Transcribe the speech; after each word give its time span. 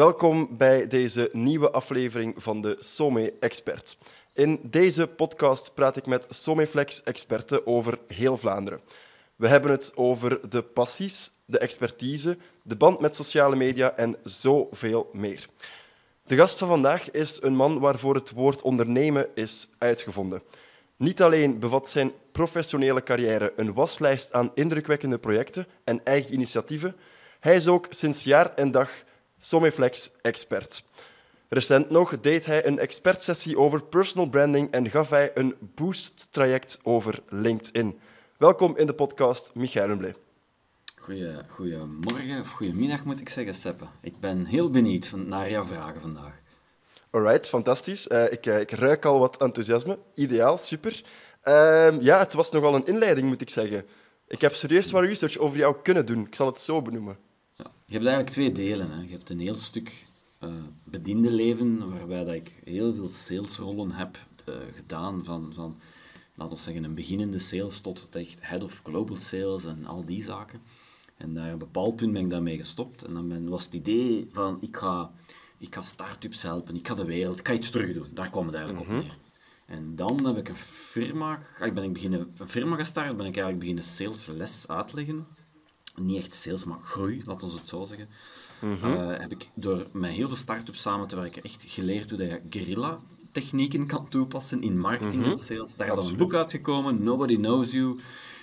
Welkom 0.00 0.56
bij 0.56 0.86
deze 0.86 1.28
nieuwe 1.32 1.70
aflevering 1.70 2.34
van 2.36 2.60
de 2.60 2.76
Some 2.78 3.32
Expert. 3.40 3.96
In 4.34 4.60
deze 4.62 5.06
podcast 5.06 5.74
praat 5.74 5.96
ik 5.96 6.06
met 6.06 6.26
Someflex-experten 6.28 7.66
over 7.66 7.98
heel 8.08 8.36
Vlaanderen. 8.36 8.80
We 9.36 9.48
hebben 9.48 9.70
het 9.70 9.92
over 9.94 10.50
de 10.50 10.62
passies, 10.62 11.30
de 11.44 11.58
expertise, 11.58 12.36
de 12.62 12.76
band 12.76 13.00
met 13.00 13.14
sociale 13.14 13.56
media 13.56 13.96
en 13.96 14.16
zoveel 14.24 15.10
meer. 15.12 15.46
De 16.26 16.36
gast 16.36 16.58
van 16.58 16.68
vandaag 16.68 17.10
is 17.10 17.42
een 17.42 17.56
man 17.56 17.78
waarvoor 17.78 18.14
het 18.14 18.30
woord 18.30 18.62
ondernemen 18.62 19.26
is 19.34 19.68
uitgevonden. 19.78 20.42
Niet 20.96 21.22
alleen 21.22 21.58
bevat 21.58 21.88
zijn 21.88 22.12
professionele 22.32 23.02
carrière 23.02 23.52
een 23.56 23.72
waslijst 23.72 24.32
aan 24.32 24.50
indrukwekkende 24.54 25.18
projecten 25.18 25.66
en 25.84 26.04
eigen 26.04 26.34
initiatieven, 26.34 26.96
hij 27.40 27.54
is 27.54 27.68
ook 27.68 27.86
sinds 27.90 28.24
jaar 28.24 28.54
en 28.54 28.70
dag 28.70 28.90
Someflex-expert. 29.42 30.82
Recent 31.48 31.90
nog 31.90 32.20
deed 32.20 32.46
hij 32.46 32.66
een 32.66 32.78
expertsessie 32.78 33.58
over 33.58 33.82
personal 33.82 34.28
branding 34.28 34.70
en 34.70 34.90
gaf 34.90 35.10
hij 35.10 35.30
een 35.34 35.54
boost-traject 35.60 36.78
over 36.82 37.22
LinkedIn. 37.28 37.98
Welkom 38.36 38.76
in 38.76 38.86
de 38.86 38.92
podcast, 38.92 39.50
Michael. 39.54 39.98
Goeie, 41.00 41.30
goedemorgen, 41.48 42.40
of 42.40 42.50
goedemiddag 42.50 43.04
moet 43.04 43.20
ik 43.20 43.28
zeggen, 43.28 43.54
Seppe. 43.54 43.84
Ik 44.00 44.20
ben 44.20 44.44
heel 44.44 44.70
benieuwd 44.70 45.12
naar 45.16 45.50
jouw 45.50 45.64
vragen 45.64 46.00
vandaag. 46.00 46.40
Alright, 47.10 47.48
fantastisch. 47.48 48.08
Uh, 48.08 48.32
ik, 48.32 48.46
uh, 48.46 48.60
ik, 48.60 48.70
ruik 48.70 49.04
al 49.04 49.18
wat 49.18 49.36
enthousiasme. 49.36 49.98
Ideaal, 50.14 50.58
super. 50.58 51.02
Uh, 51.44 52.00
ja, 52.00 52.18
het 52.18 52.32
was 52.32 52.50
nogal 52.50 52.74
een 52.74 52.86
inleiding, 52.86 53.28
moet 53.28 53.40
ik 53.40 53.50
zeggen. 53.50 53.84
Ik 54.28 54.40
heb 54.40 54.54
serieus 54.54 54.90
wat 54.90 55.02
research 55.02 55.38
over 55.38 55.58
jou 55.58 55.76
kunnen 55.82 56.06
doen. 56.06 56.26
Ik 56.26 56.34
zal 56.34 56.46
het 56.46 56.60
zo 56.60 56.82
benoemen. 56.82 57.29
Je 57.90 57.96
hebt 57.96 58.08
eigenlijk 58.08 58.36
twee 58.36 58.66
delen. 58.66 58.90
Hè. 58.90 59.00
Je 59.02 59.10
hebt 59.10 59.30
een 59.30 59.40
heel 59.40 59.54
stuk 59.54 60.06
uh, 60.40 60.50
bediende 60.84 61.32
leven, 61.32 61.90
waarbij 61.90 62.24
dat 62.24 62.34
ik 62.34 62.60
heel 62.64 62.94
veel 62.94 63.08
salesrollen 63.08 63.90
heb 63.90 64.18
gedaan. 64.74 65.24
Van, 65.24 65.52
van, 65.54 65.78
laten 66.34 66.56
we 66.56 66.62
zeggen, 66.62 66.84
een 66.84 66.94
beginnende 66.94 67.38
sales 67.38 67.80
tot 67.80 68.00
het 68.00 68.16
echt 68.16 68.38
head 68.40 68.62
of 68.62 68.80
global 68.84 69.16
sales 69.16 69.64
en 69.64 69.86
al 69.86 70.04
die 70.04 70.22
zaken. 70.22 70.60
En 71.16 71.34
daar 71.34 71.46
op 71.46 71.52
een 71.52 71.58
bepaald 71.58 71.96
punt 71.96 72.12
ben 72.12 72.22
ik 72.22 72.30
daarmee 72.30 72.56
gestopt. 72.56 73.02
En 73.02 73.14
dan 73.14 73.28
ben, 73.28 73.48
was 73.48 73.64
het 73.64 73.74
idee 73.74 74.28
van, 74.32 74.58
ik 74.60 74.76
ga, 74.76 75.12
ik 75.58 75.74
ga 75.74 75.82
start-ups 75.82 76.42
helpen, 76.42 76.76
ik 76.76 76.88
ga 76.88 76.94
de 76.94 77.04
wereld, 77.04 77.38
ik 77.38 77.48
ga 77.48 77.54
iets 77.54 77.70
terug 77.70 77.92
doen. 77.92 78.08
Daar 78.14 78.30
kwam 78.30 78.46
het 78.46 78.54
eigenlijk 78.54 78.86
op 78.86 78.92
mhm. 78.92 79.02
neer. 79.02 79.16
En 79.66 79.96
dan 79.96 80.26
heb 80.26 80.36
ik 80.36 80.48
een 80.48 80.56
firma, 80.56 81.42
ik 81.60 81.74
ben 81.74 81.84
ik 81.84 81.92
beginnen, 81.92 82.32
een 82.36 82.48
firma 82.48 82.76
gestart, 82.76 83.16
ben 83.16 83.26
ik 83.26 83.36
eigenlijk 83.36 83.58
beginnen 83.58 83.84
salesles 83.84 84.68
uitleggen. 84.68 85.26
Niet 85.96 86.18
echt 86.18 86.34
sales, 86.34 86.64
maar 86.64 86.78
groei, 86.82 87.22
laten 87.24 87.48
we 87.48 87.54
het 87.54 87.68
zo 87.68 87.84
zeggen. 87.84 88.08
Mm 88.60 89.08
heb 89.10 89.32
ik 89.32 89.48
door 89.54 89.86
met 89.92 90.12
heel 90.12 90.28
veel 90.28 90.36
start-ups 90.36 90.80
samen 90.80 91.08
te 91.08 91.16
werken 91.16 91.42
echt 91.42 91.64
geleerd 91.66 92.10
hoe 92.10 92.24
je 92.24 92.40
guerrilla 92.50 93.00
technieken 93.32 93.86
kan 93.86 94.08
toepassen 94.08 94.62
in 94.62 94.78
marketing 94.78 95.22
en 95.24 95.30
mhm. 95.30 95.38
sales. 95.38 95.76
Daar 95.76 95.88
is 95.88 95.94
dan 95.94 96.06
een 96.06 96.16
boek 96.16 96.34
uitgekomen, 96.34 97.02
Nobody 97.02 97.36
Knows 97.36 97.72
You. 97.72 97.98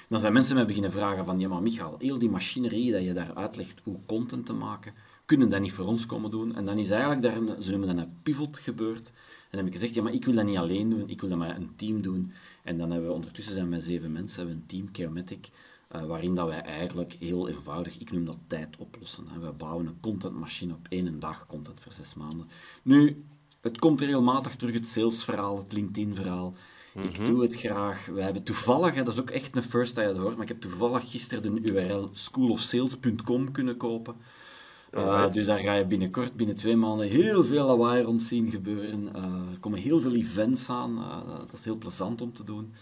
Dan 0.10 0.20
zijn 0.20 0.34
mensen 0.34 0.56
mij 0.56 0.66
beginnen 0.66 0.92
vragen 0.92 1.26
van, 1.26 1.40
ja 1.40 1.48
maar 1.48 1.62
Michael, 1.62 1.96
heel 2.00 2.20
die 2.20 2.30
machinerie 2.30 2.92
dat 2.92 3.04
je 3.04 3.14
daar 3.14 3.36
uitlegt 3.36 3.80
hoe 3.84 4.00
content 4.06 4.46
te 4.46 4.54
maken, 4.54 4.94
kunnen 5.26 5.50
dat 5.50 5.62
niet 5.62 5.72
voor 5.72 5.86
ons 5.86 6.06
komen 6.06 6.32
doen? 6.32 6.56
En 6.56 6.66
dan 6.66 6.78
is 6.78 6.90
eigenlijk, 6.90 7.22
daar, 7.22 7.62
ze 7.62 7.70
noemen 7.70 7.96
dat 7.96 7.98
een 7.98 8.14
pivot 8.24 8.58
gebeurd. 8.58 9.08
En 9.08 9.14
dan 9.50 9.60
heb 9.60 9.68
ik 9.68 9.74
gezegd, 9.74 9.94
ja 9.94 10.04
maar 10.04 10.14
ik 10.14 10.26
wil 10.26 10.34
dat 10.34 10.46
niet 10.46 10.58
alleen 10.58 10.90
doen, 10.90 11.10
ik 11.10 11.22
wil 11.22 11.30
dat 11.30 11.38
met 11.38 11.56
een 11.56 11.72
team 11.76 12.02
doen. 12.02 12.32
En 12.64 12.78
dan 12.78 12.92
hebben 12.92 13.10
we, 13.10 13.16
ondertussen 13.16 13.54
zijn 13.54 13.66
we 13.66 13.72
met 13.72 13.84
zeven 13.84 14.12
mensen, 14.12 14.38
hebben 14.38 14.56
we 14.56 14.62
een 14.62 14.68
team, 14.68 14.90
Chaomatic, 14.92 15.50
uh, 15.96 16.06
waarin 16.06 16.36
dat 16.36 16.48
wij 16.48 16.62
eigenlijk 16.62 17.16
heel 17.20 17.48
eenvoudig, 17.48 18.00
ik 18.00 18.12
noem 18.12 18.26
dat 18.26 18.38
tijd 18.48 18.78
oplossen. 18.78 19.28
En 19.34 19.42
we 19.42 19.52
bouwen 19.52 19.88
een 19.88 20.00
contentmachine 20.02 20.74
op 20.74 20.88
één 20.90 21.20
dag, 21.20 21.46
content 21.48 21.80
voor 21.80 21.94
zes 21.94 22.14
maanden. 22.14 22.48
Nu, 22.82 23.16
het 23.62 23.80
komt 23.80 24.02
regelmatig 24.02 24.56
terug, 24.56 24.74
het 24.74 24.88
salesverhaal, 24.88 25.58
het 25.58 25.74
LinkedIn-verhaal. 25.74 26.54
Ik 27.04 27.18
mhm. 27.18 27.26
doe 27.26 27.42
het 27.42 27.56
graag. 27.56 28.06
We 28.06 28.22
hebben 28.22 28.44
toevallig, 28.44 28.96
dat 28.96 29.08
is 29.08 29.20
ook 29.20 29.30
echt 29.30 29.56
een 29.56 29.64
first 29.64 29.96
dat 29.96 30.16
je 30.16 30.20
hoort, 30.20 30.34
maar 30.34 30.42
ik 30.42 30.48
heb 30.48 30.62
toevallig 30.62 31.12
gisteren 31.12 31.64
de 31.64 31.72
URL 31.72 32.10
schoolofsales.com 32.14 33.52
kunnen 33.52 33.78
kopen. 33.78 34.16
Uh, 34.94 35.32
dus 35.32 35.46
daar 35.46 35.60
ga 35.60 35.74
je 35.74 35.86
binnenkort, 35.86 36.34
binnen 36.34 36.56
twee 36.56 36.76
maanden, 36.76 37.08
heel 37.08 37.44
veel 37.44 37.66
lawaai 37.66 38.04
rond 38.04 38.22
zien 38.22 38.52
gebeuren. 38.52 39.10
Uh, 39.16 39.24
er 39.52 39.60
komen 39.60 39.80
heel 39.80 40.00
veel 40.00 40.14
events 40.14 40.70
aan. 40.70 40.98
Uh, 40.98 41.40
dat 41.40 41.54
is 41.54 41.64
heel 41.64 41.78
plezant 41.78 42.22
om 42.22 42.34
te 42.34 42.44
doen. 42.44 42.74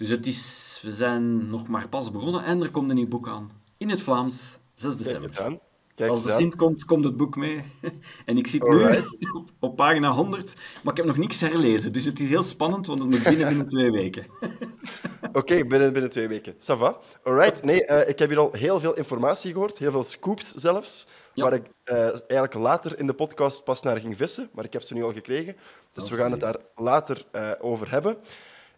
Dus 0.00 0.08
het 0.08 0.26
is, 0.26 0.80
we 0.82 0.90
zijn 0.90 1.50
nog 1.50 1.68
maar 1.68 1.88
pas 1.88 2.10
begonnen 2.10 2.44
en 2.44 2.62
er 2.62 2.70
komt 2.70 2.90
een 2.90 2.96
nieuw 2.96 3.08
boek 3.08 3.28
aan. 3.28 3.50
In 3.78 3.88
het 3.88 4.00
Vlaams, 4.00 4.58
6 4.74 4.96
december. 4.96 5.58
Als 5.96 6.22
de 6.22 6.30
Sint 6.30 6.54
komt, 6.56 6.84
komt 6.84 7.04
het 7.04 7.16
boek 7.16 7.36
mee. 7.36 7.64
en 8.26 8.36
ik 8.36 8.46
zit 8.46 8.62
nu 8.62 8.86
op, 9.60 9.76
pagina 9.76 10.10
100, 10.10 10.54
maar 10.82 10.92
ik 10.92 10.96
heb 10.96 11.06
nog 11.06 11.16
niks 11.16 11.40
herlezen. 11.40 11.92
Dus 11.92 12.04
het 12.04 12.20
is 12.20 12.28
heel 12.28 12.42
spannend, 12.42 12.86
want 12.86 12.98
het 12.98 13.08
moet 13.08 13.22
binnen 13.22 13.48
binnen 13.48 13.68
twee 13.68 13.90
weken. 13.90 14.26
Oké, 15.32 15.64
binnen, 15.64 15.92
binnen 15.92 16.10
twee 16.10 16.28
weken. 16.28 16.54
Ça 16.54 16.78
va. 16.78 17.00
Alright. 17.24 17.62
Nee, 17.62 17.86
uh, 17.86 18.08
ik 18.08 18.18
heb 18.18 18.28
hier 18.28 18.38
al 18.38 18.52
heel 18.52 18.80
veel 18.80 18.96
informatie 18.96 19.52
gehoord, 19.52 19.78
heel 19.78 19.90
veel 19.90 20.04
scoops 20.04 20.54
zelfs, 20.54 21.06
waar 21.34 21.52
ik 21.52 21.66
uh, 21.84 21.96
eigenlijk 22.08 22.54
later 22.54 22.98
in 22.98 23.06
de 23.06 23.14
podcast 23.14 23.64
pas 23.64 23.82
naar 23.82 24.00
ging 24.00 24.16
vissen, 24.16 24.50
maar 24.52 24.64
ik 24.64 24.72
heb 24.72 24.82
ze 24.82 24.94
nu 24.94 25.02
al 25.02 25.12
gekregen. 25.12 25.56
Dus 25.92 26.08
we 26.08 26.16
gaan 26.16 26.30
het 26.30 26.40
daar 26.40 26.56
later 26.76 27.24
uh, 27.32 27.50
over 27.60 27.90
hebben. 27.90 28.16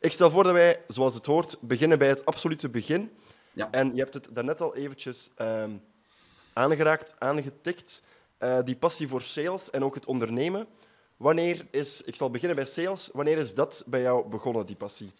Ik 0.02 0.12
stel 0.12 0.30
voor 0.30 0.44
dat 0.44 0.52
wij, 0.52 0.80
zoals 0.88 1.14
het 1.14 1.26
hoort, 1.26 1.56
beginnen 1.60 1.98
bij 1.98 2.08
het 2.08 2.24
absolute 2.24 2.68
begin. 2.68 3.10
Ja. 3.52 3.70
En 3.70 3.94
je 3.94 4.00
hebt 4.00 4.14
het 4.14 4.28
daarnet 4.32 4.60
al 4.60 4.76
eventjes... 4.76 5.30
Um, 5.38 5.82
aangeraakt, 6.54 7.14
aangetikt. 7.18 8.02
Uh, 8.38 8.58
die 8.64 8.76
passie 8.76 9.08
voor 9.08 9.22
sales 9.22 9.70
en 9.70 9.84
ook 9.84 9.94
het 9.94 10.06
ondernemen. 10.06 10.66
Wanneer 11.16 11.66
is, 11.70 12.02
ik 12.02 12.16
zal 12.16 12.30
beginnen 12.30 12.56
bij 12.56 12.66
sales, 12.66 13.10
wanneer 13.12 13.38
is 13.38 13.54
dat 13.54 13.84
bij 13.86 14.00
jou 14.00 14.28
begonnen, 14.28 14.66
die 14.66 14.76
passie? 14.76 15.10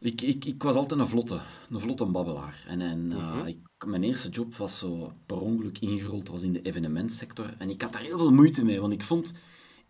Ik, 0.00 0.20
ik, 0.20 0.44
ik 0.44 0.62
was 0.62 0.74
altijd 0.74 1.00
een 1.00 1.08
vlotte, 1.08 1.40
een 1.70 1.80
vlotte 1.80 2.04
babbelaar. 2.04 2.64
En, 2.66 2.80
en 2.80 3.10
uh, 3.10 3.46
ik, 3.46 3.86
mijn 3.86 4.02
eerste 4.02 4.28
job 4.28 4.54
was 4.54 4.78
zo 4.78 5.12
per 5.26 5.40
ongeluk 5.40 5.78
ingerold, 5.78 6.28
was 6.28 6.42
in 6.42 6.52
de 6.52 6.62
evenementsector. 6.62 7.54
En 7.58 7.70
ik 7.70 7.82
had 7.82 7.92
daar 7.92 8.02
heel 8.02 8.18
veel 8.18 8.32
moeite 8.32 8.64
mee, 8.64 8.80
want 8.80 8.92
ik 8.92 9.02
vond, 9.02 9.34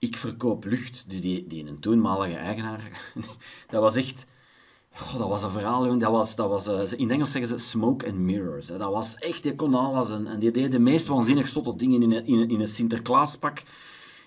ik 0.01 0.17
verkoop 0.17 0.65
lucht. 0.65 1.05
Dus 1.07 1.21
die, 1.21 1.47
die 1.47 1.67
een 1.67 1.81
toenmalige 1.81 2.37
eigenaar, 2.37 3.13
dat 3.69 3.81
was 3.81 3.97
echt 3.97 4.25
dat 5.19 5.29
was 5.29 5.43
een 5.43 5.51
verhaal, 5.51 5.99
Dat 5.99 6.11
was, 6.11 6.35
dat 6.35 6.49
was, 6.49 6.69
uh, 6.69 6.99
in 6.99 7.11
Engels 7.11 7.31
zeggen 7.31 7.51
ze 7.51 7.69
smoke 7.69 8.07
and 8.07 8.19
mirrors. 8.19 8.69
Hè. 8.69 8.79
Dat 8.79 8.93
was 8.93 9.15
echt, 9.15 9.43
die 9.43 9.55
kon 9.55 9.75
alles. 9.75 10.11
En, 10.11 10.27
en 10.27 10.39
die 10.39 10.51
deed 10.51 10.71
de 10.71 10.79
meest 10.79 11.07
waanzinnig 11.07 11.49
zotte 11.49 11.77
dingen 11.77 12.03
in 12.03 12.13
een, 12.13 12.27
in, 12.27 12.49
in 12.49 12.61
een 12.61 12.69
Sinterklaaspak. 12.69 13.63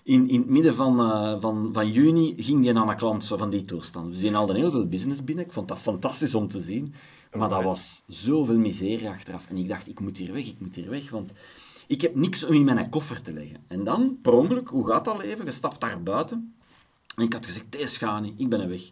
In, 0.03 0.29
in 0.29 0.39
het 0.39 0.49
midden 0.49 0.75
van, 0.75 0.99
uh, 0.99 1.35
van, 1.41 1.69
van 1.73 1.91
juni 1.91 2.33
ging 2.37 2.61
die 2.61 2.73
naar 2.73 2.87
een 2.87 2.95
klant 2.95 3.23
zo 3.23 3.37
van 3.37 3.49
die 3.49 3.65
toestand. 3.65 4.11
Dus 4.11 4.19
die 4.19 4.33
haalde 4.33 4.53
heel 4.53 4.71
veel 4.71 4.87
business 4.87 5.23
binnen. 5.23 5.45
Ik 5.45 5.51
vond 5.51 5.67
dat 5.67 5.77
fantastisch 5.77 6.35
om 6.35 6.47
te 6.47 6.59
zien. 6.59 6.93
Maar 7.31 7.49
dat 7.49 7.63
was 7.63 8.03
zoveel 8.07 8.57
miserie 8.57 9.09
achteraf. 9.09 9.49
En 9.49 9.57
ik 9.57 9.67
dacht, 9.67 9.87
ik 9.87 9.99
moet 9.99 10.17
hier 10.17 10.33
weg, 10.33 10.47
ik 10.47 10.59
moet 10.59 10.75
hier 10.75 10.89
weg. 10.89 11.09
Want 11.09 11.31
ik 11.93 12.01
heb 12.01 12.15
niks 12.15 12.43
om 12.43 12.53
in 12.53 12.63
mijn 12.63 12.89
koffer 12.89 13.21
te 13.21 13.33
leggen. 13.33 13.57
En 13.67 13.83
dan, 13.83 14.17
per 14.21 14.33
ongeluk, 14.33 14.69
hoe 14.69 14.87
gaat 14.87 15.05
dat 15.05 15.17
leven? 15.17 15.45
Je 15.45 15.51
stapt 15.51 15.81
daar 15.81 16.03
buiten. 16.03 16.55
En 17.15 17.23
ik 17.23 17.33
had 17.33 17.45
gezegd, 17.45 17.65
deze 17.71 17.97
gaat 17.97 18.21
niet, 18.21 18.33
ik 18.37 18.49
ben 18.49 18.61
er 18.61 18.69
weg. 18.69 18.91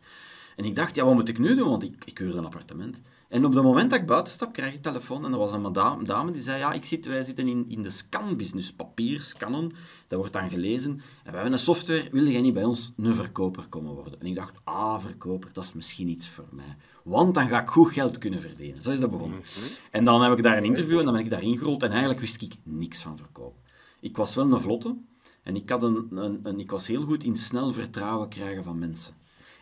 En 0.56 0.66
ik 0.66 0.76
dacht, 0.76 0.96
ja, 0.96 1.06
wat 1.06 1.14
moet 1.14 1.30
ik 1.30 1.40
nu 1.40 1.56
doen? 1.56 1.70
Want 1.70 1.84
ik, 1.84 2.06
ik 2.06 2.18
huurde 2.18 2.38
een 2.38 2.46
appartement. 2.46 3.02
En 3.32 3.46
op 3.46 3.54
het 3.54 3.64
moment 3.64 3.90
dat 3.90 4.00
ik 4.00 4.06
buiten 4.06 4.34
stap, 4.34 4.54
krijg 4.54 4.74
ik 4.74 4.82
telefoon. 4.82 5.26
En 5.26 5.32
er 5.32 5.38
was 5.38 5.52
een 5.52 5.62
madame, 5.62 6.04
dame 6.04 6.32
die 6.32 6.42
zei, 6.42 6.60
ja, 6.60 6.72
ik 6.72 6.86
zit, 6.86 7.06
wij 7.06 7.24
zitten 7.24 7.48
in, 7.48 7.66
in 7.68 7.84
de 7.84 7.90
scanbusiness. 7.90 8.74
Papier, 8.74 9.22
scannen, 9.22 9.72
dat 10.08 10.20
wordt 10.20 10.34
dan 10.34 10.50
gelezen. 10.50 10.92
En 10.92 11.02
we 11.24 11.32
hebben 11.32 11.54
een 11.54 11.60
software, 11.60 12.10
wil 12.12 12.26
jij 12.26 12.42
niet 12.42 12.54
bij 12.54 12.64
ons 12.64 12.92
een 12.98 13.14
verkoper 13.14 13.68
komen 13.68 13.94
worden? 13.94 14.20
En 14.20 14.26
ik 14.26 14.36
dacht, 14.36 14.60
ah, 14.64 15.00
verkoper, 15.00 15.50
dat 15.54 15.64
is 15.64 15.74
misschien 15.74 16.08
iets 16.08 16.30
voor 16.30 16.48
mij. 16.50 16.76
Want 17.04 17.34
dan 17.34 17.48
ga 17.48 17.62
ik 17.62 17.70
goed 17.70 17.92
geld 17.92 18.18
kunnen 18.18 18.42
verdienen. 18.42 18.84
Zo 18.84 18.92
is 18.92 19.00
dat 19.00 19.12
begonnen. 19.12 19.40
Mhm. 19.40 19.74
En 19.92 20.06
dan 20.06 20.22
heb 20.22 20.38
ik 20.38 20.44
daar 20.44 20.58
een 20.58 20.64
interview 20.64 21.00
en 21.00 21.06
dan 21.06 21.14
ben 21.14 21.24
ik 21.24 21.30
daar 21.30 21.44
ingerold. 21.44 21.84
En 21.84 21.90
eigenlijk 21.90 22.20
wist 22.20 22.42
ik 22.42 22.54
niks 22.64 23.02
van 23.02 23.18
verkoop. 23.18 23.56
Ik 24.00 24.18
was 24.18 24.36
wel 24.36 24.52
een 24.52 24.62
vlotte. 24.62 24.96
En 25.44 25.56
ik, 25.56 25.70
had 25.70 25.84
een, 25.84 26.08
een, 26.12 26.40
een, 26.44 26.60
ik 26.60 26.72
was 26.72 26.88
heel 26.88 27.02
goed 27.02 27.24
in 27.24 27.38
snel 27.38 27.72
vertrouwen 27.72 28.30
krijgen 28.30 28.64
van 28.64 28.80
mensen. 28.80 29.14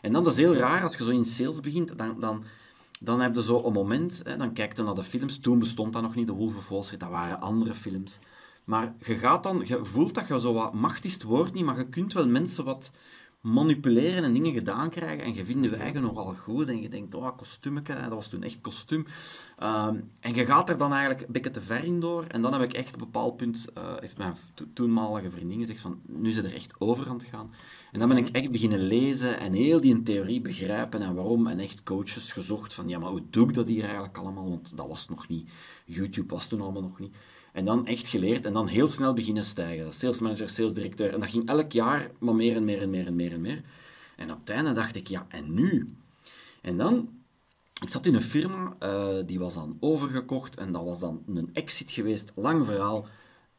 En 0.02 0.12
dan, 0.12 0.24
dat 0.24 0.34
is 0.34 0.40
heel 0.40 0.56
raar, 0.56 0.84
als 0.84 0.98
je 0.98 1.04
zo 1.04 1.10
in 1.10 1.26
sales 1.26 1.60
begint, 1.60 1.98
dan, 1.98 2.20
dan, 2.20 2.44
dan 3.00 3.20
heb 3.20 3.36
je 3.36 3.44
zo 3.44 3.64
een 3.64 3.74
moment, 3.74 4.22
hè, 4.24 4.38
dan 4.38 4.54
kijk 4.54 4.78
je 4.78 4.84
naar 4.84 4.96
de 4.96 5.04
films. 5.04 5.40
Toen 5.40 5.60
bestond 5.60 5.94
dat 5.94 6.02
nog 6.02 6.16
niet, 6.16 6.28
de 6.28 6.34
Wolf 6.34 6.72
of 6.72 6.90
dat 6.90 7.10
waren 7.10 7.42
andere 7.42 7.74
films. 7.74 8.20
Maar 8.64 8.94
je 9.06 9.18
gaat 9.18 9.44
dan, 9.44 9.62
je 9.66 9.86
voelt 9.86 10.14
dat 10.14 10.28
je 10.28 10.40
zo 10.40 10.54
wat, 10.54 10.74
macht 10.74 11.06
is 11.06 11.18
niet, 11.54 11.66
maar 11.66 11.78
je 11.78 11.90
kunt 11.90 12.14
wel 12.14 12.28
mensen 12.28 12.66
wat 12.66 12.92
manipuleren 13.42 14.24
en 14.24 14.34
dingen 14.34 14.54
gedaan 14.54 14.90
krijgen. 14.90 15.26
En 15.26 15.34
je 15.34 15.46
vindt 15.46 15.66
je 15.66 15.76
eigen 15.76 16.02
nogal 16.02 16.36
goed. 16.36 16.68
En 16.68 16.82
je 16.82 16.90
denkt, 16.90 17.16
oh, 17.16 17.38
kostuumetje, 17.38 17.94
dat 17.94 18.10
was 18.10 18.28
toen 18.28 18.44
echt 18.44 18.62
kostuum. 18.62 19.06
Ehm, 19.58 20.00
en 20.20 20.34
je 20.34 20.46
gaat 20.46 20.70
er 20.70 20.78
dan 20.78 20.92
eigenlijk 20.92 21.22
een 21.22 21.32
beetje 21.32 21.52
te 21.52 21.62
ver 21.62 21.84
in 21.84 22.00
door. 22.00 22.24
En 22.24 22.42
dan 22.42 22.54
heb 22.54 22.62
ik 22.62 22.74
echt 22.74 22.94
op 22.94 23.02
een 23.02 23.12
bepaald 23.12 23.38
punt, 23.38 23.68
uh, 23.78 23.94
heeft 24.00 24.18
mijn 24.18 24.34
toenmalige 24.74 25.32
vriendin 25.32 25.60
gezegd 25.60 25.80
van, 25.80 26.00
nu 26.06 26.32
ze 26.32 26.42
er 26.42 26.56
echt 26.56 26.74
over 26.80 27.08
aan 27.08 27.18
het 27.18 27.24
gaan. 27.24 27.54
En 27.92 28.00
dan 28.00 28.08
ben 28.08 28.18
ik 28.18 28.28
mhm. 28.28 28.36
echt 28.36 28.52
beginnen 28.52 28.82
lezen 28.82 29.40
en 29.40 29.54
heel 29.54 29.82
die 29.82 30.04
theorie 30.04 30.42
begrijpen 30.42 31.02
en 31.02 31.16
waarom. 31.16 31.48
En 31.48 31.60
echt 31.60 31.84
coaches 31.84 32.34
gezocht 32.34 32.74
van, 32.74 32.88
ja, 32.88 33.00
maar 33.00 33.10
hoe 33.10 33.24
doe 33.30 33.48
ik 33.48 33.54
dat 33.54 33.68
hier 33.68 33.84
eigenlijk 33.84 34.18
allemaal? 34.18 34.50
Want 34.50 34.78
dat 34.78 34.88
was 34.88 35.08
nog 35.08 35.28
niet. 35.28 35.50
YouTube 35.86 36.34
was 36.34 36.48
toen 36.48 36.62
allemaal 36.62 36.82
nog 36.82 37.00
niet. 37.00 37.16
En 37.54 37.66
dan 37.66 37.86
echt 37.86 38.08
geleerd 38.08 38.46
en 38.46 38.54
dan 38.54 38.68
heel 38.68 38.90
snel 38.90 39.14
beginnen 39.14 39.46
stijgen. 39.46 39.94
Sales 39.94 40.20
manager, 40.20 40.50
sales 40.50 40.74
directeur. 40.74 41.14
En 41.14 41.20
dat 41.20 41.30
ging 41.30 41.50
elk 41.50 41.72
jaar 41.72 42.12
maar 42.20 42.36
meer 42.36 42.56
en 42.56 42.64
meer 42.64 42.82
en 42.82 42.90
meer 42.90 43.08
en 43.08 43.16
meer 43.16 43.34
en 43.34 43.42
meer. 43.42 43.64
En 44.16 44.32
op 44.32 44.40
het 44.40 44.50
einde 44.50 44.72
dacht 44.72 44.96
ik, 44.96 45.08
ja, 45.08 45.26
en 45.30 45.54
nu? 45.54 45.96
En 46.62 46.78
dan, 46.78 47.10
ik 47.82 47.90
zat 47.90 48.06
in 48.06 48.16
een 48.16 48.22
firma, 48.22 48.76
uh, 48.84 49.08
die 49.26 49.40
was 49.40 49.54
dan 49.54 49.78
overgekocht 49.80 50.56
en 50.56 50.72
dat 50.72 50.84
was 50.84 51.00
dan 51.00 51.24
een 51.28 51.50
exit 51.54 51.92
geweest, 51.92 52.32
lang 52.36 52.66
verhaal. 52.66 53.06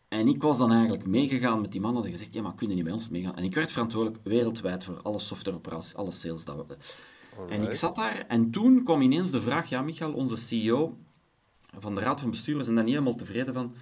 En 0.09 0.29
ik 0.29 0.43
was 0.43 0.59
dan 0.59 0.73
eigenlijk 0.73 1.07
meegegaan 1.07 1.61
met 1.61 1.73
die 1.73 1.81
mannen 1.81 2.03
die 2.03 2.11
gezegd, 2.11 2.35
ja, 2.35 2.43
maar 2.43 2.55
kunnen 2.55 2.77
niet 2.77 2.85
bij 2.85 2.95
ons 2.95 3.09
meegaan? 3.09 3.37
En 3.37 3.45
ik 3.45 3.55
werd 3.55 3.73
verantwoordelijk 3.73 4.21
wereldwijd 4.25 4.85
voor 4.85 5.01
alle 5.03 5.19
softwareoperaties, 5.19 5.95
alle 5.95 6.11
sales 6.11 6.45
dat 6.45 6.57
we... 6.57 6.77
En 7.49 7.63
ik 7.63 7.75
zat 7.75 7.97
daar 7.97 8.25
en 8.29 8.51
toen 8.51 8.85
kwam 8.85 9.01
ineens 9.01 9.31
de 9.31 9.41
vraag, 9.41 9.69
ja, 9.69 9.83
Michael, 9.83 10.13
onze 10.13 10.37
CEO 10.37 10.97
van 11.79 11.95
de 11.95 12.01
raad 12.01 12.21
van 12.21 12.31
bestuur, 12.31 12.63
zijn 12.63 12.75
daar 12.75 12.85
niet 12.85 12.93
helemaal 12.93 13.15
tevreden 13.15 13.55
van. 13.55 13.75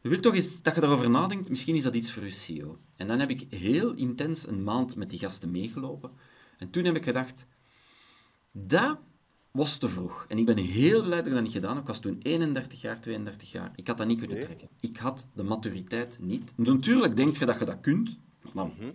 We 0.00 0.08
willen 0.08 0.24
toch 0.24 0.34
eens 0.34 0.62
dat 0.62 0.74
je 0.74 0.80
daarover 0.80 1.10
nadenkt, 1.10 1.48
misschien 1.48 1.74
is 1.74 1.82
dat 1.82 1.94
iets 1.94 2.12
voor 2.12 2.22
uw 2.22 2.30
CEO. 2.30 2.78
En 2.96 3.06
dan 3.06 3.18
heb 3.18 3.30
ik 3.30 3.46
heel 3.54 3.94
intens 3.94 4.46
een 4.46 4.64
maand 4.64 4.96
met 4.96 5.10
die 5.10 5.18
gasten 5.18 5.50
meegelopen. 5.50 6.10
En 6.58 6.70
toen 6.70 6.84
heb 6.84 6.96
ik 6.96 7.04
gedacht, 7.04 7.46
dat 8.52 8.98
was 9.50 9.78
te 9.78 9.88
vroeg. 9.88 10.24
En 10.28 10.38
ik 10.38 10.46
ben 10.46 10.56
heel 10.56 11.02
blij 11.02 11.16
dat 11.16 11.26
ik 11.26 11.32
dat 11.32 11.42
niet 11.42 11.52
gedaan 11.52 11.72
heb. 11.72 11.80
Ik 11.80 11.88
was 11.88 12.00
toen 12.00 12.20
31 12.22 12.80
jaar, 12.80 13.00
32 13.00 13.52
jaar. 13.52 13.72
Ik 13.74 13.86
had 13.86 13.98
dat 13.98 14.06
niet 14.06 14.18
kunnen 14.18 14.40
trekken. 14.40 14.68
Ik 14.80 14.96
had 14.96 15.26
de 15.34 15.42
maturiteit 15.42 16.18
niet. 16.20 16.52
Natuurlijk 16.56 17.16
denk 17.16 17.36
je 17.36 17.46
dat 17.46 17.58
je 17.58 17.64
dat 17.64 17.80
kunt. 17.80 18.18
Maar 18.52 18.66
mhm. 18.66 18.90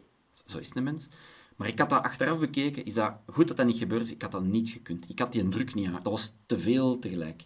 zo 0.45 0.59
is 0.59 0.71
een 0.73 0.83
mens. 0.83 1.07
Maar 1.55 1.67
ik 1.67 1.79
had 1.79 1.89
dat 1.89 2.03
achteraf 2.03 2.39
bekeken. 2.39 2.85
Is 2.85 2.93
dat 2.93 3.13
goed 3.25 3.47
dat 3.47 3.57
dat 3.57 3.65
niet 3.65 3.77
gebeurd 3.77 4.01
is? 4.01 4.11
Ik 4.11 4.21
had 4.21 4.31
dat 4.31 4.43
niet 4.43 4.69
gekund. 4.69 5.09
Ik 5.09 5.19
had 5.19 5.31
die 5.31 5.49
druk 5.49 5.73
niet 5.73 5.87
aan. 5.87 5.93
Dat 5.93 6.03
was 6.03 6.33
te 6.45 6.59
veel 6.59 6.99
tegelijk. 6.99 7.45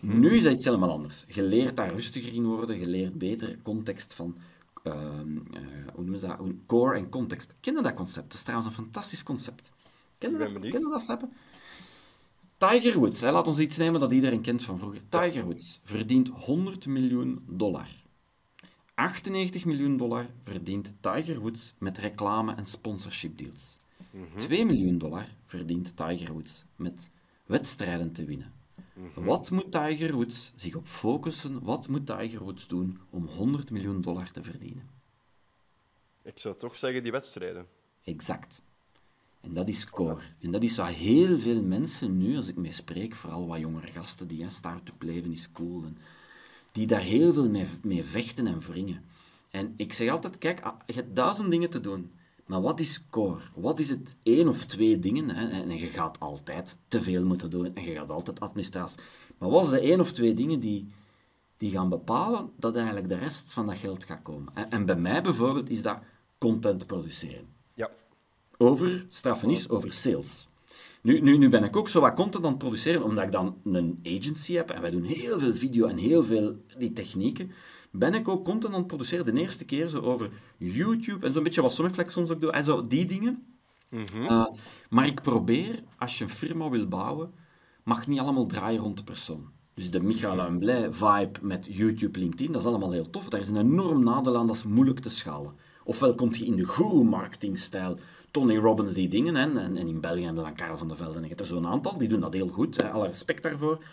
Mhm. 0.00 0.20
Nu 0.20 0.30
is 0.30 0.42
dat 0.42 0.52
iets 0.52 0.64
helemaal 0.64 0.90
anders. 0.90 1.24
Je 1.28 1.42
leert 1.42 1.76
daar 1.76 1.92
rustiger 1.92 2.34
in 2.34 2.44
worden. 2.44 2.78
Je 2.78 2.86
leert 2.86 3.18
beter 3.18 3.58
context 3.62 4.14
van... 4.14 4.36
Uh, 4.84 4.94
uh, 4.94 5.00
hoe 5.94 6.02
noemen 6.02 6.18
ze 6.18 6.26
dat? 6.26 6.38
Core 6.66 6.96
en 6.96 7.08
context. 7.08 7.54
Ken 7.60 7.74
je 7.74 7.82
dat 7.82 7.94
concept? 7.94 8.26
Dat 8.26 8.34
is 8.34 8.42
trouwens 8.42 8.68
een 8.68 8.84
fantastisch 8.84 9.22
concept. 9.22 9.72
Ken 10.18 10.32
je 10.32 10.38
dat, 10.38 10.52
ken 10.52 10.62
je 10.62 10.88
dat, 10.90 11.02
Seppe? 11.02 11.28
Tiger 12.56 12.98
Woods, 12.98 13.20
hè, 13.20 13.30
laat 13.30 13.46
ons 13.46 13.58
iets 13.58 13.76
nemen 13.76 14.00
dat 14.00 14.12
iedereen 14.12 14.40
kent 14.40 14.62
van 14.62 14.78
vroeger. 14.78 15.00
Tiger 15.08 15.44
Woods 15.44 15.80
verdient 15.84 16.28
100 16.28 16.86
miljoen 16.86 17.44
dollar. 17.48 17.88
98 18.94 19.64
miljoen 19.64 19.96
dollar 19.96 20.30
verdient 20.42 20.94
Tiger 21.00 21.40
Woods 21.40 21.74
met 21.78 21.98
reclame- 21.98 22.54
en 22.54 22.66
sponsorship 22.66 23.38
deals. 23.38 23.76
2 24.36 24.64
miljoen 24.66 24.98
dollar 24.98 25.26
verdient 25.44 25.96
Tiger 25.96 26.32
Woods 26.32 26.64
met 26.76 27.10
wedstrijden 27.46 28.12
te 28.12 28.24
winnen. 28.24 28.52
Mhm. 28.94 29.24
Wat 29.24 29.50
moet 29.50 29.72
Tiger 29.72 30.12
Woods 30.12 30.52
zich 30.54 30.74
op 30.74 30.86
focussen? 30.86 31.62
Wat 31.62 31.88
moet 31.88 32.06
Tiger 32.06 32.42
Woods 32.42 32.66
doen 32.66 32.98
om 33.10 33.26
100 33.26 33.70
miljoen 33.70 34.00
dollar 34.00 34.30
te 34.30 34.42
verdienen? 34.42 34.88
Ik 36.22 36.38
zou 36.38 36.56
toch 36.56 36.78
zeggen 36.78 37.02
die 37.02 37.12
wedstrijden. 37.12 37.66
Exact. 38.02 38.62
En 39.40 39.54
dat 39.54 39.68
is 39.68 39.90
core. 39.90 40.20
En 40.40 40.50
dat 40.50 40.62
is 40.62 40.76
wat 40.76 40.88
heel 40.88 41.38
veel 41.38 41.62
mensen 41.62 42.18
nu, 42.18 42.36
als 42.36 42.48
ik 42.48 42.56
mee 42.56 42.72
spreek, 42.72 43.14
vooral 43.14 43.46
wat 43.46 43.58
jongere 43.60 43.86
gasten 43.86 44.28
die 44.28 44.50
start-up 44.50 45.02
leven 45.02 45.32
is 45.32 45.52
cool, 45.52 45.84
en 45.84 45.96
die 46.72 46.86
daar 46.86 47.00
heel 47.00 47.32
veel 47.32 47.50
mee, 47.50 47.66
mee 47.82 48.04
vechten 48.04 48.46
en 48.46 48.60
wringen. 48.60 49.04
En 49.50 49.72
ik 49.76 49.92
zeg 49.92 50.10
altijd, 50.10 50.38
kijk, 50.38 50.60
ah, 50.60 50.80
je 50.86 50.92
hebt 50.92 51.16
duizend 51.16 51.50
dingen 51.50 51.70
te 51.70 51.80
doen. 51.80 52.12
Maar 52.46 52.60
wat 52.60 52.80
is 52.80 53.06
core? 53.10 53.40
Wat 53.54 53.78
is 53.78 53.88
het 53.88 54.16
één 54.22 54.48
of 54.48 54.64
twee 54.64 54.98
dingen? 54.98 55.30
Hè? 55.30 55.62
En 55.62 55.78
je 55.78 55.86
gaat 55.86 56.20
altijd 56.20 56.76
te 56.88 57.02
veel 57.02 57.24
moeten 57.24 57.50
doen 57.50 57.74
en 57.74 57.84
je 57.84 57.94
gaat 57.94 58.10
altijd 58.10 58.40
administratie. 58.40 58.98
Maar 59.38 59.48
wat 59.48 59.64
is 59.64 59.70
de 59.70 59.80
één 59.80 60.00
of 60.00 60.12
twee 60.12 60.34
dingen 60.34 60.60
die, 60.60 60.86
die 61.56 61.70
gaan 61.70 61.88
bepalen 61.88 62.50
dat 62.56 62.76
eigenlijk 62.76 63.08
de 63.08 63.18
rest 63.18 63.52
van 63.52 63.66
dat 63.66 63.76
geld 63.76 64.04
gaat 64.04 64.22
komen? 64.22 64.52
En 64.70 64.86
bij 64.86 64.96
mij 64.96 65.22
bijvoorbeeld 65.22 65.70
is 65.70 65.82
dat 65.82 65.98
content 66.38 66.86
produceren. 66.86 67.46
Ja. 67.74 67.90
Over 68.56 69.06
strafenis, 69.08 69.68
over 69.68 69.92
sales. 69.92 70.48
Nu, 71.02 71.20
nu, 71.20 71.36
nu 71.36 71.48
ben 71.48 71.64
ik 71.64 71.76
ook 71.76 71.88
zo 71.88 72.00
wat 72.00 72.14
content 72.14 72.44
aan 72.44 72.50
het 72.50 72.58
produceren, 72.58 73.02
omdat 73.02 73.24
ik 73.24 73.32
dan 73.32 73.56
een 73.64 73.98
agency 74.02 74.52
heb 74.52 74.70
en 74.70 74.80
wij 74.80 74.90
doen 74.90 75.02
heel 75.02 75.38
veel 75.38 75.54
video 75.54 75.86
en 75.86 75.96
heel 75.96 76.22
veel 76.22 76.56
die 76.78 76.92
technieken 76.92 77.50
ben 77.96 78.14
ik 78.14 78.28
ook 78.28 78.44
content 78.44 78.72
aan 78.72 78.78
het 78.78 78.86
produceren. 78.86 79.24
De 79.24 79.40
eerste 79.40 79.64
keer 79.64 79.88
zo 79.88 79.98
over 80.00 80.30
YouTube 80.56 81.26
en 81.26 81.32
zo'n 81.32 81.42
beetje 81.42 81.62
wat 81.62 81.72
Somiflex 81.72 82.12
soms 82.12 82.30
ook 82.30 82.40
doet. 82.40 82.50
En 82.50 82.64
zo 82.64 82.80
die 82.80 83.06
dingen. 83.06 83.46
Mm 83.88 84.48
maar 84.90 85.06
ik 85.06 85.22
probeer, 85.22 85.82
als 85.98 86.18
je 86.18 86.24
een 86.24 86.30
firma 86.30 86.68
wil 86.68 86.86
bouwen, 86.86 87.32
mag 87.82 88.06
niet 88.06 88.18
allemaal 88.18 88.46
draaien 88.46 88.80
rond 88.80 88.96
de 88.96 89.04
persoon. 89.04 89.48
Dus 89.74 89.90
de 89.90 90.00
Michael 90.00 90.58
Blij 90.58 90.92
vibe 90.92 91.38
met 91.42 91.68
YouTube, 91.70 92.18
LinkedIn, 92.18 92.52
dat 92.52 92.60
is 92.60 92.66
allemaal 92.66 92.90
heel 92.90 93.10
tof. 93.10 93.28
Daar 93.28 93.40
is 93.40 93.48
een 93.48 93.56
enorm 93.56 94.04
nadeel 94.04 94.36
aan, 94.36 94.46
dat 94.46 94.56
is 94.56 94.64
moeilijk 94.64 95.00
te 95.00 95.08
schalen. 95.08 95.54
Ofwel 95.84 96.14
komt 96.14 96.36
je 96.36 96.44
in 96.44 96.56
de 96.56 96.66
guru-marketingstijl, 96.66 97.98
Tony 98.30 98.56
Robbins 98.56 98.92
die 98.92 99.08
dingen, 99.08 99.36
en, 99.36 99.58
en 99.58 99.76
in 99.76 100.00
België 100.00 100.24
hebben 100.24 100.42
we 100.42 100.48
dan 100.48 100.58
Karel 100.58 100.78
van 100.78 100.88
der 100.88 100.96
Velde 100.96 101.18
en 101.18 101.24
ik 101.24 101.28
heb 101.28 101.40
er 101.40 101.46
zo'n 101.46 101.66
aantal, 101.66 101.98
die 101.98 102.08
doen 102.08 102.20
dat 102.20 102.32
heel 102.32 102.48
goed, 102.48 102.82
hè, 102.82 102.90
alle 102.90 103.06
respect 103.06 103.42
daarvoor. 103.42 103.84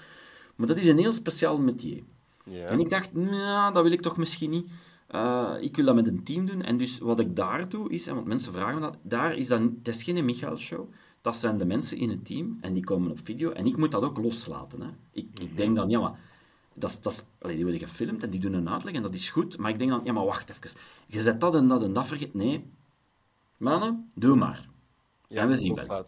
Maar 0.56 0.68
dat 0.68 0.78
is 0.78 0.88
een 0.88 0.98
heel 0.98 1.14
speciaal 1.14 1.58
métier. 1.58 2.04
Ja. 2.46 2.66
En 2.66 2.80
ik 2.80 2.90
dacht, 2.90 3.14
nou, 3.14 3.74
dat 3.74 3.84
wil 3.84 3.92
ik 3.92 4.02
toch 4.02 4.18
misschien 4.18 4.50
niet. 4.50 4.68
Uh, 5.16 5.54
ik 5.60 5.76
wil 5.76 5.86
dat 5.86 5.96
met 5.96 6.08
een 6.08 6.24
team 6.24 6.46
doen. 6.46 6.62
En 6.62 6.78
dus 6.78 7.00
wat 7.00 7.20
ik 7.20 7.36
daar 7.36 7.70
doe 7.70 7.90
is, 7.90 8.06
want 8.06 8.26
mensen 8.26 8.54
vragen 8.54 8.76
me 8.76 8.82
dat, 8.82 8.98
daar 9.02 9.36
is 9.36 9.48
dan, 9.48 9.76
het 9.78 9.88
is 9.88 10.04
geen 10.04 10.26
Michael-show. 10.26 10.94
Dat 11.22 11.36
zijn 11.36 11.58
de 11.58 11.66
mensen 11.66 11.98
in 11.98 12.10
het 12.10 12.26
team 12.26 12.58
en 12.62 12.74
die 12.74 12.84
komen 12.84 13.12
op 13.12 13.20
video. 13.24 13.52
En 13.52 13.66
ik 13.66 13.78
moet 13.78 13.92
dat 13.92 14.04
ook 14.04 14.18
loslaten. 14.18 14.82
Hè. 14.82 14.88
Ik, 15.12 15.28
ik 15.40 15.48
mhm. 15.48 15.56
denk 15.56 15.76
dan, 15.76 15.90
ja, 15.90 16.00
maar 16.00 16.20
dat 16.74 16.90
is, 16.90 17.02
dat 17.02 17.28
allee, 17.40 17.56
die 17.56 17.64
worden 17.64 17.88
gefilmd 17.88 18.24
en 18.24 18.30
die 18.30 18.40
doen 18.40 18.54
een 18.54 18.70
uitleg 18.70 18.94
en 18.94 19.02
dat 19.02 19.14
is 19.14 19.30
goed. 19.30 19.58
Maar 19.58 19.72
ik 19.72 19.80
denk 19.80 19.92
dan, 19.92 20.02
ja, 20.04 20.14
maar 20.14 20.26
wacht 20.26 20.50
even. 20.50 20.80
Je 21.08 21.22
zet 21.22 21.40
dat 21.40 21.56
en 21.56 21.68
dat 21.68 21.84
en 21.84 21.94
dat 21.94 22.06
vergeet. 22.06 22.34
Nee, 22.34 22.70
mannen, 23.58 24.10
doe 24.16 24.36
maar. 24.36 24.70
Ja, 25.28 25.42
en 25.42 25.48
we 25.48 25.56
zien 25.56 25.76
wel. 25.76 26.06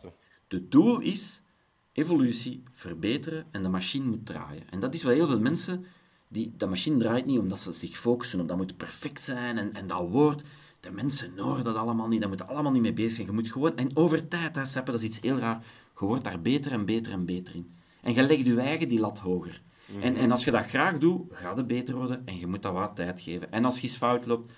De 0.48 0.68
doel 0.68 1.00
is 1.00 1.44
evolutie, 1.92 2.64
verbeteren 2.72 3.46
en 3.52 3.64
de 3.64 3.70
machine 3.70 4.06
moet 4.06 4.26
draaien. 4.26 4.70
En 4.70 4.80
dat 4.80 4.94
is 4.94 5.04
wat 5.04 5.14
heel 5.14 5.28
veel 5.28 5.40
mensen 5.40 5.86
die, 6.34 6.54
dat 6.58 6.70
machine 6.70 6.98
draait 6.98 7.26
niet 7.26 7.40
omdat 7.40 7.60
ze 7.60 7.72
zich 7.72 7.98
focussen 7.98 8.40
op 8.40 8.48
dat 8.48 8.58
moet 8.58 8.78
perfect 8.78 9.22
zijn 9.22 9.58
en, 9.58 9.74
en 9.74 9.88
dat 9.88 10.10
woord. 10.10 10.44
De 10.80 10.92
mensen 10.92 11.38
horen 11.38 11.64
dat 11.64 11.76
allemaal 11.76 12.08
niet, 12.08 12.20
daar 12.20 12.30
moeten 12.30 12.48
allemaal 12.48 12.72
niet 12.72 12.82
mee 12.82 12.94
bezig 12.94 13.14
zijn. 13.14 13.28
Je 13.28 13.34
moet 13.34 13.52
gewoon, 13.52 13.78
en 13.78 13.96
over 13.96 14.28
tijd, 14.28 14.56
hè, 14.56 14.66
Seppe, 14.66 14.92
dat 14.92 15.00
is 15.00 15.06
iets 15.06 15.20
heel 15.20 15.40
raar, 15.40 15.64
je 16.00 16.06
wordt 16.06 16.24
daar 16.24 16.42
beter 16.42 16.72
en 16.72 16.86
beter 16.86 17.12
en 17.12 17.26
beter 17.26 17.56
in. 17.56 17.74
En 18.02 18.14
je 18.14 18.22
legt 18.22 18.46
je 18.46 18.60
eigen 18.60 18.90
die 18.90 19.00
lat 19.00 19.20
hoger. 19.20 19.62
en, 20.02 20.16
en 20.16 20.32
als 20.32 20.44
je 20.44 20.52
dat 20.52 20.66
graag 20.66 20.98
doet, 20.98 21.22
gaat 21.32 21.58
het 21.58 21.68
beter 21.68 21.96
worden 21.96 22.22
en 22.26 22.40
je 22.40 22.48
moet 22.48 22.62
dat 22.62 22.74
wat 22.74 22.96
tijd 22.96 23.22
geven. 23.22 23.52
En 23.52 23.66
als 23.66 23.80
je 23.80 23.88
iets 23.88 23.98
fout 23.98 24.26
loopt, 24.26 24.52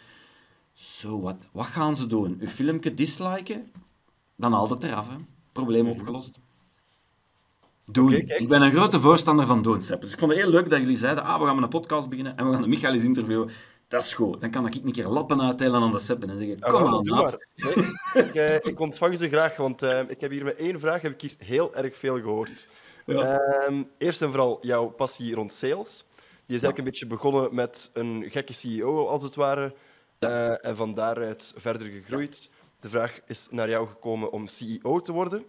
zo 0.74 1.22
wat. 1.22 1.48
Wat 1.52 1.66
gaan 1.66 1.98
ze 1.98 2.08
doen? 2.08 2.38
Je 2.40 2.48
filmpje 2.48 2.94
disliken? 2.94 3.72
Dan 4.36 4.54
haalt 4.54 4.70
het 4.70 4.84
eraf, 4.84 5.10
hè. 5.10 5.16
Probleem 5.52 5.86
mhm. 5.86 6.00
opgelost. 6.00 6.40
Doen. 7.92 8.14
ik 8.14 8.48
ben 8.48 8.62
een 8.62 8.72
grote 8.72 9.00
voorstander 9.00 9.46
van 9.46 9.62
doen, 9.62 9.78
Dus 9.78 9.90
ik 9.90 10.20
vond 10.20 10.32
het 10.32 10.42
heel 10.42 10.50
leuk 10.50 10.70
dat 10.70 10.80
jullie 10.80 10.98
zeiden, 10.98 11.24
ah, 11.24 11.40
we 11.40 11.46
gaan 11.46 11.56
met 11.56 11.64
een 11.64 11.70
podcast 11.70 12.10
beginnen 12.10 12.38
en 12.38 12.46
we 12.46 12.52
gaan 12.52 12.62
de 12.62 12.68
Michael 12.68 12.94
eens 12.94 13.04
interviewen. 13.04 13.50
Dat 13.88 14.04
is 14.04 14.14
goed. 14.14 14.42
Dan 14.42 14.50
kan 14.50 14.68
ik 14.68 14.76
een 14.76 14.92
keer 14.92 15.08
lappen 15.08 15.42
uitdelen 15.42 15.82
aan 15.82 15.92
de 15.92 16.00
Seppen 16.00 16.30
en 16.30 16.38
zeggen, 16.40 16.60
kom 16.60 16.86
aan, 16.86 17.34
ik, 18.14 18.36
eh, 18.36 18.56
ik, 18.56 18.80
ontvang 18.80 19.18
ze 19.18 19.30
graag, 19.30 19.58
want 19.58 19.84
uh, 19.84 20.00
ik 20.08 20.22
heb 20.22 20.32
hier 20.32 20.44
met 20.44 20.56
één 20.56 20.80
vraag 20.80 21.02
heb 21.02 21.14
ik 21.14 21.22
hier 21.22 21.36
heel 21.38 21.76
erg 21.76 21.98
veel 21.98 22.16
gehoord. 22.16 22.68
Ja. 23.06 23.42
Uh, 23.70 23.80
eerst 23.98 24.22
en 24.22 24.30
vooral 24.30 24.58
jouw 24.62 24.88
passie 24.88 25.36
rond 25.36 25.54
sales. 25.54 26.06
Die 26.46 26.56
is 26.56 26.64
eigenlijk 26.64 26.78
een 26.78 26.84
beetje 26.84 27.08
begonnen 27.08 27.56
met 27.56 27.90
een 27.94 28.26
gekke 28.30 28.54
CEO, 28.54 29.06
als 29.06 29.24
het 29.24 29.36
ware. 29.36 29.74
Uh, 30.20 30.66
en 30.66 30.76
van 30.76 30.94
daaruit 30.94 31.54
verder 31.56 31.88
gegroeid. 31.88 32.50
De 32.80 32.90
vraag 32.90 33.20
is 33.28 33.48
naar 33.52 33.70
jou 33.70 33.88
gekomen 33.88 34.32
om 34.32 34.48
CEO 34.48 35.00
te 35.00 35.12
worden. 35.12 35.44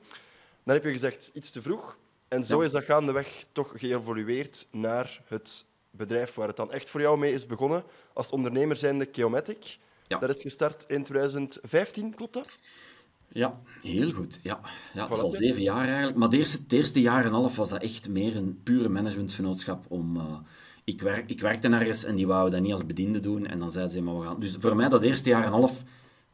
Dan 0.64 0.74
heb 0.74 0.84
je 0.84 0.90
gezegd, 0.90 1.30
iets 1.34 1.50
te 1.50 1.62
vroeg. 1.62 1.96
En 2.28 2.44
zo 2.44 2.60
is 2.60 2.70
dat 2.70 2.84
gaandeweg 2.84 3.44
toch 3.52 3.72
geëvolueerd 3.76 4.66
naar 4.70 5.22
het 5.26 5.64
bedrijf 5.90 6.34
waar 6.34 6.48
het 6.48 6.56
dan 6.56 6.72
echt 6.72 6.90
voor 6.90 7.00
jou 7.00 7.18
mee 7.18 7.32
is 7.32 7.46
begonnen. 7.46 7.84
Als 8.12 8.30
ondernemer 8.30 8.76
zijnde 8.76 9.06
Keomatic. 9.06 9.78
Ja. 10.06 10.18
Dat 10.18 10.36
is 10.36 10.40
gestart 10.40 10.84
in 10.88 11.04
2015, 11.04 12.14
klopt 12.14 12.32
dat? 12.32 12.58
Ja, 13.28 13.60
heel 13.80 14.12
goed. 14.12 14.38
Ja, 14.42 14.60
ja 14.94 15.06
dat 15.06 15.16
is 15.16 15.24
al 15.24 15.32
zeven 15.32 15.62
jaar 15.62 15.86
eigenlijk. 15.86 16.16
Maar 16.16 16.28
de 16.28 16.36
eerste, 16.36 16.58
het 16.62 16.72
eerste 16.72 17.00
jaar 17.00 17.24
en 17.24 17.32
half 17.32 17.56
was 17.56 17.68
dat 17.68 17.82
echt 17.82 18.08
meer 18.08 18.36
een 18.36 18.60
pure 18.62 18.88
managementvernootschap 18.88 19.84
om... 19.88 20.16
Uh, 20.16 20.22
ik, 20.84 21.00
werk, 21.00 21.30
ik 21.30 21.40
werkte 21.40 21.68
ergens 21.68 22.04
en 22.04 22.14
die 22.14 22.26
wouden 22.26 22.52
dat 22.52 22.60
niet 22.62 22.72
als 22.72 22.86
bediende 22.86 23.20
doen. 23.20 23.46
En 23.46 23.58
dan 23.58 23.70
zeiden 23.70 23.92
ze, 23.92 24.02
maar 24.02 24.18
we 24.18 24.24
gaan... 24.26 24.40
Dus 24.40 24.56
voor 24.58 24.76
mij, 24.76 24.88
dat 24.88 25.02
eerste 25.02 25.28
jaar 25.28 25.44
en 25.44 25.50
half, 25.50 25.82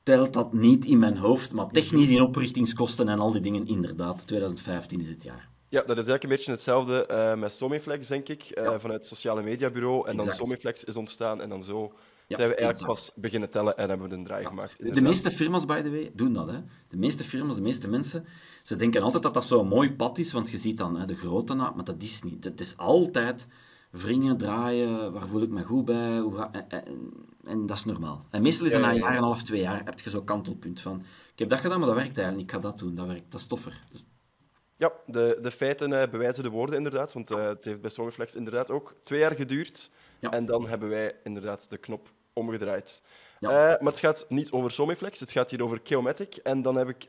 telt 0.02 0.32
dat 0.32 0.52
niet 0.52 0.84
in 0.84 0.98
mijn 0.98 1.16
hoofd. 1.16 1.52
Maar 1.52 1.66
technisch 1.66 2.08
in 2.08 2.22
oprichtingskosten 2.22 3.08
en 3.08 3.18
al 3.18 3.32
die 3.32 3.40
dingen, 3.40 3.66
inderdaad. 3.66 4.26
2015 4.26 5.00
is 5.00 5.08
het 5.08 5.22
jaar. 5.22 5.51
Ja, 5.72 5.82
dat 5.82 5.98
is 5.98 6.06
eigenlijk 6.06 6.22
een 6.22 6.28
beetje 6.28 6.50
hetzelfde 6.50 7.08
uh, 7.10 7.34
met 7.40 7.52
Somiflex, 7.52 8.06
denk 8.06 8.28
ik, 8.28 8.52
uh, 8.54 8.64
vanuit 8.64 9.00
het 9.00 9.06
sociale 9.06 9.42
mediabureau. 9.42 10.08
En 10.08 10.16
dan 10.16 10.32
Somiflex 10.32 10.84
is 10.84 10.96
ontstaan 10.96 11.40
en 11.40 11.48
dan 11.48 11.62
zo 11.62 11.92
zijn 12.28 12.48
we 12.48 12.54
eigenlijk 12.54 12.92
pas 12.92 13.10
beginnen 13.14 13.50
tellen 13.50 13.76
en 13.76 13.88
hebben 13.88 14.08
we 14.08 14.14
een 14.14 14.24
draai 14.24 14.46
gemaakt. 14.46 14.94
De 14.94 15.00
meeste 15.00 15.30
firma's, 15.30 15.64
by 15.64 15.80
the 15.82 15.90
way, 15.90 16.10
doen 16.14 16.32
dat. 16.32 16.50
Hè. 16.50 16.58
De 16.88 16.96
meeste 16.96 17.24
firma's, 17.24 17.54
de 17.54 17.62
meeste 17.62 17.88
mensen, 17.88 18.26
ze 18.62 18.76
denken 18.76 19.02
altijd 19.02 19.22
dat 19.22 19.34
dat 19.34 19.44
zo'n 19.44 19.68
mooi 19.68 19.92
pad 19.92 20.18
is, 20.18 20.32
want 20.32 20.50
je 20.50 20.56
ziet 20.56 20.78
dan 20.78 20.98
hè, 20.98 21.04
de 21.04 21.14
grote 21.14 21.54
naam, 21.54 21.74
maar 21.74 21.84
dat 21.84 22.02
is 22.02 22.22
niet. 22.22 22.44
Het 22.44 22.60
is 22.60 22.76
altijd 22.76 23.46
wringen, 23.90 24.36
draaien, 24.36 25.12
waar 25.12 25.28
voel 25.28 25.42
ik 25.42 25.50
me 25.50 25.64
goed 25.64 25.84
bij, 25.84 26.18
hoe 26.18 26.34
ga, 26.34 26.50
en, 26.68 26.84
en, 27.44 27.66
dat 27.66 27.76
is 27.76 27.84
normaal. 27.84 28.26
En 28.30 28.42
meestal 28.42 28.66
is 28.66 28.72
het 28.72 28.82
na 28.82 28.90
een 28.90 28.98
jaar 28.98 29.10
en 29.10 29.16
een 29.16 29.22
half, 29.22 29.42
twee 29.42 29.60
jaar, 29.60 29.84
heb 29.84 30.00
je 30.00 30.10
zo'n 30.10 30.24
kantelpunt 30.24 30.80
van, 30.80 31.02
ik 31.32 31.38
heb 31.38 31.48
dat 31.48 31.60
gedaan, 31.60 31.78
maar 31.78 31.88
dat 31.88 31.96
werkt 31.96 32.18
eigenlijk, 32.18 32.48
ik 32.48 32.54
ga 32.54 32.60
dat 32.60 32.78
doen, 32.78 32.94
dat 32.94 33.06
werkt, 33.06 33.24
dat 33.28 33.40
is 33.40 33.46
toffer. 33.46 33.82
Ja, 34.82 34.92
de, 35.06 35.38
de 35.40 35.50
feiten 35.50 35.90
uh, 35.90 36.02
bewijzen 36.10 36.42
de 36.42 36.48
woorden 36.48 36.76
inderdaad. 36.76 37.12
Want 37.12 37.30
uh, 37.30 37.46
het 37.46 37.64
heeft 37.64 37.80
bij 37.80 37.90
Songflex 37.90 38.34
inderdaad 38.34 38.70
ook 38.70 38.94
twee 39.02 39.18
jaar 39.18 39.34
geduurd. 39.34 39.90
Ja. 40.18 40.30
En 40.30 40.46
dan 40.46 40.68
hebben 40.68 40.88
wij 40.88 41.14
inderdaad 41.24 41.70
de 41.70 41.78
knop 41.78 42.08
omgedraaid. 42.32 43.02
Ja. 43.38 43.48
Uh, 43.48 43.80
maar 43.80 43.92
het 43.92 44.00
gaat 44.00 44.26
niet 44.28 44.50
over 44.50 44.70
Somiflex, 44.70 45.20
het 45.20 45.32
gaat 45.32 45.50
hier 45.50 45.62
over 45.62 45.80
Geomatic. 45.82 46.36
En 46.36 46.62
dan 46.62 46.76
heb 46.76 46.88
ik 46.88 47.06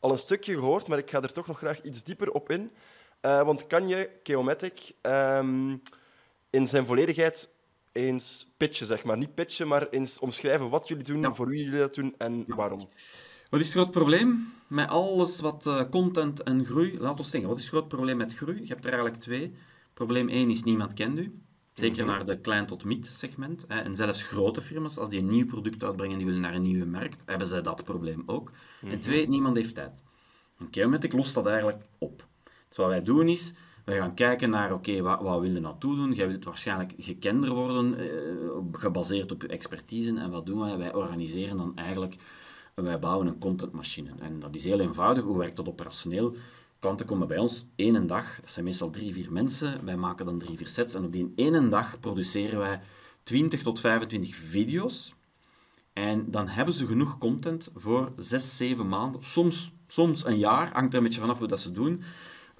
al 0.00 0.10
een 0.10 0.18
stukje 0.18 0.54
gehoord, 0.54 0.88
maar 0.88 0.98
ik 0.98 1.10
ga 1.10 1.22
er 1.22 1.32
toch 1.32 1.46
nog 1.46 1.58
graag 1.58 1.82
iets 1.82 2.02
dieper 2.02 2.30
op 2.30 2.50
in. 2.50 2.72
want 3.20 3.66
kan 3.66 3.88
je 3.88 4.10
Geomatic 4.22 4.92
um, 5.02 5.82
in 6.50 6.68
zijn 6.68 6.86
volledigheid 6.86 7.48
eens 7.92 8.50
pitchen, 8.56 8.86
zeg 8.86 9.04
maar. 9.04 9.18
Niet 9.18 9.34
pitchen, 9.34 9.68
maar 9.68 9.88
eens 9.88 10.18
omschrijven 10.18 10.70
wat 10.70 10.88
jullie 10.88 11.04
doen, 11.04 11.34
voor 11.34 11.46
wie 11.46 11.64
jullie 11.64 11.78
dat 11.78 11.94
doen 11.94 12.14
en 12.18 12.44
waarom. 12.46 12.88
Wat 13.50 13.60
is 13.60 13.66
het 13.66 13.76
groot 13.76 13.90
probleem 13.90 14.52
met 14.66 14.88
alles 14.88 15.40
wat 15.40 15.66
uh, 15.66 15.80
content 15.90 16.42
en 16.42 16.64
groei? 16.64 16.98
Laat 16.98 17.18
ons 17.18 17.30
zeggen, 17.30 17.48
wat 17.48 17.58
is 17.58 17.64
het 17.64 17.72
groot 17.72 17.88
probleem 17.88 18.16
met 18.16 18.34
groei? 18.34 18.60
Je 18.60 18.68
hebt 18.68 18.84
er 18.84 18.92
eigenlijk 18.92 19.22
twee. 19.22 19.54
Probleem 19.94 20.28
1 20.28 20.50
is 20.50 20.62
niemand 20.62 20.92
kent 20.92 21.18
u. 21.18 21.40
Zeker 21.74 22.04
mhm. 22.04 22.12
naar 22.12 22.24
de 22.24 22.40
klein 22.40 22.66
tot 22.66 22.84
mid 22.84 23.06
segment. 23.06 23.64
Hè. 23.68 23.80
En 23.80 23.96
zelfs 23.96 24.22
grote 24.22 24.60
firma's, 24.60 24.98
als 24.98 25.08
die 25.08 25.18
een 25.18 25.30
nieuw 25.30 25.46
product 25.46 25.84
uitbrengen 25.84 26.12
en 26.12 26.18
die 26.18 26.26
willen 26.26 26.42
naar 26.42 26.54
een 26.54 26.62
nieuwe 26.62 26.86
markt, 26.86 27.22
hebben 27.26 27.46
ze 27.46 27.60
dat 27.60 27.84
probleem 27.84 28.22
ook. 28.26 28.52
En 28.80 28.88
mhm. 28.88 28.98
twee, 28.98 29.28
niemand 29.28 29.56
heeft 29.56 29.74
tijd. 29.74 30.02
En 30.58 30.68
Geomatic 30.70 31.12
lost 31.12 31.34
dat 31.34 31.46
eigenlijk 31.46 31.82
op. 31.98 32.26
Dus 32.68 32.76
wat 32.76 32.88
wij 32.88 33.02
doen 33.02 33.28
is, 33.28 33.52
wij 33.84 33.98
gaan 33.98 34.14
kijken 34.14 34.50
naar, 34.50 34.72
oké, 34.72 35.02
wat, 35.02 35.20
wat 35.22 35.40
wil 35.40 35.50
je 35.50 35.60
naartoe 35.60 35.96
doen? 35.96 36.12
Jij 36.12 36.28
wilt 36.28 36.44
waarschijnlijk 36.44 36.92
gekender 36.98 37.54
worden, 37.54 37.98
eh, 37.98 38.10
gebaseerd 38.72 39.32
op 39.32 39.42
je 39.42 39.48
expertise. 39.48 40.18
En 40.18 40.30
wat 40.30 40.46
doen 40.46 40.60
wij? 40.60 40.78
Wij 40.78 40.94
organiseren 40.94 41.56
dan 41.56 41.76
eigenlijk 41.76 42.16
wij 42.84 42.98
bouwen 42.98 43.26
een 43.26 43.38
contentmachine. 43.38 44.10
En 44.18 44.38
dat 44.38 44.54
is 44.54 44.64
heel 44.64 44.80
eenvoudig. 44.80 45.24
Hoe 45.24 45.38
werkt 45.38 45.56
dat 45.56 45.68
operationeel? 45.68 46.34
Klanten 46.78 47.06
komen 47.06 47.28
bij 47.28 47.38
ons 47.38 47.66
één 47.76 48.06
dag, 48.06 48.40
dat 48.40 48.50
zijn 48.50 48.64
meestal 48.64 48.90
drie, 48.90 49.12
vier 49.12 49.32
mensen. 49.32 49.84
Wij 49.84 49.96
maken 49.96 50.26
dan 50.26 50.38
drie, 50.38 50.56
vier 50.56 50.66
sets 50.66 50.94
en 50.94 51.04
op 51.04 51.12
die 51.12 51.32
ene 51.36 51.68
dag 51.68 52.00
produceren 52.00 52.58
wij 52.58 52.80
20 53.22 53.62
tot 53.62 53.80
25 53.80 54.36
video's. 54.36 55.14
En 55.92 56.30
dan 56.30 56.48
hebben 56.48 56.74
ze 56.74 56.86
genoeg 56.86 57.18
content 57.18 57.70
voor 57.74 58.12
zes, 58.16 58.56
zeven 58.56 58.88
maanden, 58.88 59.24
soms, 59.24 59.72
soms 59.86 60.24
een 60.24 60.38
jaar, 60.38 60.72
hangt 60.72 60.92
er 60.92 60.98
een 60.98 61.04
beetje 61.04 61.20
vanaf 61.20 61.38
hoe 61.38 61.48
dat 61.48 61.60
ze 61.60 61.72
doen, 61.72 62.02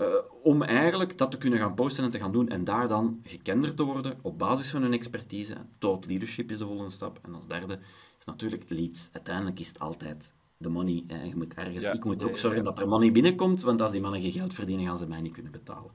uh, 0.00 0.06
om 0.42 0.62
eigenlijk 0.62 1.18
dat 1.18 1.30
te 1.30 1.38
kunnen 1.38 1.58
gaan 1.58 1.74
posten 1.74 2.04
en 2.04 2.10
te 2.10 2.18
gaan 2.18 2.32
doen 2.32 2.48
en 2.48 2.64
daar 2.64 2.88
dan 2.88 3.20
gekender 3.24 3.74
te 3.74 3.82
worden 3.82 4.18
op 4.22 4.38
basis 4.38 4.70
van 4.70 4.82
hun 4.82 4.92
expertise. 4.92 5.56
Thought 5.78 6.06
leadership 6.06 6.50
is 6.50 6.58
de 6.58 6.66
volgende 6.66 6.90
stap. 6.90 7.18
En 7.22 7.34
als 7.34 7.46
derde 7.46 7.78
is 8.18 8.24
natuurlijk 8.24 8.64
leads. 8.68 9.10
Uiteindelijk 9.12 9.58
is 9.58 9.68
het 9.68 9.78
altijd 9.78 10.32
de 10.56 10.68
money. 10.68 11.04
Hè. 11.06 11.22
Je 11.22 11.36
moet 11.36 11.54
ergens, 11.54 11.90
ik 11.90 12.04
moet 12.04 12.22
ook 12.22 12.36
zorgen 12.36 12.64
dat 12.64 12.78
er 12.78 12.88
money 12.88 13.12
binnenkomt, 13.12 13.62
want 13.62 13.80
als 13.80 13.90
die 13.90 14.00
mannen 14.00 14.20
geen 14.20 14.32
geld 14.32 14.54
verdienen, 14.54 14.86
gaan 14.86 14.96
ze 14.96 15.06
mij 15.06 15.20
niet 15.20 15.32
kunnen 15.32 15.52
betalen. 15.52 15.90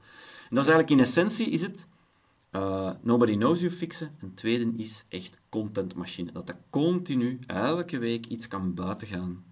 En 0.48 0.54
dat 0.54 0.64
is 0.64 0.70
eigenlijk 0.70 0.90
in 0.90 1.00
essentie 1.00 1.50
is 1.50 1.60
het 1.60 1.86
uh, 2.52 2.90
nobody 3.02 3.34
knows 3.34 3.60
you 3.60 3.72
fixen. 3.72 4.10
En 4.20 4.34
tweede 4.34 4.72
is 4.76 5.04
echt 5.08 5.38
contentmachine. 5.48 6.32
Dat 6.32 6.46
dat 6.46 6.56
continu, 6.70 7.38
elke 7.46 7.98
week 7.98 8.26
iets 8.26 8.48
kan 8.48 8.74
buiten 8.74 9.08
gaan 9.08 9.44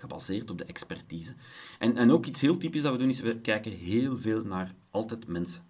gebaseerd 0.00 0.50
op 0.50 0.58
de 0.58 0.64
expertise. 0.64 1.34
En, 1.78 1.96
en 1.96 2.10
ook 2.10 2.26
iets 2.26 2.40
heel 2.40 2.56
typisch 2.56 2.82
dat 2.82 2.92
we 2.92 2.98
doen, 2.98 3.08
is 3.08 3.20
we 3.20 3.40
kijken 3.40 3.72
heel 3.72 4.18
veel 4.18 4.44
naar 4.44 4.74
altijd 4.90 5.26
mensen. 5.26 5.68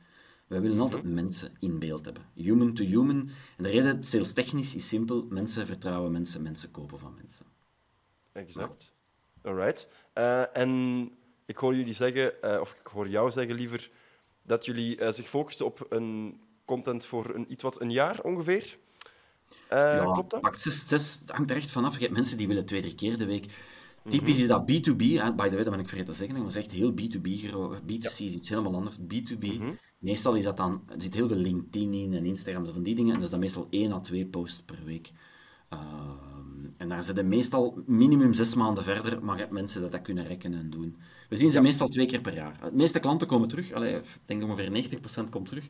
Wij 0.51 0.61
willen 0.61 0.81
altijd 0.81 1.03
mhm. 1.03 1.15
mensen 1.15 1.53
in 1.59 1.79
beeld 1.79 2.05
hebben. 2.05 2.23
Human 2.35 2.75
to 2.75 2.85
human. 2.85 3.31
En 3.57 3.63
de 3.63 3.69
reden, 3.69 4.05
sales 4.05 4.33
technisch, 4.33 4.75
is 4.75 4.89
simpel. 4.89 5.27
Mensen 5.29 5.67
vertrouwen 5.67 6.13
mensen, 6.13 6.43
mensen 6.43 6.71
kopen 6.71 6.99
van 6.99 7.15
mensen. 7.15 7.47
Exact. 8.33 8.95
Alright. 9.43 9.89
Uh, 10.15 10.57
en 10.57 11.11
ik 11.47 11.57
hoor 11.57 11.77
jullie 11.77 11.95
zeggen, 11.95 12.33
uh, 12.45 12.61
of 12.61 12.73
ik 12.73 12.87
hoor 12.87 13.09
jou 13.09 13.31
zeggen 13.31 13.55
liever, 13.55 13.91
dat 14.43 14.65
jullie 14.65 15.01
uh, 15.01 15.11
zich 15.11 15.29
focussen 15.29 15.67
op 15.67 15.87
een 15.89 16.41
content 16.65 17.07
voor 17.07 17.35
een, 17.35 17.53
iets 17.53 17.63
wat 17.63 17.81
een 17.81 17.91
jaar 17.91 18.21
ongeveer. 18.21 18.79
ja, 19.69 20.13
klopt 20.13 20.31
dat? 20.31 20.41
Pakt 20.41 20.61
zes, 20.61 20.89
zes, 20.89 21.19
het 21.21 21.31
hangt 21.31 21.51
er 21.51 21.57
echt 21.57 21.71
vanaf. 21.71 21.95
Je 21.95 22.01
hebt 22.01 22.15
mensen 22.15 22.37
die 22.37 22.49
willen 22.49 22.67
twee, 22.67 22.81
drie 22.81 22.95
keer 22.95 23.19
de 23.19 23.27
week. 23.27 23.53
Typisch 24.11 24.39
is 24.39 24.47
dat 24.47 24.71
B2B, 24.71 25.03
hè? 25.03 25.35
by 25.35 25.49
the 25.49 25.55
way, 25.55 25.65
dat 25.65 25.71
ben 25.71 25.81
ik 25.81 25.89
vergeten 25.89 26.13
te 26.13 26.19
zeggen, 26.19 26.39
dat 26.39 26.49
is 26.49 26.57
echt 26.57 26.71
heel 26.71 26.93
B2B 26.93 27.29
B2C 27.83 28.19
is 28.19 28.21
iets 28.21 28.49
helemaal 28.49 28.75
anders. 28.75 28.99
B2B, 28.99 29.59
mhm. 29.59 29.71
meestal 29.99 30.35
is 30.35 30.45
dat 30.45 30.57
dan, 30.57 30.83
er 30.89 31.03
zit 31.03 31.15
heel 31.15 31.29
veel 31.29 31.37
LinkedIn 31.37 31.95
in 31.95 32.15
en 32.15 32.25
Instagram, 32.25 32.67
van 32.67 32.83
die 32.83 32.95
dingen, 32.95 33.11
en 33.11 33.15
dat 33.15 33.25
is 33.25 33.31
dan 33.31 33.41
meestal 33.41 33.67
één 33.71 33.93
à 33.93 34.01
twee 34.01 34.27
posts 34.27 34.63
per 34.63 34.79
week. 34.85 35.13
Ehm, 35.69 36.41
en 36.77 36.89
daar 36.89 37.05
zitten 37.05 37.29
meestal 37.29 37.83
minimum 37.87 38.35
zes 38.35 38.55
maanden 38.55 38.85
verder, 38.85 39.25
maar 39.25 39.35
je 39.35 39.41
hebt 39.41 39.53
mensen 39.53 39.81
dat 39.81 39.93
dat 39.93 40.03
kunnen 40.03 40.27
rekken 40.27 40.55
en 40.55 40.71
doen. 40.71 40.97
We 41.29 41.37
zien 41.37 41.51
ze 41.51 41.61
meestal 41.61 41.89
twee 41.89 42.07
keer 42.07 42.21
per 42.21 42.35
jaar. 42.35 42.59
De 42.63 42.71
meeste 42.77 43.01
klanten 43.01 43.27
komen 43.27 43.49
terug, 43.49 43.73
allee, 43.73 43.95
ik 43.95 44.05
denk 44.25 44.43
ongeveer 44.43 44.71
90% 44.71 45.29
komt 45.31 45.49
terug. 45.49 45.67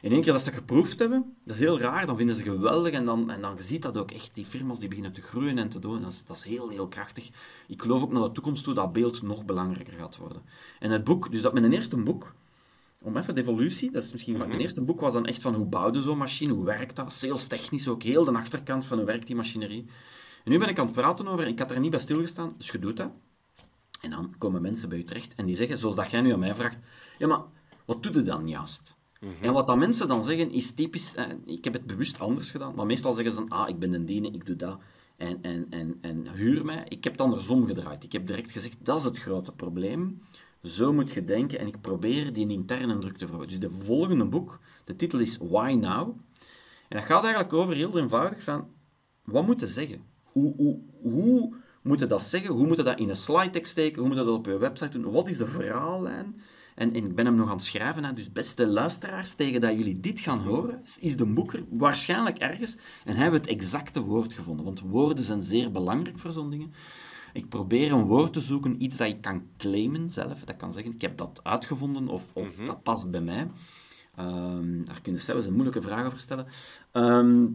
In 0.00 0.12
één 0.12 0.22
keer 0.22 0.32
dat 0.32 0.42
ze 0.42 0.52
geproefd 0.52 0.98
hebben, 0.98 1.36
dat 1.44 1.54
is 1.54 1.62
heel 1.62 1.78
raar, 1.80 2.06
dan 2.06 2.16
vinden 2.16 2.36
ze 2.36 2.42
geweldig 2.42 2.92
en 2.92 3.04
dan, 3.04 3.30
en 3.30 3.40
dan 3.40 3.54
je 3.56 3.62
ziet 3.62 3.82
dat 3.82 3.98
ook 3.98 4.10
echt, 4.10 4.34
die 4.34 4.44
firma's 4.44 4.78
die 4.78 4.88
beginnen 4.88 5.12
te 5.12 5.22
groeien 5.22 5.58
en 5.58 5.68
te 5.68 5.78
doen, 5.78 6.02
dat 6.02 6.10
is, 6.10 6.24
dat 6.24 6.36
is 6.36 6.44
heel, 6.44 6.68
heel 6.68 6.88
krachtig. 6.88 7.30
Ik 7.68 7.82
geloof 7.82 8.02
ook 8.02 8.12
naar 8.12 8.22
de 8.22 8.32
toekomst 8.32 8.64
toe 8.64 8.74
dat 8.74 8.92
beeld 8.92 9.22
nog 9.22 9.44
belangrijker 9.44 9.92
gaat 9.98 10.16
worden. 10.16 10.42
En 10.78 10.90
het 10.90 11.04
boek, 11.04 11.32
dus 11.32 11.40
dat 11.42 11.52
met 11.52 11.62
een 11.62 11.72
eerste 11.72 11.96
boek, 11.96 12.34
om 13.02 13.16
even 13.16 13.34
de 13.34 13.40
evolutie, 13.40 13.90
dat 13.90 14.02
is 14.02 14.12
misschien 14.12 14.36
mm 14.36 14.48
Mijn 14.48 14.60
eerste 14.60 14.80
boek 14.80 15.00
was 15.00 15.12
dan 15.12 15.26
echt 15.26 15.42
van 15.42 15.54
hoe 15.54 15.66
bouwde 15.66 16.02
zo'n 16.02 16.18
machine, 16.18 16.52
hoe 16.52 16.64
werkt 16.64 16.96
dat, 16.96 17.12
sales 17.12 17.46
technisch 17.46 17.88
ook, 17.88 18.02
heel 18.02 18.24
de 18.24 18.32
achterkant 18.32 18.84
van 18.84 18.96
hoe 18.96 19.06
werkt 19.06 19.26
die 19.26 19.36
machinerie. 19.36 19.86
En 20.44 20.50
nu 20.50 20.58
ben 20.58 20.68
ik 20.68 20.78
aan 20.78 20.86
het 20.86 20.94
praten 20.94 21.28
over, 21.28 21.46
ik 21.46 21.58
had 21.58 21.70
er 21.70 21.80
niet 21.80 21.90
bij 21.90 22.00
stilgestaan, 22.00 22.54
dus 22.56 22.70
je 22.70 22.78
doet 22.78 22.96
dat. 22.96 23.10
En 24.00 24.10
dan 24.10 24.34
komen 24.38 24.62
mensen 24.62 24.88
bij 24.88 24.98
je 24.98 25.04
terecht 25.04 25.34
en 25.34 25.46
die 25.46 25.54
zeggen, 25.54 25.78
zoals 25.78 25.96
dat 25.96 26.10
jij 26.10 26.20
nu 26.20 26.32
aan 26.32 26.38
mij 26.38 26.54
vraagt, 26.54 26.78
ja 27.18 27.26
maar, 27.26 27.40
wat 27.84 28.02
doet 28.02 28.14
je 28.14 28.22
dan 28.22 28.48
juist? 28.48 28.98
Mhm. 29.20 29.44
En 29.44 29.52
wat 29.52 29.66
dan 29.66 29.78
mensen 29.78 30.08
dan 30.08 30.22
zeggen 30.22 30.50
is 30.50 30.72
typisch, 30.72 31.14
eh, 31.14 31.24
ik 31.44 31.64
heb 31.64 31.72
het 31.72 31.86
bewust 31.86 32.20
anders 32.20 32.50
gedaan, 32.50 32.74
maar 32.74 32.86
meestal 32.86 33.12
zeggen 33.12 33.32
ze 33.32 33.38
dan, 33.38 33.48
ah, 33.48 33.68
ik 33.68 33.78
ben 33.78 33.92
een 33.92 34.06
diene, 34.06 34.30
ik 34.30 34.46
doe 34.46 34.56
dat 34.56 34.78
en, 35.20 35.38
en, 35.42 35.66
en, 35.70 35.98
en 36.00 36.26
huur 36.32 36.64
mij. 36.64 36.84
Ik 36.88 37.04
heb 37.04 37.12
het 37.12 37.22
andersom 37.22 37.66
gedraaid. 37.66 38.04
Ik 38.04 38.12
heb 38.12 38.26
direct 38.26 38.52
gezegd, 38.52 38.76
dat 38.82 38.98
is 38.98 39.04
het 39.04 39.18
grote 39.18 39.52
probleem. 39.52 40.22
Zo 40.62 40.92
moet 40.92 41.10
je 41.10 41.24
denken 41.24 41.58
en 41.58 41.66
ik 41.66 41.80
probeer 41.80 42.32
die 42.32 42.48
interne 42.48 42.98
druk 42.98 43.16
te 43.16 43.26
verhogen. 43.26 43.48
Dus 43.48 43.58
de 43.58 43.70
volgende 43.70 44.24
boek, 44.24 44.60
de 44.84 44.96
titel 44.96 45.18
is 45.18 45.38
Why 45.40 45.76
Now? 45.80 46.08
En 46.88 46.96
dat 46.96 47.04
gaat 47.04 47.22
eigenlijk 47.22 47.52
over 47.52 47.74
heel 47.74 47.98
eenvoudig 47.98 48.42
van, 48.42 48.68
wat 49.24 49.46
moet 49.46 49.60
je 49.60 49.66
zeggen? 49.66 50.02
Hoe, 50.32 50.54
hoe, 50.56 50.78
hoe 51.02 51.54
moet 51.82 52.00
je 52.00 52.06
dat 52.06 52.22
zeggen? 52.22 52.54
Hoe 52.54 52.66
moet 52.66 52.76
je 52.76 52.82
dat 52.82 52.98
in 52.98 53.08
een 53.08 53.16
slide 53.16 53.50
tekst 53.50 53.72
steken? 53.72 54.00
Hoe 54.00 54.08
moet 54.08 54.18
je 54.18 54.24
dat 54.24 54.34
op 54.34 54.46
je 54.46 54.58
website 54.58 54.98
doen? 54.98 55.12
Wat 55.12 55.28
is 55.28 55.36
de 55.36 55.46
verhaallijn? 55.46 56.40
En, 56.80 56.94
ik 56.94 57.14
ben 57.14 57.24
hem 57.24 57.34
nog 57.34 57.48
aan 57.48 57.56
het 57.56 57.64
schrijven. 57.64 58.04
Hè. 58.04 58.12
Dus 58.12 58.32
beste 58.32 58.66
luisteraars, 58.66 59.34
tegen 59.34 59.60
dat 59.60 59.72
jullie 59.72 60.00
dit 60.00 60.20
gaan 60.20 60.38
horen, 60.38 60.80
is 61.00 61.16
de 61.16 61.26
boeker 61.26 61.64
waarschijnlijk 61.70 62.38
ergens 62.38 62.76
en 63.04 63.16
hebben 63.16 63.40
we 63.40 63.46
het 63.46 63.56
exacte 63.56 64.00
woord 64.00 64.32
gevonden. 64.32 64.64
Want 64.64 64.80
woorden 64.80 65.24
zijn 65.24 65.42
zeer 65.42 65.70
belangrijk 65.70 66.18
voor 66.18 66.32
zo'n 66.32 66.50
dingen. 66.50 66.72
Ik 67.32 67.48
probeer 67.48 67.92
een 67.92 68.04
woord 68.04 68.32
te 68.32 68.40
zoeken, 68.40 68.82
iets 68.82 68.96
dat 68.96 69.08
ik 69.08 69.20
kan 69.20 69.46
claimen 69.56 70.10
zelf. 70.10 70.44
Dat 70.44 70.56
kan 70.56 70.72
zeggen, 70.72 70.92
ik 70.92 71.00
heb 71.00 71.16
dat 71.16 71.40
uitgevonden 71.42 72.08
of, 72.08 72.34
of 72.34 72.56
mhm. 72.56 72.66
dat 72.66 72.82
past 72.82 73.10
bij 73.10 73.20
mij. 73.20 73.50
Um, 74.18 74.84
daar 74.84 75.00
kun 75.00 75.12
je 75.12 75.18
zelfs 75.18 75.46
een 75.46 75.52
moeilijke 75.52 75.82
vraag 75.82 76.06
over 76.06 76.20
stellen. 76.20 76.46
Ehm, 76.92 77.46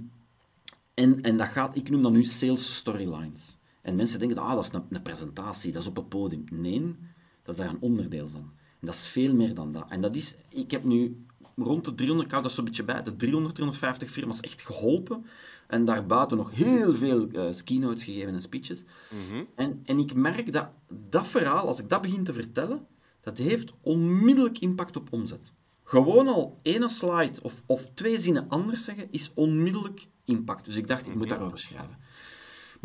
en, 0.93 1.21
en 1.21 1.37
dat 1.37 1.47
gaat, 1.47 1.75
ik 1.75 1.89
noem 1.89 2.01
dat 2.01 2.11
nu 2.11 2.23
sales 2.23 2.75
storylines. 2.75 3.57
En 3.81 3.95
mensen 3.95 4.19
denken, 4.19 4.37
ah, 4.37 4.55
dat 4.55 4.65
is 4.65 4.73
een, 4.73 4.83
een 4.89 5.01
presentatie, 5.01 5.71
dat 5.71 5.81
is 5.81 5.87
op 5.87 5.97
een 5.97 6.07
podium. 6.07 6.43
Nee, 6.51 6.95
dat 7.43 7.53
is 7.53 7.61
daar 7.61 7.69
een 7.69 7.81
onderdeel 7.81 8.27
van 8.27 8.53
dat 8.85 8.93
is 8.93 9.07
veel 9.07 9.35
meer 9.35 9.55
dan 9.55 9.71
dat. 9.71 9.85
En 9.89 10.01
dat 10.01 10.15
is, 10.15 10.35
ik 10.49 10.71
heb 10.71 10.83
nu 10.83 11.25
rond 11.55 11.85
de 11.85 11.95
300, 11.95 12.27
ik 12.27 12.31
hou 12.31 12.43
dat 12.43 12.55
zo'n 12.55 12.65
beetje 12.65 12.83
bij, 12.83 13.03
de 13.03 13.15
300, 13.15 13.55
350 13.55 14.09
firma's 14.09 14.39
echt 14.39 14.61
geholpen. 14.61 15.25
En 15.67 15.85
daarbuiten 15.85 16.37
nog 16.37 16.51
heel 16.51 16.93
veel 16.93 17.27
uh, 17.31 17.49
keynotes 17.63 18.03
gegeven 18.03 18.33
en 18.33 18.41
speeches. 18.41 18.83
Mhm. 19.09 19.43
en, 19.55 19.81
en 19.85 19.99
ik 19.99 20.13
merk 20.13 20.53
dat 20.53 20.67
dat 21.09 21.27
verhaal, 21.27 21.67
als 21.67 21.79
ik 21.79 21.89
dat 21.89 22.01
begin 22.01 22.23
te 22.23 22.33
vertellen, 22.33 22.87
dat 23.21 23.37
heeft 23.37 23.73
onmiddellijk 23.81 24.59
impact 24.59 24.95
op 24.95 25.13
omzet. 25.13 25.53
Gewoon 25.83 26.27
al 26.27 26.59
ene 26.61 26.89
slide 26.89 27.41
of, 27.41 27.63
of 27.65 27.89
twee 27.93 28.17
zinnen 28.17 28.49
anders 28.49 28.83
zeggen, 28.83 29.07
is 29.11 29.31
onmiddellijk 29.33 30.07
impact. 30.25 30.65
Dus 30.65 30.75
ik 30.75 30.87
dacht, 30.87 31.01
ik 31.01 31.13
moet 31.13 31.17
mhm. 31.17 31.29
daarover 31.29 31.59
schrijven. 31.59 31.97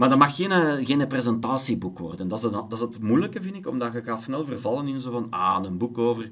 Maar 0.00 0.08
dat 0.08 0.18
mag 0.18 0.36
geen, 0.36 0.52
eh, 0.52 0.86
geen 0.86 1.06
presentatieboek 1.06 1.98
worden. 1.98 2.28
Dat 2.28 2.44
is, 2.44 2.50
dat 2.50 2.72
is 2.72 2.80
het 2.80 3.00
moeilijke, 3.00 3.40
vind 3.42 3.54
ik, 3.54 3.66
omdat 3.66 3.92
je 3.92 4.02
gaat 4.02 4.20
snel 4.20 4.44
vervallen 4.44 4.86
in 4.86 5.00
zo 5.00 5.10
van, 5.10 5.30
ah, 5.30 5.64
een 5.64 5.78
boek 5.78 5.98
over 5.98 6.30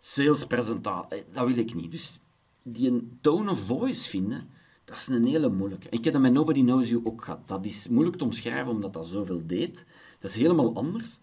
salespresentatie. 0.00 1.18
Eh, 1.18 1.34
dat 1.34 1.46
wil 1.46 1.56
ik 1.56 1.74
niet. 1.74 1.90
Dus 1.90 2.18
die 2.62 3.08
tone 3.20 3.50
of 3.50 3.60
voice 3.60 4.08
vinden, 4.08 4.48
dat 4.84 4.96
is 4.96 5.08
een 5.08 5.26
hele 5.26 5.48
moeilijke. 5.48 5.88
Ik 5.90 6.04
heb 6.04 6.12
dat 6.12 6.22
met 6.22 6.32
Nobody 6.32 6.62
Knows 6.62 6.88
You 6.88 7.00
ook 7.04 7.24
gehad. 7.24 7.48
Dat 7.48 7.64
is 7.64 7.88
moeilijk 7.88 8.16
te 8.16 8.24
omschrijven, 8.24 8.72
omdat 8.72 8.92
dat 8.92 9.06
zoveel 9.06 9.42
deed. 9.46 9.86
Dat 10.18 10.30
is 10.30 10.36
helemaal 10.36 10.74
anders. 10.74 11.18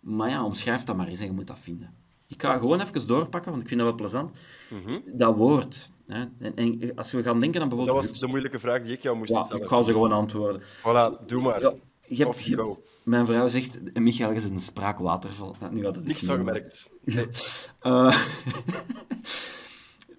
Maar 0.00 0.28
ja, 0.28 0.44
omschrijf 0.44 0.82
dat 0.82 0.96
maar 0.96 1.08
eens 1.08 1.20
en 1.20 1.26
je 1.26 1.32
moet 1.32 1.46
dat 1.46 1.58
vinden. 1.58 1.94
Ik 2.28 2.42
ga 2.42 2.58
gewoon 2.58 2.80
even 2.80 3.06
doorpakken, 3.06 3.50
want 3.50 3.62
ik 3.62 3.68
vind 3.68 3.80
dat 3.80 3.88
wel 3.88 3.98
plezant. 3.98 4.38
Dat 5.14 5.36
woord. 5.36 5.90
Hè. 6.06 6.24
En, 6.38 6.54
en 6.56 6.92
als 6.94 7.12
we 7.12 7.22
gaan 7.22 7.40
denken 7.40 7.62
aan 7.62 7.68
Dat 7.68 7.78
bijvoorbeeld... 7.78 8.10
was 8.10 8.20
de 8.20 8.26
moeilijke 8.26 8.58
vraag 8.60 8.82
die 8.82 8.92
ik 8.92 9.02
jou 9.02 9.16
moest 9.16 9.30
Ja, 9.30 9.44
stellen. 9.44 9.62
ik 9.62 9.68
ga 9.68 9.82
ze 9.82 9.92
gewoon 9.92 10.12
antwoorden. 10.12 10.60
Voilà, 10.62 11.26
doe 11.26 11.42
maar. 11.42 11.60
Ja, 11.60 11.74
je 12.06 12.24
hebt, 12.24 12.40
je 12.44 12.76
mijn 13.04 13.26
vrouw 13.26 13.48
zegt, 13.48 13.94
Michael, 13.98 14.40
zit 14.40 14.50
een 14.50 14.60
spraakwaterval. 14.60 15.56
Ja, 15.60 15.68
nu 15.70 15.82
gaat 15.82 15.94
het 15.94 16.04
Niks 16.04 16.20
niet 16.20 16.30
meer. 16.30 16.38
gemerkt. 16.38 16.88
Nee. 17.04 17.26
Eh, 17.80 18.18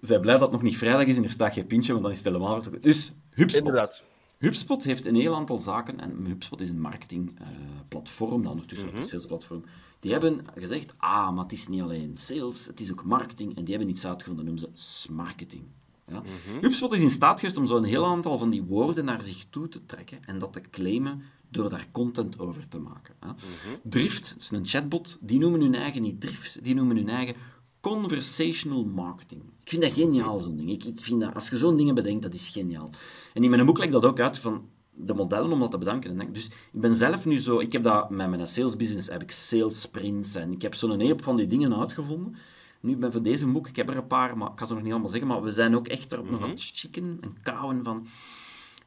zij 0.00 0.20
blij 0.20 0.32
dat 0.34 0.42
het 0.42 0.50
nog 0.52 0.62
niet 0.62 0.76
vrijdag 0.76 1.04
is 1.06 1.16
en 1.16 1.24
er 1.24 1.30
staat 1.30 1.52
geen 1.52 1.66
pintje, 1.66 1.92
want 1.92 2.02
dan 2.04 2.12
is 2.12 2.18
het 2.18 2.26
helemaal. 2.26 2.62
Dus, 2.80 3.12
HubSpot. 3.30 3.66
Inderdaad. 3.66 4.02
HubSpot 4.38 4.84
heeft 4.84 5.06
een 5.06 5.14
heel 5.14 5.34
aantal 5.34 5.56
zaken, 5.58 6.00
en 6.00 6.26
HubSpot 6.26 6.60
is 6.60 6.68
een 6.68 6.80
marketingplatform, 6.80 8.42
dan 8.42 8.52
ondertussen 8.52 8.88
ook 8.88 8.96
een 8.96 9.02
salesplatform. 9.02 9.64
Die 10.00 10.12
hebben 10.12 10.40
gezegd, 10.54 10.94
ah, 10.96 11.34
maar 11.34 11.42
het 11.42 11.52
is 11.52 11.68
niet 11.68 11.82
alleen 11.82 12.12
sales, 12.14 12.66
het 12.66 12.80
is 12.80 12.90
ook 12.90 13.04
marketing, 13.04 13.56
en 13.56 13.64
die 13.64 13.74
hebben 13.74 13.94
iets 13.94 14.06
uitgevonden, 14.06 14.44
dat 14.44 14.54
noemen 14.54 14.78
ze 14.78 14.86
smarketing. 14.86 15.62
Ja? 16.06 16.22
HubSpot 16.60 16.92
is 16.92 17.00
in 17.00 17.10
staat 17.10 17.40
geweest 17.40 17.58
om 17.58 17.66
zo'n 17.66 17.84
heel 17.84 18.06
aantal 18.06 18.38
van 18.38 18.50
die 18.50 18.62
woorden 18.62 19.04
naar 19.04 19.22
zich 19.22 19.44
toe 19.50 19.68
te 19.68 19.86
trekken 19.86 20.24
en 20.24 20.38
dat 20.38 20.52
te 20.52 20.60
claimen 20.60 21.22
door 21.48 21.68
daar 21.68 21.86
content 21.92 22.38
over 22.38 22.68
te 22.68 22.78
maken. 22.78 23.14
Hè? 23.18 23.28
Drift, 23.82 24.28
dat 24.34 24.42
is 24.42 24.50
een 24.50 24.66
chatbot, 24.66 25.18
die 25.20 25.38
noemen 25.38 25.60
hun 25.60 25.74
eigen 25.74 26.02
niet 26.02 26.20
Drift, 26.20 26.64
die 26.64 26.74
noemen 26.74 26.96
hun 26.96 27.08
eigen 27.08 27.34
conversational 27.80 28.84
marketing. 28.84 29.42
Ik 29.60 29.68
vind 29.68 29.82
dat 29.82 29.92
geniaal, 29.92 30.40
zo'n 30.40 30.56
ding. 30.56 30.70
Ik, 30.70 30.84
ik 30.84 31.00
vind 31.00 31.20
dat, 31.20 31.34
als 31.34 31.48
je 31.48 31.56
zo'n 31.56 31.76
dingen 31.76 31.94
bedenkt, 31.94 32.22
dat 32.22 32.34
is 32.34 32.48
geniaal. 32.48 32.90
En 33.34 33.44
in 33.44 33.50
mijn 33.50 33.66
boek 33.66 33.78
leg 33.78 33.86
ik 33.86 33.92
dat 33.92 34.04
ook 34.04 34.20
uit 34.20 34.38
van 34.38 34.68
de 35.04 35.14
modellen 35.14 35.52
om 35.52 35.60
dat 35.60 35.70
te 35.70 35.78
bedanken. 35.78 36.32
Dus 36.32 36.46
ik 36.46 36.80
ben 36.80 36.96
zelf 36.96 37.24
nu 37.24 37.38
zo... 37.38 37.58
Ik 37.58 37.72
heb 37.72 37.82
dat 37.82 38.10
met 38.10 38.28
mijn 38.30 38.46
sales 38.46 38.76
business, 38.76 39.08
heb 39.08 39.22
ik 39.22 39.30
sales 39.30 39.80
sprints 39.80 40.34
en 40.34 40.52
ik 40.52 40.62
heb 40.62 40.74
zo'n 40.74 41.00
heap 41.00 41.22
van 41.22 41.36
die 41.36 41.46
dingen 41.46 41.76
uitgevonden. 41.76 42.36
Nu 42.80 42.96
ben 42.96 43.12
voor 43.12 43.22
deze 43.22 43.46
boek, 43.46 43.68
ik 43.68 43.76
heb 43.76 43.88
er 43.88 43.96
een 43.96 44.06
paar, 44.06 44.36
maar 44.36 44.50
ik 44.52 44.58
ga 44.58 44.66
ze 44.66 44.72
nog 44.72 44.82
niet 44.82 44.92
allemaal 44.92 45.10
zeggen, 45.10 45.28
maar 45.28 45.42
we 45.42 45.50
zijn 45.50 45.76
ook 45.76 45.88
echt 45.88 46.12
erop 46.12 46.30
nog 46.30 46.42
aan 46.42 46.50
het 46.50 46.70
chicken 46.72 47.18
en 47.20 47.36
kauwen 47.42 47.84
van... 47.84 48.06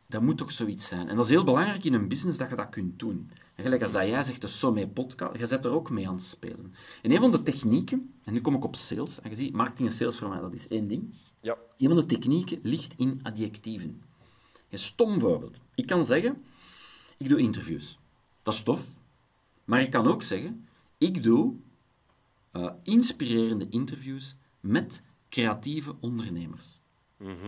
Dat 0.08 0.22
moet 0.22 0.38
toch 0.38 0.52
zoiets 0.52 0.88
zijn. 0.88 1.08
En 1.08 1.16
dat 1.16 1.26
is 1.26 1.32
heel 1.32 1.44
belangrijk 1.44 1.84
in 1.84 1.94
een 1.94 2.08
business 2.08 2.38
dat 2.38 2.50
je 2.50 2.56
dat 2.56 2.70
kunt 2.70 3.00
doen. 3.00 3.30
En 3.56 3.64
gelijk 3.64 3.82
als 3.82 3.92
dat 3.92 4.08
jij 4.08 4.24
zegt, 4.24 4.42
de 4.42 4.48
Sommé 4.48 4.88
podcast, 4.88 5.40
je 5.40 5.48
zet 5.48 5.66
er 5.66 5.72
ook 5.72 5.90
mee 5.90 6.08
aan 6.08 6.14
het 6.14 6.24
spelen. 6.24 6.74
En 7.02 7.12
een 7.12 7.20
van 7.20 7.32
de 7.32 7.44
technieken, 7.44 8.14
en 8.24 8.34
nu 8.34 8.42
kom 8.42 8.56
ik 8.56 8.64
op 8.64 8.76
sales, 8.76 9.22
en 9.22 9.30
je 9.30 9.36
ziet, 9.36 9.54
marketing 9.54 9.90
en 9.90 9.94
sales 9.96 10.18
voor 10.18 10.30
mij, 10.30 10.40
dat 10.40 10.54
is 10.54 10.68
één 10.68 10.88
ding. 10.88 11.14
Ja. 11.42 11.58
Een 11.78 11.88
van 11.88 11.98
de 11.98 12.06
technieken 12.06 12.60
ligt 12.62 12.94
in 12.98 13.20
adjectieven. 13.24 14.02
Een 14.74 14.80
stom 14.80 15.20
voorbeeld. 15.20 15.60
Ik 15.76 15.86
kan 15.86 16.06
zeggen, 16.06 16.44
ik 17.18 17.30
doe 17.30 17.40
interviews. 17.40 18.00
Dat 18.42 18.54
is 18.54 18.64
tof. 18.64 18.86
Maar 19.66 19.82
ik 19.82 19.92
kan 19.92 20.08
ook 20.08 20.24
zeggen, 20.24 20.68
ik 20.98 21.24
doe 21.24 21.56
eh, 22.52 22.70
inspirerende 22.84 23.68
interviews 23.70 24.36
met 24.60 25.04
creatieve 25.30 25.96
ondernemers. 26.00 26.82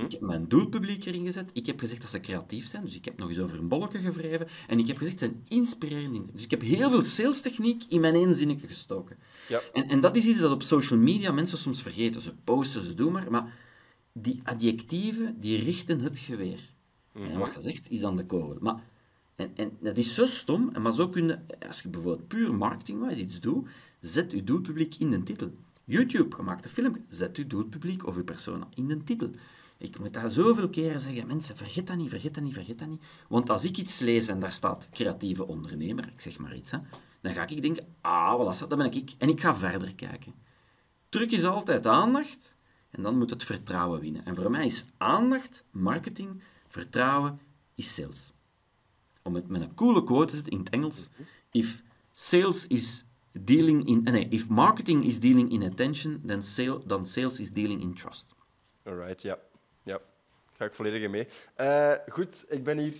Ik 0.06 0.12
heb 0.12 0.22
mijn 0.22 0.48
doelpubliek 0.48 1.06
erin 1.06 1.26
gezet. 1.26 1.50
Ik 1.54 1.66
heb 1.66 1.80
gezegd 1.80 2.02
dat 2.02 2.10
ze 2.10 2.20
creatief 2.20 2.68
zijn. 2.68 2.84
Dus 2.84 2.96
ik 2.96 3.06
heb 3.06 3.18
nog 3.18 3.30
eens 3.30 3.40
over 3.40 3.60
een 3.60 3.68
bolletje 3.68 4.00
gevreven. 4.00 4.48
En 4.68 4.80
ik 4.80 4.88
heb 4.88 4.98
gezegd, 4.98 5.20
het 5.20 5.30
zijn 5.30 5.46
inspirerende 5.48 6.06
interviews. 6.06 6.34
Dus 6.34 6.44
ik 6.44 6.52
heb 6.52 6.62
heel 6.62 6.90
veel 6.90 7.04
salestechniek 7.04 7.84
in 7.84 8.02
mijn 8.02 8.16
één 8.16 8.36
zinnetje 8.36 8.68
gestoken. 8.68 9.18
Ja. 9.48 9.62
En, 9.74 9.88
en 9.88 10.02
dat 10.02 10.16
is 10.16 10.26
iets 10.26 10.40
dat 10.40 10.52
op 10.52 10.64
social 10.64 11.00
media 11.00 11.32
mensen 11.32 11.58
soms 11.58 11.82
vergeten. 11.82 12.22
Ze 12.22 12.34
posten, 12.44 12.84
ze 12.84 12.94
doen 12.94 13.12
maar. 13.12 13.32
Maar 13.32 13.58
die 14.14 14.42
adjectieven, 14.44 15.40
die 15.40 15.64
richten 15.64 16.00
het 16.00 16.18
geweer. 16.20 16.75
En 17.16 17.40
wat 17.40 17.54
je 17.54 17.62
zegt, 17.62 17.90
is 17.90 18.00
dan 18.00 18.16
de 18.16 18.26
kogel. 18.26 18.58
Maar, 18.60 18.84
en, 19.36 19.52
en 19.56 19.78
dat 19.80 19.98
is 19.98 20.14
zo 20.14 20.26
stom. 20.26 20.72
Maar 20.82 20.94
zo 20.94 21.10
kun 21.10 21.28
je, 21.28 21.40
als 21.68 21.82
je 21.82 21.90
bijvoorbeeld 21.90 22.28
puur 22.28 22.54
marketingwijs 22.54 23.18
iets 23.18 23.40
doet, 23.40 23.68
zet 24.02 24.32
je 24.32 24.44
doelpubliek 24.44 24.96
in 24.96 25.10
de 25.10 25.24
titel. 25.24 25.52
YouTube, 25.84 26.36
gemaakte 26.36 26.70
film, 26.70 27.06
zet 27.08 27.38
je 27.38 27.48
doelpubliek 27.48 28.06
of 28.06 28.16
je 28.16 28.24
persona 28.24 28.68
in 28.74 28.88
de 28.88 29.04
titel. 29.04 29.30
Ik 29.78 30.00
moet 30.00 30.14
dat 30.14 30.32
zoveel 30.32 30.70
keren 30.70 31.02
zeggen, 31.02 31.28
mensen, 31.28 31.58
vergeet 31.58 31.88
dat 31.88 31.98
niet, 31.98 32.10
vergeet 32.10 32.34
dat 32.34 32.44
niet, 32.44 32.54
vergeet 32.54 32.80
dat 32.80 32.88
niet. 32.88 33.02
Want 33.28 33.50
als 33.50 33.64
ik 33.64 33.78
iets 33.78 34.00
lees 34.00 34.28
en 34.28 34.40
daar 34.40 34.52
staat 34.52 34.90
creatieve 34.92 35.48
ondernemer, 35.48 36.08
ik 36.08 36.22
zeg 36.22 36.38
maar 36.38 36.56
iets, 36.56 36.72
hè, 36.72 36.78
dan 37.22 37.34
ga 37.34 37.48
ik 37.48 37.62
denken, 37.62 37.86
ah, 38.02 38.56
voilà, 38.56 38.68
dat 38.68 38.78
ben 38.78 38.92
ik. 38.92 39.14
En 39.18 39.30
ik 39.30 39.42
ga 39.42 39.56
verder 39.56 39.96
kijken. 39.96 40.34
Truc 41.10 41.32
is 41.32 41.46
altijd 41.46 41.88
aandacht 41.88 42.56
en 42.90 43.04
dan 43.04 43.18
moet 43.18 43.30
het 43.30 43.44
vertrouwen 43.44 44.00
winnen. 44.00 44.26
En 44.26 44.36
voor 44.36 44.52
mij 44.52 44.66
is 44.66 44.86
aandacht 44.98 45.64
marketing, 45.72 46.42
vertrouwen 46.76 47.40
is 47.76 47.94
sales. 47.94 48.32
Om 49.24 49.36
het 49.36 49.48
met 49.48 49.62
een 49.62 49.76
coole 49.76 50.04
quote 50.04 50.26
te 50.26 50.36
zetten 50.36 50.54
in 50.54 50.60
het 50.60 50.70
Engels. 50.70 51.10
If 51.52 51.82
sales 52.14 52.68
is 52.68 53.06
dealing 53.32 53.86
in... 53.88 54.04
Nee, 54.04 54.28
if 54.30 54.50
marketing 54.50 55.04
is 55.04 55.20
dealing 55.20 55.52
in 55.52 55.64
attention, 55.64 56.22
then, 56.26 56.44
sale, 56.44 56.82
dan 56.86 57.06
sales 57.06 57.40
is 57.40 57.52
dealing 57.52 57.82
in 57.82 57.94
trust. 57.94 58.36
Alright, 58.84 59.22
ja. 59.22 59.38
Ja. 59.84 60.00
Ga 60.58 60.66
ik 60.66 60.74
volledig 60.74 61.10
mee. 61.10 61.28
Eh, 61.56 61.92
goed, 62.10 62.46
ik 62.48 62.64
ben 62.64 62.78
hier 62.78 62.94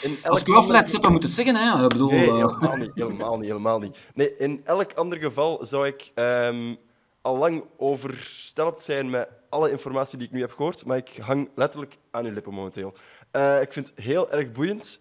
in 0.00 0.18
elk 0.22 0.32
Als 0.32 0.40
ik 0.40 0.46
wel 0.46 0.62
flat 0.62 0.92
heb, 0.92 1.08
moet 1.08 1.22
het 1.22 1.32
zeggen, 1.32 1.54
hè. 1.56 1.82
Ik 1.82 1.88
bedoel... 1.88 2.10
Nee, 2.10 2.26
eh, 2.26 2.34
helemaal 2.34 2.76
niet, 2.76 2.94
helemaal 2.94 3.36
niet, 3.36 3.46
helemaal 3.46 3.78
niet. 3.78 3.98
Nee, 4.14 4.36
in 4.36 4.60
elk 4.64 4.92
ander 4.92 5.18
geval 5.18 5.66
zou 5.66 5.86
ik 5.86 6.12
ehm, 6.14 6.74
al 7.20 7.36
lang 7.36 7.64
overstelpt 7.76 8.82
zijn 8.82 9.10
met 9.10 9.28
alle 9.54 9.70
informatie 9.70 10.18
die 10.18 10.26
ik 10.26 10.32
nu 10.32 10.40
heb 10.40 10.52
gehoord, 10.52 10.84
maar 10.84 10.96
ik 10.96 11.16
hang 11.16 11.50
letterlijk 11.54 11.96
aan 12.10 12.24
uw 12.24 12.32
lippen 12.32 12.54
momenteel. 12.54 12.94
Eh, 13.30 13.60
ik 13.60 13.72
vind 13.72 13.88
het 13.88 14.04
heel 14.04 14.30
erg 14.30 14.52
boeiend. 14.52 15.00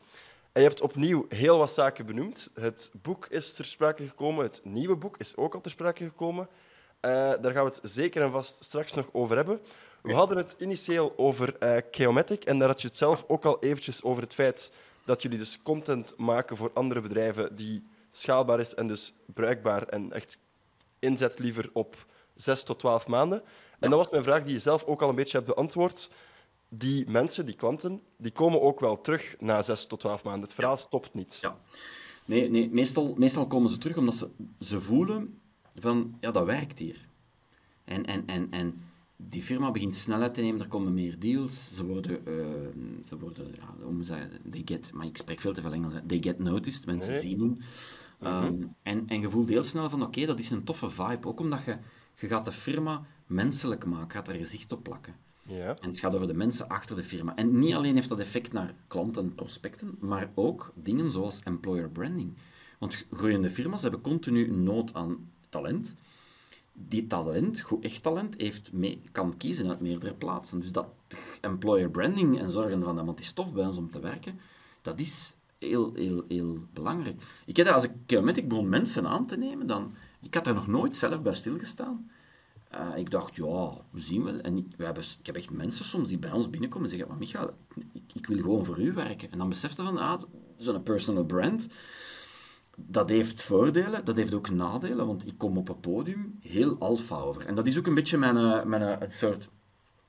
En 0.51 0.61
je 0.61 0.67
hebt 0.67 0.81
opnieuw 0.81 1.25
heel 1.29 1.57
wat 1.57 1.71
zaken 1.71 2.05
benoemd. 2.05 2.49
Het 2.53 2.91
boek 3.01 3.25
is 3.29 3.53
ter 3.53 3.65
sprake 3.65 4.07
gekomen, 4.07 4.43
het 4.43 4.61
nieuwe 4.63 4.95
boek 4.95 5.17
is 5.17 5.35
ook 5.35 5.53
al 5.53 5.61
ter 5.61 5.71
sprake 5.71 6.03
gekomen. 6.03 6.47
Eh, 6.99 7.11
daar 7.11 7.51
gaan 7.51 7.65
we 7.65 7.71
het 7.75 7.79
zeker 7.83 8.21
en 8.21 8.31
vast 8.31 8.63
straks 8.63 8.93
nog 8.93 9.09
over 9.11 9.35
hebben. 9.35 9.59
We 10.01 10.13
hadden 10.13 10.37
het 10.37 10.55
initieel 10.59 11.13
over 11.17 11.55
Chaomatic 11.91 12.43
en 12.43 12.59
daar 12.59 12.67
had 12.67 12.81
je 12.81 12.87
het 12.87 12.97
zelf 12.97 13.25
ook 13.27 13.45
al 13.45 13.57
eventjes 13.59 14.03
over 14.03 14.23
het 14.23 14.33
feit 14.33 14.71
dat 15.05 15.21
jullie 15.21 15.37
dus 15.37 15.61
content 15.61 16.13
maken 16.17 16.57
voor 16.57 16.71
andere 16.73 17.01
bedrijven 17.01 17.55
die 17.55 17.87
schaalbaar 18.11 18.59
is 18.59 18.73
en 18.75 18.87
dus 18.87 19.13
bruikbaar 19.33 19.87
en 19.87 20.11
echt 20.11 20.37
inzet 20.99 21.39
liever 21.39 21.69
op 21.73 22.05
6 22.35 22.63
tot 22.63 22.79
12 22.79 23.07
maanden. 23.07 23.43
En 23.83 23.89
dat 23.89 23.99
was 23.99 24.09
mijn 24.09 24.23
vraag 24.23 24.43
die 24.43 24.53
je 24.53 24.59
zelf 24.59 24.83
ook 24.83 25.01
al 25.01 25.09
een 25.09 25.15
beetje 25.15 25.37
hebt 25.37 25.49
beantwoord. 25.49 26.09
Die 26.69 27.09
mensen, 27.09 27.45
die 27.45 27.55
klanten, 27.55 28.01
die 28.17 28.31
komen 28.31 28.61
ook 28.61 28.79
wel 28.79 29.01
terug 29.01 29.35
na 29.39 29.61
6 29.61 29.85
tot 29.85 29.99
12 29.99 30.23
maanden. 30.23 30.43
Het 30.43 30.53
verhaal 30.53 30.77
stopt 30.77 31.13
niet. 31.13 31.37
Ja. 31.41 31.55
Nee, 32.25 32.49
nee 32.49 32.69
meestal, 32.71 33.13
meestal 33.17 33.47
komen 33.47 33.69
ze 33.69 33.77
terug 33.77 33.97
omdat 33.97 34.15
ze, 34.15 34.29
ze 34.59 34.81
voelen 34.81 35.39
van, 35.75 36.17
ja, 36.19 36.31
dat 36.31 36.45
werkt 36.45 36.79
hier. 36.79 37.07
En, 37.83 38.05
en, 38.05 38.23
en, 38.25 38.47
en 38.51 38.81
die 39.15 39.41
firma 39.41 39.71
begint 39.71 39.95
snelheid 39.95 40.33
te 40.33 40.41
nemen, 40.41 40.61
er 40.61 40.67
komen 40.67 40.93
meer 40.93 41.19
deals, 41.19 41.75
ze 41.75 41.85
worden, 41.85 42.27
eh, 42.27 42.33
ze 43.05 43.17
worden 43.19 43.47
ja, 43.55 43.83
hoe 43.83 43.93
moet 43.93 44.05
zeggen, 44.05 44.29
they 44.51 44.61
get, 44.65 44.91
maar 44.93 45.05
ik 45.05 45.17
spreek 45.17 45.39
veel 45.41 45.53
te 45.53 45.61
veel 45.61 45.73
Engels, 45.73 45.93
they 46.07 46.17
get 46.21 46.39
noticed, 46.39 46.85
mensen 46.85 47.11
Nee. 47.11 47.21
zien 47.21 47.39
hun. 47.39 47.61
Ehm, 48.19 48.53
en, 48.83 49.07
en 49.07 49.21
je 49.21 49.29
voelt 49.29 49.49
heel 49.49 49.63
snel 49.63 49.89
van, 49.89 50.01
oké, 50.03 50.25
dat 50.25 50.39
is 50.39 50.49
een 50.49 50.63
toffe 50.63 50.89
vibe, 50.89 51.27
ook 51.27 51.39
omdat 51.39 51.65
je, 51.65 51.77
je 52.15 52.27
gaat 52.27 52.45
de 52.45 52.51
firma 52.51 53.05
menselijk 53.33 53.85
maken, 53.85 54.11
gaat 54.11 54.27
er 54.27 54.35
gezicht 54.35 54.71
op 54.71 54.83
plakken. 54.83 55.15
Ja. 55.45 55.75
En 55.75 55.89
het 55.89 55.99
gaat 55.99 56.15
over 56.15 56.27
de 56.27 56.33
mensen 56.33 56.67
achter 56.67 56.95
de 56.95 57.03
firma. 57.03 57.35
En 57.35 57.59
niet 57.59 57.73
alleen 57.73 57.95
heeft 57.95 58.09
dat 58.09 58.19
effect 58.19 58.53
naar 58.53 58.73
klanten 58.87 59.23
en 59.23 59.35
prospecten, 59.35 59.95
maar 59.99 60.31
ook 60.35 60.73
dingen 60.75 61.11
zoals 61.11 61.39
employer 61.43 61.89
branding. 61.89 62.33
Want 62.79 63.05
groeiende 63.11 63.49
firma's 63.49 63.81
hebben 63.81 64.01
continu 64.01 64.51
nood 64.51 64.93
aan 64.93 65.29
talent. 65.49 65.95
Die 66.73 67.07
talent, 67.07 67.61
goed 67.61 67.83
echt 67.83 68.03
talent, 68.03 68.35
heeft 68.37 68.73
mee, 68.73 69.01
kan 69.11 69.37
kiezen 69.37 69.69
uit 69.69 69.81
meerdere 69.81 70.13
plaatsen. 70.13 70.59
Dus 70.59 70.71
dat 70.71 70.87
employer 71.41 71.89
branding 71.89 72.39
en 72.39 72.51
zorgen 72.51 72.79
ervan 72.79 72.95
dat 72.95 73.07
het 73.07 73.19
is 73.19 73.31
tof 73.31 73.53
bij 73.53 73.65
ons 73.65 73.77
om 73.77 73.91
te 73.91 73.99
werken, 73.99 74.39
dat 74.81 74.99
is 74.99 75.35
heel, 75.59 75.93
heel, 75.93 76.23
heel 76.27 76.57
belangrijk. 76.73 77.21
Ik 77.45 77.57
heb 77.57 77.65
dat, 77.65 77.75
als 77.75 77.83
ik 77.83 78.21
met 78.21 78.37
ik 78.37 78.47
begon 78.47 78.69
mensen 78.69 79.07
aan 79.07 79.25
te 79.25 79.37
nemen, 79.37 79.67
dan, 79.67 79.93
ik 80.21 80.33
had 80.33 80.47
er 80.47 80.53
nog 80.53 80.67
nooit 80.67 80.95
zelf 80.95 81.21
bij 81.21 81.33
stilgestaan. 81.33 82.09
Eh, 82.73 82.97
ik 82.97 83.09
dacht, 83.09 83.35
ja, 83.35 83.71
we 83.89 83.99
zien 83.99 84.23
wel. 84.23 84.39
En 84.39 84.57
ik, 84.57 84.65
we 84.77 84.85
hebben, 84.85 85.03
ik 85.19 85.25
heb 85.25 85.35
echt 85.35 85.51
mensen 85.51 85.85
soms 85.85 86.07
die 86.07 86.17
bij 86.17 86.31
ons 86.31 86.49
binnenkomen 86.49 86.89
en 86.89 86.95
zeggen 86.95 87.09
van, 87.09 87.19
Michael, 87.19 87.51
ik, 87.93 88.03
ik 88.13 88.25
wil 88.25 88.37
gewoon 88.37 88.65
voor 88.65 88.79
u 88.79 88.93
werken. 88.93 89.31
En 89.31 89.37
dan 89.37 89.49
besefte 89.49 89.83
van, 89.83 89.97
ah, 89.97 90.21
zo'n 90.57 90.83
personal 90.83 91.25
brand, 91.25 91.67
dat 92.75 93.09
heeft 93.09 93.41
voordelen, 93.41 94.05
dat 94.05 94.17
heeft 94.17 94.33
ook 94.33 94.49
nadelen, 94.49 95.07
want 95.07 95.27
ik 95.27 95.37
kom 95.37 95.57
op 95.57 95.69
een 95.69 95.79
podium 95.79 96.37
heel 96.41 96.75
alfa 96.79 97.15
over. 97.15 97.45
En 97.45 97.55
dat 97.55 97.67
is 97.67 97.77
ook 97.77 97.87
een 97.87 97.95
beetje 97.95 98.17
mijn, 98.17 98.37
eh, 98.37 98.63
mijn 98.63 98.81
eh, 98.81 99.09
soort, 99.09 99.49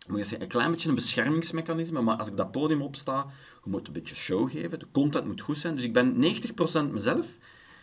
moet 0.09 0.19
je 0.19 0.25
zeggen, 0.25 0.43
een 0.43 0.49
klein 0.49 0.71
beetje 0.71 0.89
een 0.89 0.95
beschermingsmechanisme, 0.95 2.01
maar 2.01 2.17
als 2.17 2.29
ik 2.29 2.37
dat 2.37 2.53
podium 2.53 2.83
opsta, 2.83 3.27
je 3.65 3.71
moet 3.71 3.87
een 3.87 3.93
beetje 3.93 4.15
show 4.15 4.51
geven, 4.51 4.79
de 4.79 4.87
content 4.93 5.27
moet 5.27 5.41
goed 5.41 5.57
zijn. 5.57 5.75
Dus 5.75 5.85
ik 5.85 5.93
ben 5.93 6.17
90% 6.17 6.93
mezelf 6.93 7.39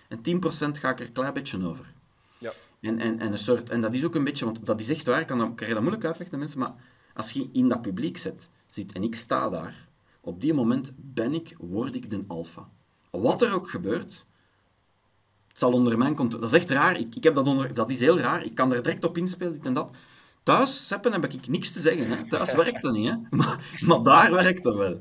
en 0.07 0.21
10% 0.21 0.79
ga 0.79 0.89
ik 0.89 0.99
er 0.99 1.05
een 1.05 1.11
klein 1.11 1.33
beetje 1.33 1.65
over. 1.65 1.93
Ja. 2.37 2.53
En, 2.81 2.99
en, 2.99 3.19
en, 3.19 3.31
een 3.31 3.37
soort, 3.37 3.69
en 3.69 3.81
dat 3.81 3.93
is 3.93 4.05
ook 4.05 4.15
een 4.15 4.23
beetje, 4.23 4.45
want 4.45 4.65
dat 4.65 4.79
is 4.79 4.89
echt 4.89 5.05
waar, 5.05 5.19
ik 5.19 5.27
kan, 5.27 5.37
dat, 5.37 5.55
kan 5.55 5.69
dat 5.69 5.79
moeilijk 5.79 6.05
uitleggen 6.05 6.39
mensen, 6.39 6.59
maar 6.59 6.73
als 7.13 7.31
je 7.31 7.49
in 7.51 7.69
dat 7.69 7.81
publiek 7.81 8.17
zit, 8.17 8.49
zit 8.67 8.91
en 8.91 9.03
ik 9.03 9.15
sta 9.15 9.49
daar, 9.49 9.87
op 10.21 10.41
die 10.41 10.53
moment 10.53 10.93
ben 10.95 11.33
ik, 11.33 11.55
word 11.59 11.95
ik 11.95 12.09
de 12.09 12.23
alfa. 12.27 12.69
Wat 13.09 13.41
er 13.41 13.53
ook 13.53 13.69
gebeurt, 13.69 14.25
Het 15.47 15.59
zal 15.59 15.71
onder 15.71 15.97
mijn 15.97 16.15
controle... 16.15 16.43
Dat 16.43 16.53
is 16.53 16.59
echt 16.59 16.69
raar. 16.69 16.99
Ik, 16.99 17.15
ik 17.15 17.23
heb 17.23 17.35
dat, 17.35 17.47
onder, 17.47 17.73
dat 17.73 17.89
is 17.89 17.99
heel 17.99 18.19
raar. 18.19 18.43
Ik 18.43 18.55
kan 18.55 18.73
er 18.73 18.83
direct 18.83 19.03
op 19.03 19.17
inspelen, 19.17 19.51
dit 19.51 19.65
en 19.65 19.73
dat. 19.73 19.95
Thuis, 20.43 20.87
Seppen, 20.87 21.11
heb 21.11 21.25
ik 21.25 21.47
niks 21.47 21.71
te 21.71 21.79
zeggen. 21.79 22.09
Hè. 22.09 22.23
Thuis 22.29 22.53
werkt 22.53 22.81
dat 22.81 22.93
niet, 22.93 23.09
hè. 23.09 23.15
Maar, 23.37 23.77
maar 23.85 24.03
daar 24.03 24.31
werkt 24.31 24.63
dat 24.63 24.75
wel. 24.75 24.99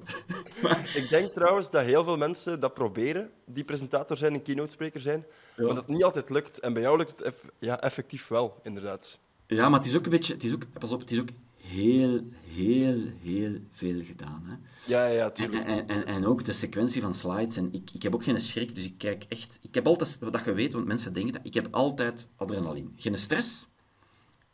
Ik 1.01 1.07
denk 1.11 1.27
trouwens 1.27 1.71
dat 1.71 1.85
heel 1.85 2.05
veel 2.05 2.17
mensen 2.17 2.61
dat 2.61 2.75
proberen, 2.75 3.31
die 3.47 3.65
presentator 3.65 4.17
zijn 4.17 4.33
en 4.35 4.43
keynote 4.43 4.71
spreker 4.71 5.01
zijn, 5.01 5.25
Ja. 5.57 5.65
maar 5.65 5.75
dat 5.75 5.77
het 5.87 5.89
niet 5.89 6.05
altijd 6.05 6.31
lukt. 6.31 6.59
En 6.59 6.73
bij 6.73 6.83
jou 6.83 6.97
lukt 6.97 7.11
het 7.11 7.21
eff- 7.23 7.45
ja, 7.59 7.81
effectief 7.81 8.29
wel, 8.29 8.61
inderdaad. 8.63 9.19
Ja, 9.47 9.69
maar 9.69 9.79
het 9.79 9.89
is 9.89 9.97
ook 9.97 10.05
een 10.05 10.11
beetje... 10.11 10.33
Het 10.35 10.45
is 10.45 10.53
ook, 10.53 10.67
pas 10.79 10.93
op, 10.93 11.01
het 11.01 11.11
is 11.11 11.21
ook 11.21 11.29
heel, 11.57 12.21
heel, 12.55 12.99
heel 13.23 13.53
veel 13.73 14.01
gedaan, 14.05 14.43
hè. 14.45 14.55
Ja, 14.87 15.07
ja, 15.07 15.31
tuurlijk. 15.31 15.67
en, 15.67 15.89
en, 15.89 16.07
en 16.07 16.27
ook 16.27 16.45
de 16.45 16.53
sequentie 16.53 17.03
van 17.03 17.15
slides. 17.15 17.57
En 17.57 17.69
ik, 17.73 17.91
ik 17.93 18.03
heb 18.03 18.15
ook 18.15 18.25
geen 18.25 18.41
schrik, 18.41 18.75
dus 18.75 18.85
ik 18.85 18.95
kijk 18.99 19.25
echt... 19.29 19.59
Ik 19.63 19.75
heb 19.75 19.87
altijd, 19.87 20.19
wat 20.21 20.33
dat 20.33 20.45
je 20.45 20.53
weet, 20.53 20.73
want 20.73 20.87
mensen 20.87 21.13
denken 21.13 21.33
dat, 21.33 21.43
ik 21.45 21.55
heb 21.55 21.69
altijd 21.71 22.29
adrenaline. 22.37 22.89
Geen 22.97 23.19
stress, 23.19 23.69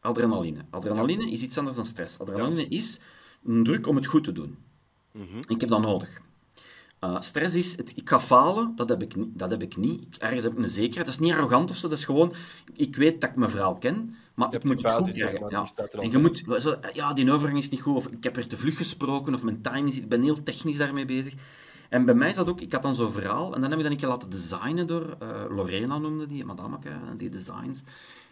adrenaline. 0.06 0.64
Adrenaline 0.70 1.30
is 1.30 1.42
iets 1.42 1.58
anders 1.58 1.76
dan 1.76 1.86
stress. 1.86 2.18
Adrenaline 2.18 2.68
is 2.68 3.00
een 3.44 3.64
druk 3.64 3.86
om 3.86 3.96
het 3.96 4.06
goed 4.06 4.24
te 4.24 4.32
doen. 4.32 4.56
Ik 5.48 5.60
heb 5.60 5.68
dat 5.70 5.80
nodig. 5.80 6.20
Uh, 7.04 7.20
stress 7.20 7.54
is, 7.54 7.76
het, 7.76 7.92
ik 7.96 8.08
ga 8.08 8.20
falen, 8.20 8.72
dat 8.76 8.88
heb 8.88 9.02
ik, 9.02 9.16
niet- 9.16 9.38
dat 9.38 9.50
heb 9.50 9.62
ik 9.62 9.76
niet. 9.76 10.00
Ik, 10.02 10.14
ergens 10.18 10.42
heb 10.42 10.52
ik 10.52 10.58
een 10.58 10.68
zekerheid. 10.68 11.06
Dat 11.06 11.14
is 11.14 11.20
niet 11.20 11.32
arrogant 11.32 11.70
of 11.70 11.76
zo, 11.76 11.88
dat 11.88 11.98
is 11.98 12.04
gewoon, 12.04 12.32
ik 12.72 12.96
weet 12.96 13.20
dat 13.20 13.30
ik 13.30 13.36
mijn 13.36 13.50
verhaal 13.50 13.74
ken, 13.78 14.14
maar 14.34 14.46
ik 14.46 14.52
hebt 14.52 14.64
moet 14.64 14.82
het 14.82 14.92
goed 15.04 15.14
krijgen. 15.14 15.40
Ja. 15.50 15.58
En 16.02 16.10
je 16.10 16.18
moet, 16.18 16.62
zo, 16.62 16.76
ja, 16.92 17.12
die 17.12 17.32
overgang 17.32 17.58
is 17.58 17.68
niet 17.68 17.80
goed, 17.80 17.94
of 17.94 18.06
ik 18.06 18.24
heb 18.24 18.36
er 18.36 18.46
te 18.46 18.56
vlug 18.56 18.76
gesproken, 18.76 19.34
of 19.34 19.42
mijn 19.42 19.62
timing 19.62 19.88
is, 19.88 19.96
ik 19.96 20.08
ben 20.08 20.22
heel 20.22 20.42
technisch 20.42 20.76
daarmee 20.76 21.04
bezig. 21.04 21.34
En 21.88 22.04
bij 22.04 22.14
mij 22.14 22.28
is 22.28 22.34
dat 22.34 22.48
ook, 22.48 22.60
ik 22.60 22.72
had 22.72 22.82
dan 22.82 22.94
zo'n 22.94 23.10
verhaal, 23.12 23.54
en 23.54 23.60
dan 23.60 23.70
heb 23.70 23.78
ik 23.78 23.84
dat 23.84 23.92
een 23.92 23.98
keer 23.98 24.08
laten 24.08 24.30
designen 24.30 24.86
door, 24.86 25.16
eh, 25.18 25.44
Lorena 25.48 25.98
noemde 25.98 26.26
die, 26.26 26.44
madameke, 26.44 26.88
eh, 26.88 26.96
die 27.16 27.28
designs. 27.28 27.82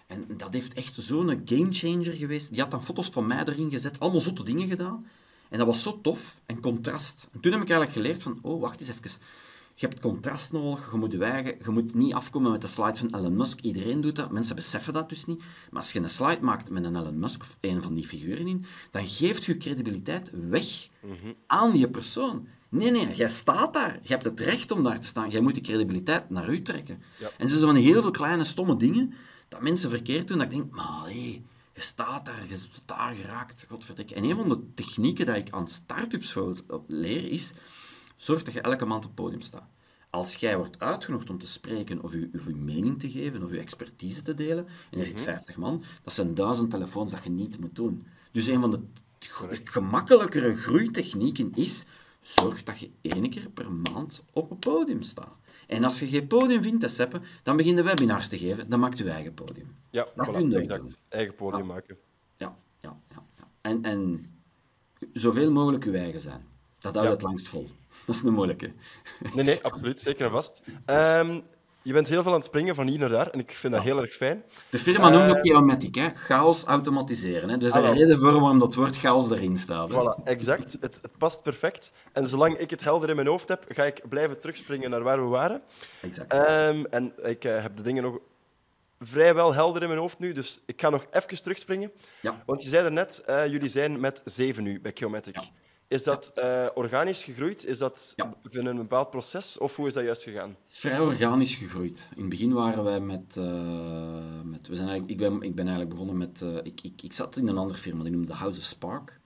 En 0.06 0.26
dat 0.36 0.52
heeft 0.52 0.74
echt 0.74 0.94
zo'n 0.98 1.42
gamechanger 1.44 2.12
geweest. 2.12 2.50
Die 2.50 2.60
had 2.60 2.70
dan 2.70 2.82
foto's 2.82 3.08
van 3.08 3.26
mij 3.26 3.44
erin 3.44 3.70
gezet, 3.70 4.00
allemaal 4.00 4.20
zotte 4.20 4.44
dingen 4.44 4.68
gedaan. 4.68 5.06
En 5.48 5.58
dat 5.58 5.66
was 5.66 5.82
zo 5.82 6.00
tof 6.00 6.40
en 6.46 6.60
contrast. 6.60 7.28
En 7.32 7.40
toen 7.40 7.52
heb 7.52 7.62
ik 7.62 7.70
eigenlijk 7.70 7.98
geleerd 7.98 8.22
van, 8.22 8.38
oh, 8.42 8.60
wacht 8.60 8.80
eens 8.80 8.88
even. 8.88 9.20
Je 9.76 9.86
hebt 9.86 10.00
contrast 10.00 10.52
nodig, 10.52 10.90
je 10.92 10.98
moet 10.98 11.12
je 11.12 11.24
eigen, 11.24 11.56
je 11.62 11.70
moet 11.70 11.94
niet 11.94 12.14
afkomen 12.14 12.50
met 12.50 12.60
de 12.60 12.66
slide 12.66 12.96
van 12.96 13.14
Elon 13.14 13.36
Musk. 13.36 13.60
Iedereen 13.60 14.00
doet 14.00 14.16
dat, 14.16 14.30
mensen 14.30 14.56
beseffen 14.56 14.92
dat 14.92 15.08
dus 15.08 15.26
niet. 15.26 15.38
Maar 15.70 15.82
als 15.82 15.92
je 15.92 16.00
een 16.00 16.10
slide 16.10 16.40
maakt 16.40 16.70
met 16.70 16.84
een 16.84 16.96
Elon 16.96 17.18
Musk 17.18 17.40
of 17.40 17.56
een 17.60 17.82
van 17.82 17.94
die 17.94 18.06
figuren 18.06 18.46
in, 18.46 18.64
dan 18.90 19.06
geeft 19.06 19.44
je 19.44 19.56
credibiliteit 19.56 20.30
weg 20.48 20.88
aan 21.46 21.72
die 21.72 21.88
persoon. 21.88 22.48
Nee, 22.74 22.90
nee, 22.90 23.14
jij 23.14 23.28
staat 23.28 23.74
daar. 23.74 23.98
Je 24.02 24.08
hebt 24.08 24.24
het 24.24 24.40
recht 24.40 24.70
om 24.70 24.82
daar 24.82 25.00
te 25.00 25.06
staan. 25.06 25.30
Jij 25.30 25.40
moet 25.40 25.54
die 25.54 25.62
credibiliteit 25.62 26.30
naar 26.30 26.48
u 26.48 26.62
trekken. 26.62 27.02
Ja. 27.18 27.30
En 27.38 27.48
zo 27.48 27.66
van 27.66 27.74
heel 27.74 28.02
veel 28.02 28.10
kleine 28.10 28.44
stomme 28.44 28.76
dingen 28.76 29.14
dat 29.48 29.60
mensen 29.60 29.90
verkeerd 29.90 30.28
doen, 30.28 30.38
dat 30.38 30.52
ik 30.52 30.52
denk, 30.52 30.74
maar 30.74 31.04
hé, 31.04 31.42
je 31.72 31.80
staat 31.80 32.24
daar, 32.24 32.42
je 32.42 32.48
bent 32.48 32.82
daar 32.87 33.14
geraakt, 33.14 33.66
godverdikke. 33.68 34.14
En 34.14 34.24
een 34.24 34.37
van 34.37 34.48
de 34.48 34.58
technieken 34.74 35.26
die 35.26 35.34
ik 35.34 35.50
aan 35.50 35.68
start-ups 35.68 36.37
leer 36.87 37.30
is, 37.30 37.52
zorg 38.16 38.42
dat 38.42 38.54
je 38.54 38.60
elke 38.60 38.84
maand 38.84 39.04
op 39.04 39.10
het 39.10 39.20
podium 39.24 39.40
staat. 39.40 39.68
Als 40.10 40.34
jij 40.34 40.56
wordt 40.56 40.78
uitgenodigd 40.78 41.30
om 41.30 41.38
te 41.38 41.46
spreken 41.46 42.02
of 42.02 42.12
je, 42.12 42.30
of 42.34 42.46
je 42.46 42.54
mening 42.54 43.00
te 43.00 43.10
geven 43.10 43.42
of 43.42 43.50
je 43.50 43.58
expertise 43.58 44.22
te 44.22 44.34
delen, 44.34 44.66
en 44.90 44.98
er 44.98 45.04
zit 45.04 45.20
50 45.20 45.56
man, 45.56 45.82
dat 46.02 46.14
zijn 46.14 46.34
duizend 46.34 46.70
telefoons 46.70 47.10
dat 47.10 47.24
je 47.24 47.30
niet 47.30 47.60
moet 47.60 47.76
doen. 47.76 48.06
Dus 48.32 48.46
een 48.46 48.60
van 48.60 48.70
de 48.70 48.80
gemakkelijkere 49.64 50.56
groeitechnieken 50.56 51.52
is, 51.54 51.84
zorg 52.26 52.62
dat 52.62 52.78
je 52.80 52.90
één 53.02 53.30
keer 53.30 53.50
per 53.50 53.72
maand 53.72 54.22
op 54.32 54.50
een 54.50 54.58
podium 54.58 55.02
staat. 55.02 55.38
En 55.66 55.84
als 55.84 55.98
je 55.98 56.06
geen 56.06 56.26
podium 56.26 56.62
vindt 56.62 56.80
te 56.80 56.88
seppen, 56.88 57.22
dan 57.42 57.56
begin 57.56 57.76
je 57.76 57.82
webinars 57.82 58.28
te 58.28 58.38
geven, 58.38 58.70
dan 58.70 58.80
maakt 58.80 58.98
je 58.98 59.10
eigen 59.10 59.34
podium. 59.34 59.76
Ja, 59.90 60.06
dat 60.14 60.28
voilà, 60.28 60.32
kun 60.32 60.50
je 60.50 60.56
ook 60.56 60.62
exact. 60.62 60.80
doen. 60.87 60.94
Eigen 61.08 61.34
podium 61.34 61.60
Ja. 61.66 61.72
maken. 61.72 61.96
Ja, 62.37 62.56
ja, 62.80 62.96
ja. 63.08 63.22
ja. 63.37 63.48
En, 63.60 63.82
en 63.84 64.24
zoveel 65.12 65.52
mogelijk 65.52 65.84
je 65.84 65.98
eigen 65.98 66.20
zijn. 66.20 66.46
Dat 66.80 66.94
houdt 66.94 67.08
Ja. 67.08 67.14
het 67.14 67.22
langst 67.22 67.48
vol. 67.48 67.68
Dat 68.06 68.14
is 68.14 68.22
een 68.22 68.32
moeilijke. 68.32 68.72
Nee, 69.34 69.44
nee, 69.44 69.62
absoluut. 69.64 70.00
Zeker 70.00 70.24
en 70.26 70.30
vast. 70.32 70.62
Ehm, 70.84 71.40
je 71.84 71.92
bent 71.92 72.08
heel 72.08 72.22
veel 72.22 72.30
aan 72.32 72.36
het 72.36 72.46
springen 72.46 72.74
van 72.74 72.86
hier 72.86 72.98
naar 72.98 73.08
daar 73.08 73.28
en 73.30 73.38
ik 73.38 73.50
vind 73.50 73.72
dat 73.74 73.82
heel 73.82 74.00
erg 74.02 74.14
fijn. 74.14 74.44
De 74.70 74.78
firma 74.78 75.08
noemt 75.08 75.24
Eh, 75.24 75.30
ook 75.30 75.46
Chaomatic, 75.46 75.94
hè? 75.94 76.08
chaos 76.14 76.64
automatiseren. 76.64 77.48
Hè? 77.48 77.56
Dus 77.58 77.72
Ah, 77.72 77.76
is 77.78 77.82
wel. 77.82 77.92
een 77.92 77.98
reden 77.98 78.18
voor 78.18 78.32
waarom 78.32 78.58
dat 78.58 78.74
woord 78.74 78.96
chaos 78.98 79.30
erin 79.30 79.56
staat. 79.56 79.88
Hè? 79.88 79.94
Voilà, 79.94 80.22
exact. 80.24 80.76
Het, 80.80 80.98
het 81.02 81.18
past 81.18 81.42
perfect. 81.42 81.92
En 82.12 82.28
zolang 82.28 82.56
ik 82.58 82.70
het 82.70 82.82
helder 82.84 83.08
in 83.08 83.14
mijn 83.16 83.28
hoofd 83.28 83.48
heb, 83.48 83.64
ga 83.68 83.84
ik 83.84 84.00
blijven 84.08 84.40
terugspringen 84.40 84.90
naar 84.90 85.02
waar 85.02 85.22
we 85.22 85.28
waren. 85.28 85.62
Exact. 86.00 86.32
Ehm, 86.32 86.84
en 86.90 87.12
ik 87.22 87.44
eh, 87.44 87.62
heb 87.62 87.76
de 87.76 87.82
dingen 87.82 88.02
nog 88.02 88.18
vrijwel 89.00 89.54
helder 89.54 89.82
in 89.82 89.88
mijn 89.88 90.00
hoofd 90.00 90.18
nu, 90.18 90.32
dus 90.32 90.60
ik 90.66 90.80
ga 90.80 90.88
nog 90.90 91.06
even 91.10 91.42
terugspringen. 91.42 91.92
Ja. 92.20 92.42
Want 92.46 92.62
je 92.62 92.68
zei 92.68 92.84
er 92.84 92.92
net, 92.92 93.22
eh, 93.26 93.46
jullie 93.46 93.68
zijn 93.68 94.00
met 94.00 94.20
zeven 94.24 94.62
nu 94.62 94.80
bij 94.80 94.90
Geomatic. 94.94 95.34
Ja. 95.36 95.42
Is 95.88 96.02
dat 96.02 96.32
eh, 96.34 96.66
organisch 96.74 97.24
gegroeid? 97.24 97.64
Is 97.64 97.78
dat 97.78 98.12
Ja. 98.16 98.34
in 98.50 98.66
een 98.66 98.76
bepaald 98.76 99.10
proces? 99.10 99.58
Of 99.58 99.76
hoe 99.76 99.86
is 99.86 99.94
dat 99.94 100.04
juist 100.04 100.22
gegaan? 100.22 100.48
Het 100.62 100.68
is 100.72 100.78
vrij 100.78 101.00
organisch 101.00 101.54
gegroeid. 101.54 102.08
In 102.14 102.20
het 102.20 102.30
begin 102.30 102.52
waren 102.52 102.84
wij 102.84 103.00
met... 103.00 103.36
eh, 103.36 104.40
met 104.44 104.66
we 104.68 104.74
zijn 104.74 104.88
eigenlijk, 104.88 105.10
ik, 105.10 105.16
ben, 105.28 105.42
ik 105.42 105.54
ben 105.54 105.64
eigenlijk 105.66 105.90
begonnen 105.90 106.16
met... 106.16 106.42
eh, 106.42 106.56
ik, 106.56 106.80
ik, 106.82 107.02
ik 107.02 107.12
zat 107.12 107.36
in 107.36 107.48
een 107.48 107.56
andere 107.58 107.78
firma, 107.78 108.02
die 108.02 108.12
noemde 108.12 108.32
House 108.32 108.58
of 108.58 108.64
Spark. 108.64 109.20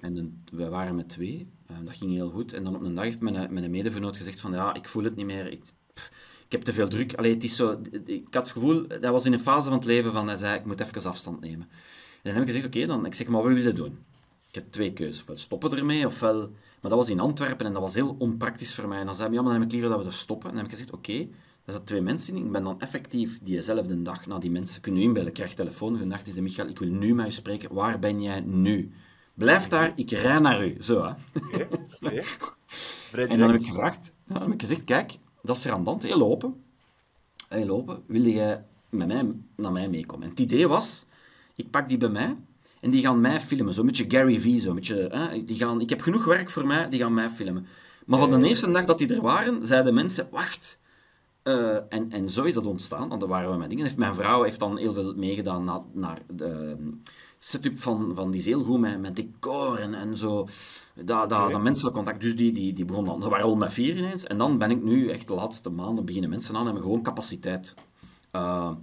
En 0.00 0.14
dan, 0.14 0.42
wij 0.52 0.68
waren 0.68 0.94
met 0.94 1.08
twee. 1.08 1.48
dat 1.84 1.96
ging 1.96 2.12
heel 2.12 2.30
goed. 2.30 2.52
En 2.52 2.64
dan 2.64 2.74
op 2.74 2.82
een 2.82 2.94
dag 2.94 3.04
heeft 3.04 3.20
mijn, 3.20 3.52
mijn 3.52 3.70
medevernoot 3.70 4.16
gezegd 4.16 4.40
van... 4.40 4.52
Ja, 4.52 4.74
ik 4.74 4.88
voel 4.88 5.04
het 5.04 5.16
niet 5.16 5.26
meer. 5.26 5.46
Ik, 5.52 5.62
pff, 5.94 6.10
ik 6.46 6.52
heb 6.52 6.60
te 6.62 6.72
veel 6.72 6.88
druk. 6.88 7.14
Allee, 7.14 7.34
het 7.34 7.44
is 7.44 7.56
zo... 7.56 7.80
Ik 8.04 8.26
had 8.34 8.42
het 8.42 8.52
gevoel... 8.52 8.88
Dat 8.88 9.04
was 9.04 9.24
in 9.24 9.32
een 9.32 9.40
fase 9.40 9.62
van 9.68 9.72
het 9.78 9.84
leven 9.84 10.12
van... 10.12 10.26
Hij 10.28 10.36
zei, 10.36 10.58
ik 10.58 10.64
moet 10.64 10.80
even 10.80 11.04
afstand 11.10 11.40
nemen. 11.40 11.68
En 11.70 11.70
dan 12.22 12.32
heb 12.32 12.42
ik 12.42 12.48
gezegd, 12.48 12.66
oké, 12.66 12.86
dan... 12.86 13.06
Ik 13.06 13.14
zeg, 13.14 13.26
maar 13.28 13.42
wat 13.42 13.52
wil 13.52 13.62
je 13.62 13.72
doen? 13.72 13.98
Ik 14.52 14.58
heb 14.58 14.72
twee 14.72 14.92
keuzes. 14.92 15.20
Ofwel 15.20 15.36
stoppen 15.36 15.78
ermee, 15.78 16.06
ofwel... 16.06 16.38
Maar 16.80 16.90
dat 16.90 17.00
was 17.00 17.08
in 17.08 17.20
Antwerpen 17.20 17.66
en 17.66 17.72
dat 17.72 17.82
was 17.82 17.94
heel 17.94 18.16
onpraktisch 18.18 18.74
voor 18.74 18.88
mij. 18.88 18.98
En 18.98 19.06
dan 19.06 19.14
zei 19.14 19.28
hij, 19.28 19.36
ja, 19.36 19.42
maar 19.42 19.52
dan 19.52 19.60
heb 19.60 19.70
ik 19.70 19.74
liever 19.74 19.90
dat 19.90 20.00
we 20.02 20.10
er 20.10 20.16
stoppen. 20.18 20.48
En 20.48 20.54
dan 20.54 20.64
heb 20.64 20.72
ik 20.72 20.78
gezegd, 20.78 20.96
oké, 20.96 21.18
er 21.64 21.72
zaten 21.72 21.84
twee 21.84 22.00
mensen 22.00 22.36
in. 22.36 22.44
Ik 22.44 22.52
ben 22.52 22.64
dan 22.64 22.80
effectief 22.80 23.38
diezelfde 23.42 24.02
dag 24.02 24.26
naar 24.26 24.40
die 24.40 24.50
mensen 24.50 24.80
kunnen 24.80 25.02
inbellen. 25.02 25.28
Ik 25.28 25.34
krijg 25.34 25.54
telefoon. 25.54 25.90
Goedendag, 25.90 26.22
is 26.22 26.34
de 26.34 26.42
Michael. 26.42 26.68
Ik 26.68 26.78
wil 26.78 26.88
nu 26.88 27.14
met 27.14 27.26
u 27.26 27.30
spreken. 27.30 27.74
Waar 27.74 27.98
ben 27.98 28.22
jij 28.22 28.40
nu? 28.40 28.92
Blijf 29.34 29.68
daar, 29.68 29.92
ik 29.96 30.10
rij 30.10 30.38
naar 30.38 30.66
u. 30.66 30.76
Zo, 30.82 31.04
hè. 31.04 31.10
Oké. 31.40 31.68
Vrij 33.10 33.26
En 33.26 33.38
dan 33.38 33.50
heb 33.50 33.60
ik 33.60 33.66
gevraagd, 33.66 34.12
dan 34.26 34.42
heb 34.42 34.52
ik 34.52 34.60
gezegd, 34.60 34.84
kijk, 34.84 35.18
dat 35.42 35.56
is 35.56 35.64
er 35.64 35.72
aan 35.72 35.84
de 35.84 35.90
hand, 35.90 36.02
heel 36.02 36.22
open. 36.22 36.62
Heel 37.48 37.68
open, 37.68 38.02
wil 38.06 38.22
jij 38.22 38.64
met 38.88 39.06
mij, 39.06 39.32
naar 39.56 39.72
mij 39.72 39.88
meekomen? 39.88 40.24
En 40.24 40.30
het 40.30 40.40
idee 40.40 40.68
was, 40.68 41.06
ik 41.56 41.70
pak 41.70 41.88
die 41.88 41.98
bij 41.98 42.08
mij 42.08 42.36
en 42.82 42.90
die 42.90 43.00
gaan 43.00 43.20
mij 43.20 43.40
filmen. 43.40 43.74
Zo'n 43.74 43.86
beetje 43.86 44.04
Gary 44.08 44.40
Vee, 44.40 44.60
zo'n 44.60 44.74
beetje, 44.74 45.08
hè, 45.12 45.44
die 45.44 45.56
gaan, 45.56 45.80
ik 45.80 45.90
heb 45.90 46.00
genoeg 46.00 46.24
werk 46.24 46.50
voor 46.50 46.66
mij, 46.66 46.88
die 46.88 47.00
gaan 47.00 47.14
mij 47.14 47.30
filmen. 47.30 47.66
Maar 48.06 48.18
van 48.18 48.40
de 48.40 48.48
eerste 48.48 48.70
dag 48.70 48.84
dat 48.84 48.98
die 48.98 49.14
er 49.14 49.20
waren, 49.20 49.66
zeiden 49.66 49.94
mensen, 49.94 50.28
wacht, 50.30 50.78
eh, 51.42 51.76
en, 51.88 52.10
en 52.10 52.30
zo 52.30 52.42
is 52.42 52.54
dat 52.54 52.66
ontstaan. 52.66 53.08
Want 53.08 53.20
dan 53.20 53.28
waren 53.28 53.50
we 53.50 53.56
met 53.56 53.68
dingen. 53.68 53.84
Heeft, 53.84 53.96
mijn 53.96 54.14
vrouw 54.14 54.42
heeft 54.42 54.58
dan 54.58 54.76
heel 54.76 54.92
veel 54.92 55.14
meegedaan 55.14 55.64
naar, 55.64 55.80
naar 55.92 56.22
de 56.30 56.44
ehm, 56.44 56.90
setup 57.38 57.80
van, 57.80 58.12
van 58.14 58.30
die 58.30 58.40
is 58.40 58.46
heel 58.46 58.64
goed 58.64 58.80
met, 58.80 59.00
met 59.00 59.16
decor 59.16 59.78
en, 59.78 59.94
en 59.94 60.16
zo. 60.16 60.48
Dat, 60.94 61.28
dat, 61.28 61.50
dat 61.50 61.62
menselijk 61.62 61.94
contact. 61.94 62.20
Dus 62.20 62.36
die, 62.36 62.52
die, 62.52 62.72
die 62.72 62.84
begon 62.84 63.04
dan. 63.04 63.22
Ze 63.22 63.28
waren 63.28 63.44
al 63.44 63.56
met 63.56 63.72
vier 63.72 63.96
ineens. 63.96 64.24
En 64.24 64.38
dan 64.38 64.58
ben 64.58 64.70
ik 64.70 64.82
nu 64.82 65.08
echt 65.08 65.28
de 65.28 65.34
laatste 65.34 65.70
maanden 65.70 66.04
beginnen 66.04 66.30
mensen 66.30 66.54
aan 66.54 66.60
en 66.60 66.66
hebben 66.66 66.82
gewoon 66.82 67.02
capaciteit. 67.02 67.74
Uh, 68.32 68.70
we 68.70 68.76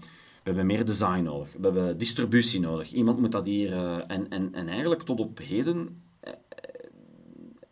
hebben 0.55 0.65
meer 0.65 0.85
design 0.85 1.23
nodig. 1.23 1.53
We 1.53 1.61
hebben 1.61 1.97
distributie 1.97 2.59
nodig. 2.59 2.91
Iemand 2.91 3.19
moet 3.19 3.31
dat 3.31 3.45
hier... 3.45 3.71
Uh, 3.71 3.97
en, 4.07 4.29
en, 4.29 4.53
en 4.53 4.67
eigenlijk 4.67 5.01
tot 5.01 5.19
op 5.19 5.37
heden 5.37 6.01
uh, 6.23 6.33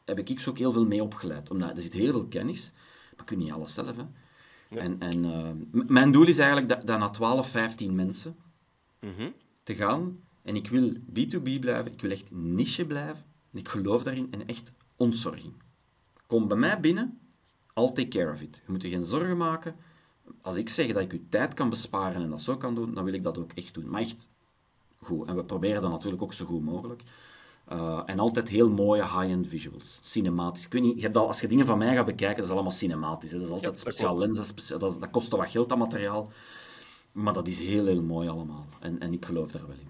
heb 0.05 0.19
ik 0.19 0.43
ook 0.47 0.57
heel 0.57 0.71
veel 0.71 0.85
mee 0.85 1.03
opgeleid. 1.03 1.49
Omdat 1.49 1.75
er 1.75 1.81
zit 1.81 1.93
heel 1.93 2.11
veel 2.11 2.27
kennis, 2.27 2.71
maar 3.15 3.25
kun 3.25 3.37
je 3.37 3.43
niet 3.43 3.53
alles 3.53 3.73
zelf. 3.73 3.95
Hè. 3.95 4.03
Ja. 4.69 4.81
En, 4.81 4.99
en 4.99 5.23
uh, 5.23 5.49
mijn 5.87 6.11
doel 6.11 6.27
is 6.27 6.37
eigenlijk 6.37 6.69
dat, 6.69 6.85
dat 6.85 6.99
na 6.99 7.09
12, 7.09 7.49
15 7.49 7.95
mensen 7.95 8.35
mm 8.99 9.13
-hmm. 9.17 9.33
te 9.63 9.75
gaan. 9.75 10.19
En 10.41 10.55
ik 10.55 10.69
wil 10.69 10.91
B2B 10.93 11.59
blijven, 11.59 11.91
ik 11.91 12.01
wil 12.01 12.11
echt 12.11 12.31
niche 12.31 12.85
blijven. 12.85 13.25
Ik 13.53 13.67
geloof 13.67 14.03
daarin 14.03 14.27
en 14.31 14.47
echt 14.47 14.71
ontzorging. 14.95 15.53
Kom 16.27 16.47
bij 16.47 16.57
mij 16.57 16.79
binnen, 16.79 17.19
I'll 17.73 17.91
take 17.93 18.07
care 18.07 18.31
of 18.31 18.41
it. 18.41 18.61
Je 18.65 18.71
moet 18.71 18.81
je 18.81 18.89
geen 18.89 19.05
zorgen 19.05 19.37
maken. 19.37 19.75
Als 20.41 20.55
ik 20.55 20.69
zeg 20.69 20.87
dat 20.93 21.01
ik 21.01 21.11
je 21.11 21.29
tijd 21.29 21.53
kan 21.53 21.69
besparen 21.69 22.21
en 22.21 22.29
dat 22.29 22.41
zo 22.41 22.57
kan 22.57 22.75
doen, 22.75 22.93
dan 22.93 23.03
wil 23.03 23.13
ik 23.13 23.23
dat 23.23 23.37
ook 23.37 23.51
echt 23.55 23.73
doen. 23.73 23.89
Maar 23.89 24.01
echt 24.01 24.29
goed. 24.97 25.27
En 25.27 25.35
we 25.35 25.45
proberen 25.45 25.81
dat 25.81 25.91
natuurlijk 25.91 26.21
ook 26.21 26.33
zo 26.33 26.45
goed 26.45 26.63
mogelijk. 26.63 27.01
Uh, 27.71 28.01
en 28.05 28.19
altijd 28.19 28.49
heel 28.49 28.69
mooie 28.69 29.01
high-end 29.01 29.47
visuals. 29.47 29.99
Cinematisch. 30.01 30.65
Ik 30.65 30.71
weet 30.71 30.81
niet, 30.81 30.95
je 30.95 31.01
hebt 31.01 31.17
al, 31.17 31.27
als 31.27 31.41
je 31.41 31.47
dingen 31.47 31.65
van 31.65 31.77
mij 31.77 31.95
gaat 31.95 32.05
bekijken, 32.05 32.35
dat 32.35 32.45
is 32.45 32.51
allemaal 32.51 32.71
cinematisch. 32.71 33.31
Hè. 33.31 33.37
Dat 33.37 33.45
is 33.45 33.53
altijd 33.53 33.73
ja, 33.73 33.79
speciaal 33.79 34.17
lenzen. 34.17 34.55
Dat, 34.79 34.97
dat 34.99 35.09
kost 35.09 35.31
wat 35.31 35.49
geld, 35.49 35.69
dat 35.69 35.77
materiaal. 35.77 36.31
Maar 37.11 37.33
dat 37.33 37.47
is 37.47 37.59
heel, 37.59 37.85
heel 37.85 38.03
mooi 38.03 38.29
allemaal. 38.29 38.65
En, 38.79 38.99
en 38.99 39.13
ik 39.13 39.25
geloof 39.25 39.51
daar 39.51 39.67
wel 39.67 39.75
in. 39.75 39.89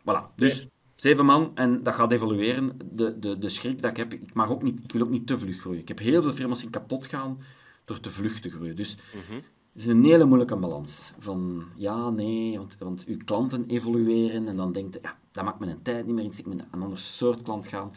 Voilà. 0.00 0.34
Dus 0.36 0.60
nee. 0.60 0.70
zeven 0.96 1.24
man 1.24 1.50
en 1.54 1.82
dat 1.82 1.94
gaat 1.94 2.12
evolueren. 2.12 2.78
De, 2.90 3.18
de, 3.18 3.38
de 3.38 3.48
schrik 3.48 3.82
dat 3.82 3.90
ik 3.90 3.96
heb, 3.96 4.12
ik, 4.12 4.34
mag 4.34 4.50
ook 4.50 4.62
niet, 4.62 4.80
ik 4.84 4.92
wil 4.92 5.02
ook 5.02 5.10
niet 5.10 5.26
te 5.26 5.38
vlug 5.38 5.60
groeien. 5.60 5.80
Ik 5.80 5.88
heb 5.88 5.98
heel 5.98 6.22
veel 6.22 6.32
firma's 6.32 6.62
in 6.62 6.70
kapot 6.70 7.06
gaan 7.06 7.40
door 7.84 8.00
te 8.00 8.10
vlug 8.10 8.40
te 8.40 8.50
groeien. 8.50 8.76
Dus 8.76 8.96
mm 9.14 9.20
-hmm. 9.28 9.42
Is 9.78 9.86
een 9.86 10.04
hele 10.04 10.24
moeilijke 10.24 10.56
balans. 10.56 11.12
Van 11.18 11.64
ja, 11.76 12.10
nee, 12.10 12.58
want, 12.58 12.76
want 12.78 13.04
uw 13.06 13.16
klanten 13.24 13.66
evolueren 13.66 14.48
en 14.48 14.56
dan 14.56 14.72
denkt 14.72 14.94
je, 14.94 15.00
ja, 15.02 15.18
dat 15.32 15.44
maakt 15.44 15.58
mijn 15.58 15.82
tijd 15.82 16.06
niet 16.06 16.14
meer 16.14 16.24
in, 16.24 16.32
ik 16.36 16.46
moet 16.46 16.60
een 16.72 16.80
ander 16.80 16.98
soort 16.98 17.42
klant 17.42 17.66
gaan. 17.66 17.90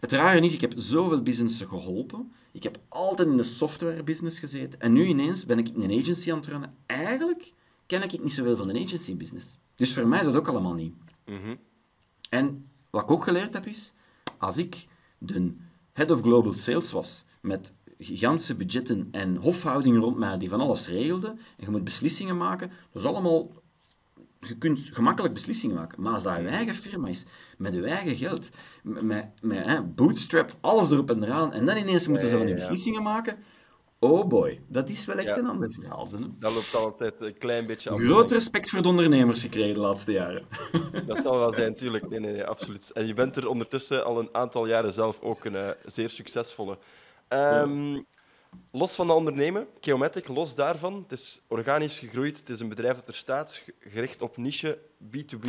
Het 0.00 0.12
rare 0.12 0.40
is, 0.40 0.54
ik 0.54 0.60
heb 0.60 0.72
zoveel 0.76 1.22
businessen 1.22 1.68
geholpen. 1.68 2.32
Ik 2.52 2.62
heb 2.62 2.78
altijd 2.88 3.28
in 3.28 3.36
de 3.36 3.42
software 3.42 4.02
business 4.02 4.38
gezeten. 4.38 4.80
En 4.80 4.92
nu 4.92 5.04
ineens 5.04 5.46
ben 5.46 5.58
ik 5.58 5.68
een 5.74 6.00
agency 6.00 6.30
aan 6.30 6.36
het 6.38 6.46
runnen. 6.46 6.74
Eigenlijk 6.86 7.52
ken 7.86 8.02
ik 8.02 8.22
niet 8.22 8.32
zoveel 8.32 8.56
van 8.56 8.68
de 8.68 8.84
agency 8.84 9.16
business. 9.16 9.58
Dus 9.74 9.94
voor 9.94 10.08
mij 10.08 10.18
is 10.18 10.24
dat 10.24 10.36
ook 10.36 10.48
allemaal 10.48 10.74
nieuw. 10.74 10.92
Mhm. 11.26 11.56
En 12.30 12.68
wat 12.90 13.02
ik 13.02 13.10
ook 13.10 13.24
geleerd 13.24 13.52
heb 13.54 13.66
is, 13.66 13.92
als 14.38 14.56
ik 14.56 14.86
de 15.18 15.54
head 15.92 16.10
of 16.10 16.20
global 16.20 16.52
sales 16.52 16.92
was, 16.92 17.24
met 17.40 17.72
gigantische 17.98 18.54
budgetten 18.54 19.08
en 19.10 19.36
hofhoudingen 19.36 20.00
rond 20.00 20.16
mij 20.18 20.38
die 20.38 20.48
van 20.48 20.60
alles 20.60 20.88
regelden, 20.88 21.30
en 21.30 21.64
je 21.64 21.70
moet 21.70 21.84
beslissingen 21.84 22.36
maken, 22.36 22.70
dat 22.92 23.02
is 23.02 23.08
allemaal... 23.08 23.48
Je 24.40 24.58
kunt 24.58 24.80
gemakkelijk 24.92 25.34
beslissingen 25.34 25.76
maken. 25.76 26.02
Maar 26.02 26.12
als 26.12 26.22
dat 26.22 26.36
je 26.36 26.46
eigen 26.46 26.74
firma 26.74 27.08
is, 27.08 27.24
met 27.58 27.74
je 27.74 27.82
eigen 27.84 28.16
geld, 28.16 28.50
met, 28.82 29.28
met 29.42 29.66
hè, 29.66 29.82
bootstrap, 29.82 30.52
alles 30.60 30.90
erop 30.90 31.10
en 31.10 31.22
eraan, 31.24 31.52
en 31.52 31.66
dan 31.66 31.76
ineens 31.76 32.08
moeten 32.08 32.28
ze 32.28 32.36
van 32.36 32.46
die 32.46 32.54
beslissingen 32.54 33.02
maken, 33.02 33.36
oh 33.98 34.26
boy, 34.28 34.60
dat 34.68 34.88
is 34.88 35.04
wel 35.04 35.16
echt 35.16 35.26
Ja. 35.26 35.36
een 35.38 35.46
ander 35.46 35.72
verhaal. 35.72 36.08
hè. 36.10 36.18
Dat 36.38 36.52
loopt 36.54 36.74
altijd 36.74 37.20
een 37.20 37.38
klein 37.38 37.66
beetje 37.66 37.90
af. 37.90 38.00
Groot 38.00 38.30
respect 38.30 38.70
voor 38.70 38.82
de 38.82 38.88
ondernemers 38.88 39.40
gekregen 39.40 39.74
de 39.74 39.80
laatste 39.80 40.12
jaren. 40.12 40.46
Dat 41.06 41.18
zal 41.18 41.38
wel 41.38 41.52
zijn, 41.52 41.74
tuurlijk. 41.76 42.08
Nee, 42.08 42.20
nee, 42.20 42.32
nee, 42.32 42.44
absoluut. 42.44 42.90
En 42.92 43.06
je 43.06 43.14
bent 43.14 43.36
er 43.36 43.48
ondertussen 43.48 44.04
al 44.04 44.18
een 44.18 44.28
aantal 44.32 44.66
jaren 44.66 44.92
zelf 44.92 45.20
ook 45.20 45.44
een 45.44 45.56
eh, 45.56 45.68
zeer 45.84 46.10
succesvolle. 46.10 46.78
Ehm, 47.28 48.02
Los 48.70 48.94
van 48.94 49.06
de 49.06 49.12
ondernemen, 49.12 49.66
Geomatic, 49.80 50.28
los 50.28 50.54
daarvan, 50.54 50.94
het 51.02 51.12
is 51.12 51.40
organisch 51.48 51.98
gegroeid, 51.98 52.38
het 52.38 52.48
is 52.48 52.60
een 52.60 52.68
bedrijf 52.68 52.94
dat 52.96 53.08
er 53.08 53.14
staat, 53.14 53.52
ge- 53.64 53.74
gericht 53.80 54.22
op 54.22 54.36
niche 54.36 54.78
B2B. 55.10 55.48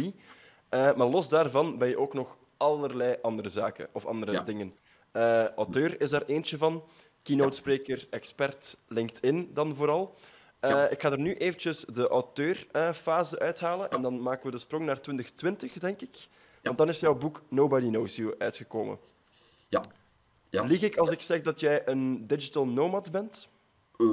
Eh, 0.70 0.96
maar 0.96 1.08
los 1.08 1.30
daarvan 1.30 1.78
ben 1.78 1.88
je 1.88 1.98
ook 1.98 2.14
nog 2.14 2.38
allerlei 2.58 3.16
andere 3.22 3.50
zaken 3.50 3.88
of 3.92 4.06
andere 4.06 4.32
Ja. 4.32 4.42
dingen. 4.42 4.76
Eh, 5.12 5.46
auteur 5.54 6.02
is 6.02 6.10
daar 6.10 6.22
eentje 6.26 6.58
van, 6.58 6.84
keynote-spreker, 7.22 8.08
expert, 8.10 8.78
LinkedIn 8.88 9.50
dan 9.54 9.76
vooral. 9.76 10.16
Eh, 10.60 10.70
Ja. 10.70 10.88
Ik 10.90 11.02
ga 11.02 11.12
er 11.12 11.20
nu 11.20 11.36
eventjes 11.36 11.80
de 11.80 12.08
auteurfase 12.08 13.40
uithalen 13.40 13.90
en 13.90 14.02
dan 14.02 14.22
maken 14.22 14.46
we 14.46 14.52
de 14.52 14.58
sprong 14.58 14.86
naar 14.86 15.02
2020, 15.02 15.74
denk 15.80 16.02
ik. 16.02 16.28
Want 16.62 16.78
dan 16.78 16.90
is 16.90 17.00
jouw 17.00 17.16
boek 17.16 17.42
Nobody 17.50 17.88
Knows 17.88 18.16
You 18.16 18.36
uitgekomen. 18.38 18.98
Ja. 19.70 19.82
Ja. 20.50 20.64
Lieg 20.64 20.82
ik 20.82 20.98
als 20.98 21.10
ik 21.10 21.22
zeg 21.22 21.42
dat 21.42 21.60
jij 21.60 21.88
een 21.88 22.28
digital 22.28 22.68
nomad 22.68 23.12
bent? 23.12 23.48
Eh, 23.98 24.08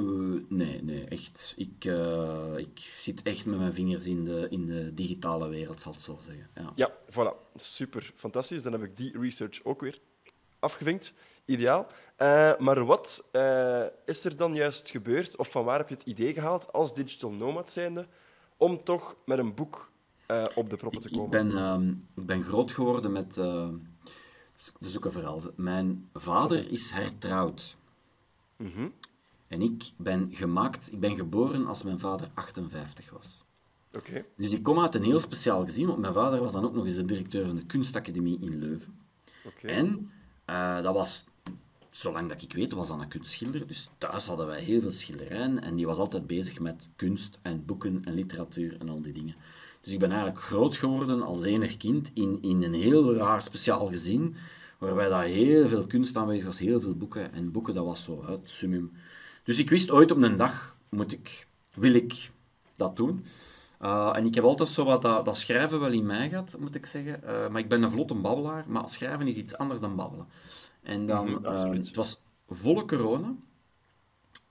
nee, 0.47 0.83
nee, 0.83 1.05
echt. 1.05 1.53
Ik, 1.57 1.85
eh, 1.85 2.53
ik 2.57 2.79
zit 2.79 3.21
echt 3.21 3.45
met 3.45 3.59
mijn 3.59 3.73
vingers 3.73 4.07
in 4.07 4.23
de, 4.25 4.47
in 4.49 4.65
de 4.65 4.93
digitale 4.93 5.47
wereld, 5.47 5.81
zal 5.81 5.91
ik 5.93 5.99
zo 5.99 6.17
zeggen. 6.21 6.47
Ja. 6.55 6.71
Ja, 6.75 6.91
voilà. 7.09 7.51
Super, 7.55 8.11
fantastisch. 8.15 8.63
Dan 8.63 8.71
heb 8.71 8.83
ik 8.83 8.97
die 8.97 9.19
research 9.19 9.63
ook 9.63 9.81
weer 9.81 9.99
afgevinkt. 10.59 11.13
Ideaal. 11.45 11.87
Eh, 12.15 12.57
maar 12.57 12.85
wat 12.85 13.23
is 14.05 14.25
er 14.25 14.37
dan 14.37 14.55
juist 14.55 14.89
gebeurd, 14.89 15.37
of 15.37 15.51
van 15.51 15.65
waar 15.65 15.77
heb 15.77 15.89
je 15.89 15.95
het 15.95 16.05
idee 16.05 16.33
gehaald 16.33 16.73
als 16.73 16.95
digital 16.95 17.31
nomad 17.31 17.71
zijnde, 17.71 18.07
om 18.57 18.83
toch 18.83 19.15
met 19.25 19.37
een 19.37 19.53
boek 19.55 19.91
op 20.55 20.69
de 20.69 20.77
proppen 20.77 21.01
te 21.01 21.07
Ik, 21.07 21.13
ik, 21.13 21.17
komen? 21.19 21.29
ben, 21.29 21.57
ehm, 21.57 21.89
ik 22.15 22.25
ben 22.25 22.43
groot 22.43 22.71
geworden 22.71 23.11
met... 23.11 23.41
dat 24.53 24.89
is 24.89 24.97
ook 24.97 25.05
een 25.05 25.11
verhaal. 25.11 25.41
Mijn 25.55 26.09
vader 26.13 26.71
is 26.71 26.91
hertrouwd. 26.91 27.77
Mhm. 28.57 28.87
En 29.47 29.61
ik 29.61 29.91
ben 29.97 30.29
gemaakt... 30.31 30.91
Ik 30.91 30.99
ben 30.99 31.15
geboren 31.15 31.67
als 31.67 31.83
mijn 31.83 31.99
vader 31.99 32.29
58 32.33 33.09
was. 33.09 33.43
Oké. 33.93 34.25
Dus 34.37 34.51
ik 34.51 34.63
kom 34.63 34.79
uit 34.79 34.95
een 34.95 35.03
heel 35.03 35.19
speciaal 35.19 35.65
gezin, 35.65 35.87
want 35.87 35.99
mijn 35.99 36.13
vader 36.13 36.39
was 36.39 36.51
dan 36.51 36.65
ook 36.65 36.73
nog 36.73 36.85
eens 36.85 36.95
de 36.95 37.05
directeur 37.05 37.47
van 37.47 37.55
de 37.55 37.65
kunstacademie 37.65 38.39
in 38.39 38.59
Leuven. 38.59 38.99
Oké. 39.45 39.67
En 39.67 40.11
eh, 40.45 40.81
dat 40.81 40.93
was, 40.93 41.25
zolang 41.89 42.29
dat 42.29 42.41
ik 42.41 42.53
weet, 42.53 42.71
was 42.71 42.87
dat 42.87 43.01
een 43.01 43.07
kunstschilder. 43.07 43.67
Dus 43.67 43.89
thuis 43.97 44.27
hadden 44.27 44.47
wij 44.47 44.61
heel 44.61 44.81
veel 44.81 44.91
schilderijen 44.91 45.61
en 45.61 45.75
die 45.75 45.85
was 45.85 45.97
altijd 45.97 46.27
bezig 46.27 46.59
met 46.59 46.89
kunst 46.95 47.39
en 47.41 47.65
boeken 47.65 48.03
en 48.03 48.13
literatuur 48.13 48.77
en 48.79 48.89
al 48.89 49.01
die 49.01 49.13
dingen. 49.13 49.35
Dus 49.83 49.93
ik 49.93 49.99
ben 49.99 50.09
eigenlijk 50.09 50.39
groot 50.41 50.75
geworden 50.75 51.21
als 51.21 51.43
enig 51.43 51.77
kind 51.77 52.11
in, 52.13 52.37
in 52.41 52.63
een 52.63 52.73
heel 52.73 53.15
raar 53.15 53.43
speciaal 53.43 53.87
gezin, 53.87 54.35
waarbij 54.77 55.09
daar 55.09 55.23
heel 55.23 55.67
veel 55.67 55.85
kunst 55.87 56.17
aanwezig 56.17 56.45
was, 56.45 56.59
heel 56.59 56.81
veel 56.81 56.95
boeken. 56.95 57.33
En 57.33 57.51
boeken, 57.51 57.73
dat 57.73 57.85
was 57.85 58.03
zo 58.03 58.25
het 58.25 58.49
summum. 58.49 58.91
Dus 59.43 59.59
ik 59.59 59.69
wist 59.69 59.91
ooit 59.91 60.11
op 60.11 60.21
een 60.21 60.37
dag, 60.37 60.77
moet 60.89 61.11
ik, 61.11 61.47
wil 61.75 61.93
ik 61.93 62.31
dat 62.75 62.95
doen. 62.95 63.25
Uh, 63.81 64.11
en 64.15 64.25
ik 64.25 64.35
heb 64.35 64.43
altijd 64.43 64.69
zo 64.69 64.85
wat 64.85 65.01
dat, 65.01 65.25
dat 65.25 65.37
schrijven 65.37 65.79
wel 65.79 65.91
in 65.91 66.05
mij 66.05 66.29
gehad, 66.29 66.55
moet 66.59 66.75
ik 66.75 66.85
zeggen. 66.85 67.21
Uh, 67.23 67.47
maar 67.49 67.61
ik 67.61 67.69
ben 67.69 67.81
een 67.83 67.91
vlotte 67.91 68.13
babbelaar, 68.13 68.65
maar 68.67 68.89
schrijven 68.89 69.27
is 69.27 69.35
iets 69.35 69.57
anders 69.57 69.79
dan 69.79 69.95
babbelen. 69.95 70.27
En 70.83 71.05
dan, 71.05 71.25
Mhm, 71.25 71.43
uh, 71.45 71.49
absoluut. 71.51 71.85
het 71.87 71.95
was 71.95 72.21
volle 72.49 72.85
corona. 72.85 73.35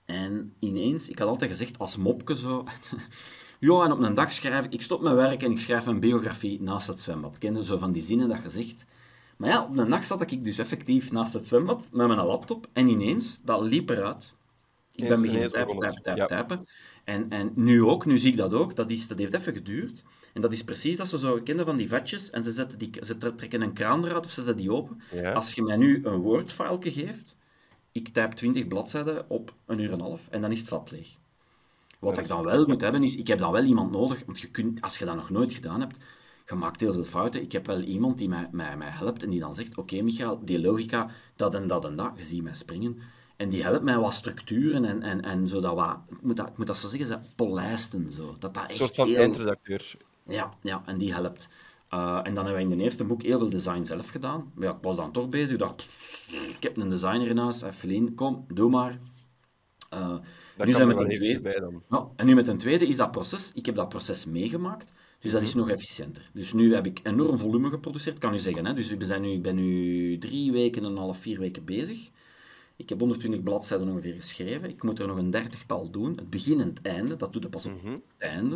En 0.05 0.53
ineens, 0.59 1.09
ik 1.09 1.19
had 1.19 1.27
altijd 1.27 1.49
gezegd 1.51 1.79
als 1.79 1.97
mopke 1.97 2.35
zo... 2.35 2.63
en 3.63 3.91
op 3.91 3.99
een 3.99 4.13
dag 4.13 4.31
schrijf 4.33 4.65
ik, 4.65 4.73
ik 4.73 4.81
stop 4.81 5.01
mijn 5.01 5.15
werk 5.15 5.43
en 5.43 5.51
ik 5.51 5.59
schrijf 5.59 5.85
een 5.85 5.99
biografie 5.99 6.61
naast 6.61 6.87
het 6.87 6.99
zwembad. 6.99 7.37
Kende 7.37 7.63
zo 7.63 7.77
van 7.77 7.91
die 7.91 8.01
zinnen 8.01 8.29
dat 8.29 8.39
je 8.43 8.49
zegt. 8.49 8.85
Maar 9.37 9.49
ja, 9.49 9.63
op 9.63 9.77
een 9.77 9.89
dag 9.89 10.05
zat 10.05 10.31
ik 10.31 10.45
dus 10.45 10.57
effectief 10.57 11.11
naast 11.11 11.33
het 11.33 11.47
zwembad 11.47 11.89
met 11.91 12.07
mijn 12.07 12.19
laptop 12.25 12.67
en 12.73 12.87
ineens, 12.87 13.39
dat 13.43 13.61
liep 13.61 13.89
eruit. 13.89 14.33
Ik 14.95 15.07
ben 15.07 15.21
beginnen 15.21 15.51
typen, 15.51 15.77
typen, 15.77 15.95
typen, 16.01 16.15
Ja. 16.15 16.25
typen. 16.25 16.65
En, 17.03 17.29
en 17.29 17.51
nu 17.55 17.83
ook, 17.83 18.05
nu 18.05 18.17
zie 18.17 18.31
ik 18.31 18.37
dat 18.37 18.53
ook, 18.53 18.75
dat, 18.75 18.91
is, 18.91 19.07
dat 19.07 19.17
heeft 19.17 19.33
even 19.33 19.53
geduurd. 19.53 20.03
En 20.33 20.41
dat 20.41 20.51
is 20.51 20.63
precies 20.63 20.97
dat 20.97 21.07
ze 21.07 21.19
zo 21.19 21.39
kennen 21.43 21.65
van 21.65 21.77
die 21.77 21.89
vatjes 21.89 22.29
en 22.29 22.43
ze, 22.43 22.51
zetten 22.51 22.77
die, 22.77 22.89
ze 23.01 23.17
tre- 23.17 23.35
trekken 23.35 23.61
een 23.61 23.73
kraan 23.73 24.05
eruit 24.05 24.25
of 24.25 24.31
zetten 24.31 24.57
die 24.57 24.71
open. 24.71 25.01
Ja. 25.11 25.31
Als 25.33 25.53
je 25.53 25.61
mij 25.61 25.75
nu 25.77 26.05
een 26.05 26.19
Word-file 26.19 26.77
geeft, 26.79 27.37
ik 27.91 28.07
typ 28.07 28.31
20 28.31 28.67
bladzijden 28.67 29.29
op 29.29 29.53
een 29.65 29.79
uur 29.79 29.87
en 29.87 29.93
een 29.93 30.01
half 30.01 30.27
en 30.29 30.41
dan 30.41 30.51
is 30.51 30.59
het 30.59 30.67
vat 30.67 30.91
leeg. 30.91 31.15
Wat 32.03 32.17
ik 32.17 32.27
dan 32.27 32.43
wel 32.43 32.65
moet 32.67 32.81
hebben, 32.81 33.03
is 33.03 33.15
ik 33.15 33.27
heb 33.27 33.39
dan 33.39 33.51
wel 33.51 33.63
iemand 33.63 33.91
nodig, 33.91 34.23
want 34.25 34.39
je 34.39 34.47
kunt, 34.49 34.81
als 34.81 34.97
je 34.97 35.05
dat 35.05 35.15
nog 35.15 35.29
nooit 35.29 35.53
gedaan 35.53 35.79
hebt, 35.79 35.97
je 36.47 36.55
maakt 36.55 36.79
heel 36.79 36.93
veel 36.93 37.03
fouten. 37.03 37.41
Ik 37.41 37.51
heb 37.51 37.65
wel 37.65 37.79
iemand 37.79 38.17
die 38.17 38.29
mij, 38.29 38.47
mij, 38.51 38.77
mij 38.77 38.89
helpt 38.89 39.23
en 39.23 39.29
die 39.29 39.39
dan 39.39 39.55
zegt, 39.55 39.77
oké 39.77 40.01
Michael, 40.01 40.39
die 40.45 40.59
logica, 40.61 41.09
dat 41.35 41.55
en 41.55 41.67
dat 41.67 41.85
en 41.85 41.95
dat, 41.95 42.11
je 42.15 42.23
ziet 42.23 42.43
mij 42.43 42.53
springen. 42.53 42.99
En 43.37 43.49
die 43.49 43.63
helpt 43.63 43.83
mij 43.83 43.97
wat 43.97 44.13
structuren 44.13 44.85
en, 44.85 45.01
en, 45.01 45.21
en 45.21 45.47
zo 45.47 45.59
dat 45.59 45.75
wat, 45.75 45.97
ik 46.09 46.21
moet 46.21 46.37
dat, 46.37 46.47
ik 46.47 46.57
moet 46.57 46.67
dat 46.67 46.77
zo 46.77 46.87
zeggen, 46.87 47.07
ze 47.07 47.19
polijsten 47.35 48.11
zo. 48.11 48.35
Dat 48.39 48.53
dat 48.53 48.63
Een 48.63 48.69
echt 48.69 48.77
soort 48.77 48.95
van 48.95 49.07
heel- 49.07 49.17
eindredacteur. 49.17 49.95
ja, 50.27 50.53
ja, 50.61 50.81
en 50.85 50.97
die 50.97 51.13
helpt. 51.13 51.47
Uh, 51.93 52.19
en 52.23 52.33
dan 52.33 52.45
hebben 52.45 52.65
we 52.65 52.71
in 52.71 52.77
de 52.77 52.83
eerste 52.83 53.03
boek 53.03 53.21
heel 53.21 53.37
veel 53.39 53.49
design 53.49 53.83
zelf 53.83 54.09
gedaan. 54.09 54.51
Maar 54.55 54.67
ja, 54.67 54.71
ik 54.73 54.81
was 54.81 54.95
dan 54.95 55.11
toch 55.11 55.29
bezig. 55.29 55.51
Ik 55.51 55.59
dacht, 55.59 55.87
ik 56.57 56.63
heb 56.63 56.77
een 56.77 56.89
designer 56.89 57.27
in 57.27 57.37
huis. 57.37 57.61
Evelien, 57.61 58.15
kom, 58.15 58.45
doe 58.53 58.69
maar. 58.69 58.97
Uh, 59.93 60.15
Dat 60.57 60.67
nu 60.67 60.73
zijn 60.73 60.87
we 60.87 60.93
met 60.93 61.03
een 61.03 61.09
tweede. 61.11 61.39
bij 61.41 61.59
dan. 61.59 61.83
Ja, 61.89 62.07
en 62.15 62.25
nu 62.25 62.35
met 62.35 62.47
een 62.47 62.57
tweede 62.57 62.87
is 62.87 62.95
dat 62.97 63.11
proces. 63.11 63.51
Ik 63.53 63.65
heb 63.65 63.75
dat 63.75 63.89
proces 63.89 64.25
meegemaakt. 64.25 64.91
Dus 65.19 65.31
dat 65.31 65.41
Mhm. 65.41 65.49
is 65.49 65.55
nog 65.55 65.69
efficiënter. 65.69 66.29
Dus 66.33 66.53
nu 66.53 66.73
heb 66.73 66.85
ik 66.85 66.99
enorm 67.03 67.37
volume 67.37 67.69
geproduceerd, 67.69 68.17
kan 68.17 68.33
u 68.33 68.37
zeggen. 68.39 68.65
Hè? 68.65 68.73
Dus 68.73 68.87
we 68.89 69.05
zijn 69.05 69.21
nu, 69.21 69.29
ik 69.29 69.41
ben 69.41 69.55
nu 69.55 70.17
drie 70.17 70.51
weken 70.51 70.83
en 70.83 70.89
een 70.91 70.97
half, 70.97 71.17
vier 71.17 71.39
weken 71.39 71.65
bezig. 71.65 72.09
Ik 72.75 72.89
heb 72.89 72.99
120 72.99 73.43
bladzijden 73.43 73.87
ongeveer 73.89 74.13
geschreven. 74.13 74.69
Ik 74.69 74.83
moet 74.83 74.99
er 74.99 75.07
nog 75.07 75.17
een 75.17 75.29
dertigtal 75.29 75.89
doen. 75.91 76.15
Het 76.15 76.29
begin 76.29 76.59
en 76.61 76.67
het 76.67 76.81
einde, 76.81 77.15
dat 77.15 77.33
doe 77.33 77.41
je 77.41 77.49
pas 77.49 77.65
op 77.65 77.81
Mhm. 77.83 77.91
het 77.91 78.01
einde. 78.17 78.55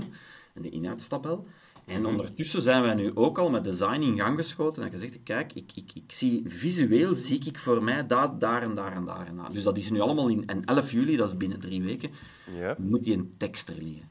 En 0.54 0.62
de 0.62 0.70
inhoudstabel. 0.70 1.46
En 1.88 2.06
ondertussen 2.06 2.62
zijn 2.62 2.82
wij 2.82 2.94
nu 2.94 3.12
ook 3.16 3.38
al 3.38 3.50
met 3.50 3.64
design 3.64 4.02
in 4.02 4.16
gang 4.18 4.38
geschoten. 4.38 4.84
En 4.84 4.92
gezegd, 4.92 5.24
kijk, 5.24 5.54
ik, 5.54 5.72
ik, 5.76 5.92
ik 5.94 6.12
zie 6.12 6.42
visueel 6.46 7.16
zie 7.16 7.46
ik 7.46 7.58
voor 7.58 7.84
mij 7.84 8.06
dat, 8.08 8.40
daar 8.40 8.62
en 8.62 8.76
daar 8.76 8.94
en 8.96 9.06
daar 9.06 9.28
en 9.28 9.36
daar. 9.36 9.52
Dus 9.52 9.64
dat 9.64 9.78
is 9.78 9.90
nu 9.90 10.00
allemaal 10.00 10.28
in... 10.28 10.46
En 10.48 10.66
11 10.66 10.92
juli, 10.92 11.16
dat 11.18 11.28
is 11.28 11.38
binnen 11.38 11.60
drie 11.60 11.82
weken, 11.82 12.10
Ja. 12.58 12.76
moet 12.80 13.04
die 13.04 13.14
een 13.18 13.34
tekst 13.38 13.70
er 13.70 13.76
liggen. 13.76 14.10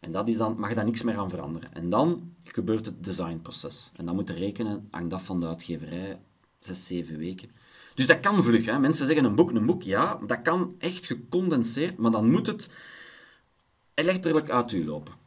En 0.00 0.12
dat 0.12 0.28
is 0.28 0.36
dan, 0.36 0.58
mag 0.58 0.74
daar 0.74 0.84
niks 0.84 1.02
meer 1.02 1.16
aan 1.16 1.30
veranderen. 1.30 1.74
En 1.74 1.88
dan 1.88 2.32
gebeurt 2.44 2.86
het 2.86 3.04
designproces. 3.04 3.90
En 3.96 4.06
dan 4.06 4.14
moet 4.14 4.28
je 4.28 4.34
rekenen, 4.34 4.86
hangt 4.90 5.12
af 5.12 5.24
van 5.24 5.40
de 5.40 5.46
uitgeverij, 5.46 6.20
zes, 6.58 6.86
zeven 6.86 7.18
weken. 7.18 7.50
Dus 7.94 8.06
dat 8.06 8.20
kan 8.20 8.42
vlug. 8.42 8.64
Hè. 8.64 8.78
Mensen 8.78 9.06
zeggen 9.06 9.24
een 9.24 9.34
boek, 9.34 9.50
een 9.50 9.66
boek, 9.66 9.82
ja. 9.82 10.18
Dat 10.26 10.42
kan 10.42 10.74
echt 10.78 11.06
gecondenseerd, 11.06 11.96
maar 11.96 12.10
dan 12.10 12.30
moet 12.30 12.46
het 12.46 12.68
letterlijk 13.94 14.50
uit 14.50 14.72
u 14.72 14.84
lopen. 14.84 15.20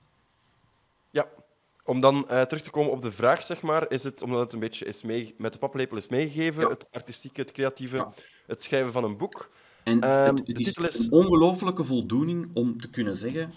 Om 1.86 2.00
dan 2.00 2.30
eh, 2.30 2.42
terug 2.42 2.64
te 2.64 2.70
komen 2.70 2.92
op 2.92 3.02
de 3.02 3.12
vraag, 3.12 3.44
zeg 3.46 3.62
maar, 3.62 3.92
is 3.92 4.04
het 4.04 4.22
omdat 4.22 4.40
het 4.40 4.54
een 4.54 4.60
beetje 4.60 4.86
is 4.86 5.04
mee, 5.04 5.36
met 5.38 5.54
de 5.54 5.60
paplepel 5.60 5.98
is 5.98 6.08
meegegeven, 6.08 6.62
Ja. 6.64 6.70
het 6.70 6.88
artistieke, 6.92 7.42
het 7.42 7.52
creatieve, 7.52 7.96
Ja. 7.96 8.14
het 8.48 8.64
schrijven 8.64 8.92
van 8.92 9.04
een 9.04 9.18
boek. 9.18 9.50
En 9.84 10.02
Ehm, 10.02 10.26
het, 10.26 10.38
de 10.38 10.44
het 10.46 10.60
is 10.60 10.66
titel 10.66 10.86
is- 10.86 11.00
een 11.00 11.12
ongelooflijke 11.12 11.84
voldoening 11.84 12.50
om 12.54 12.78
te 12.78 12.90
kunnen 12.90 13.16
zeggen, 13.16 13.52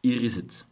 hier 0.00 0.22
is 0.22 0.34
het. 0.36 0.66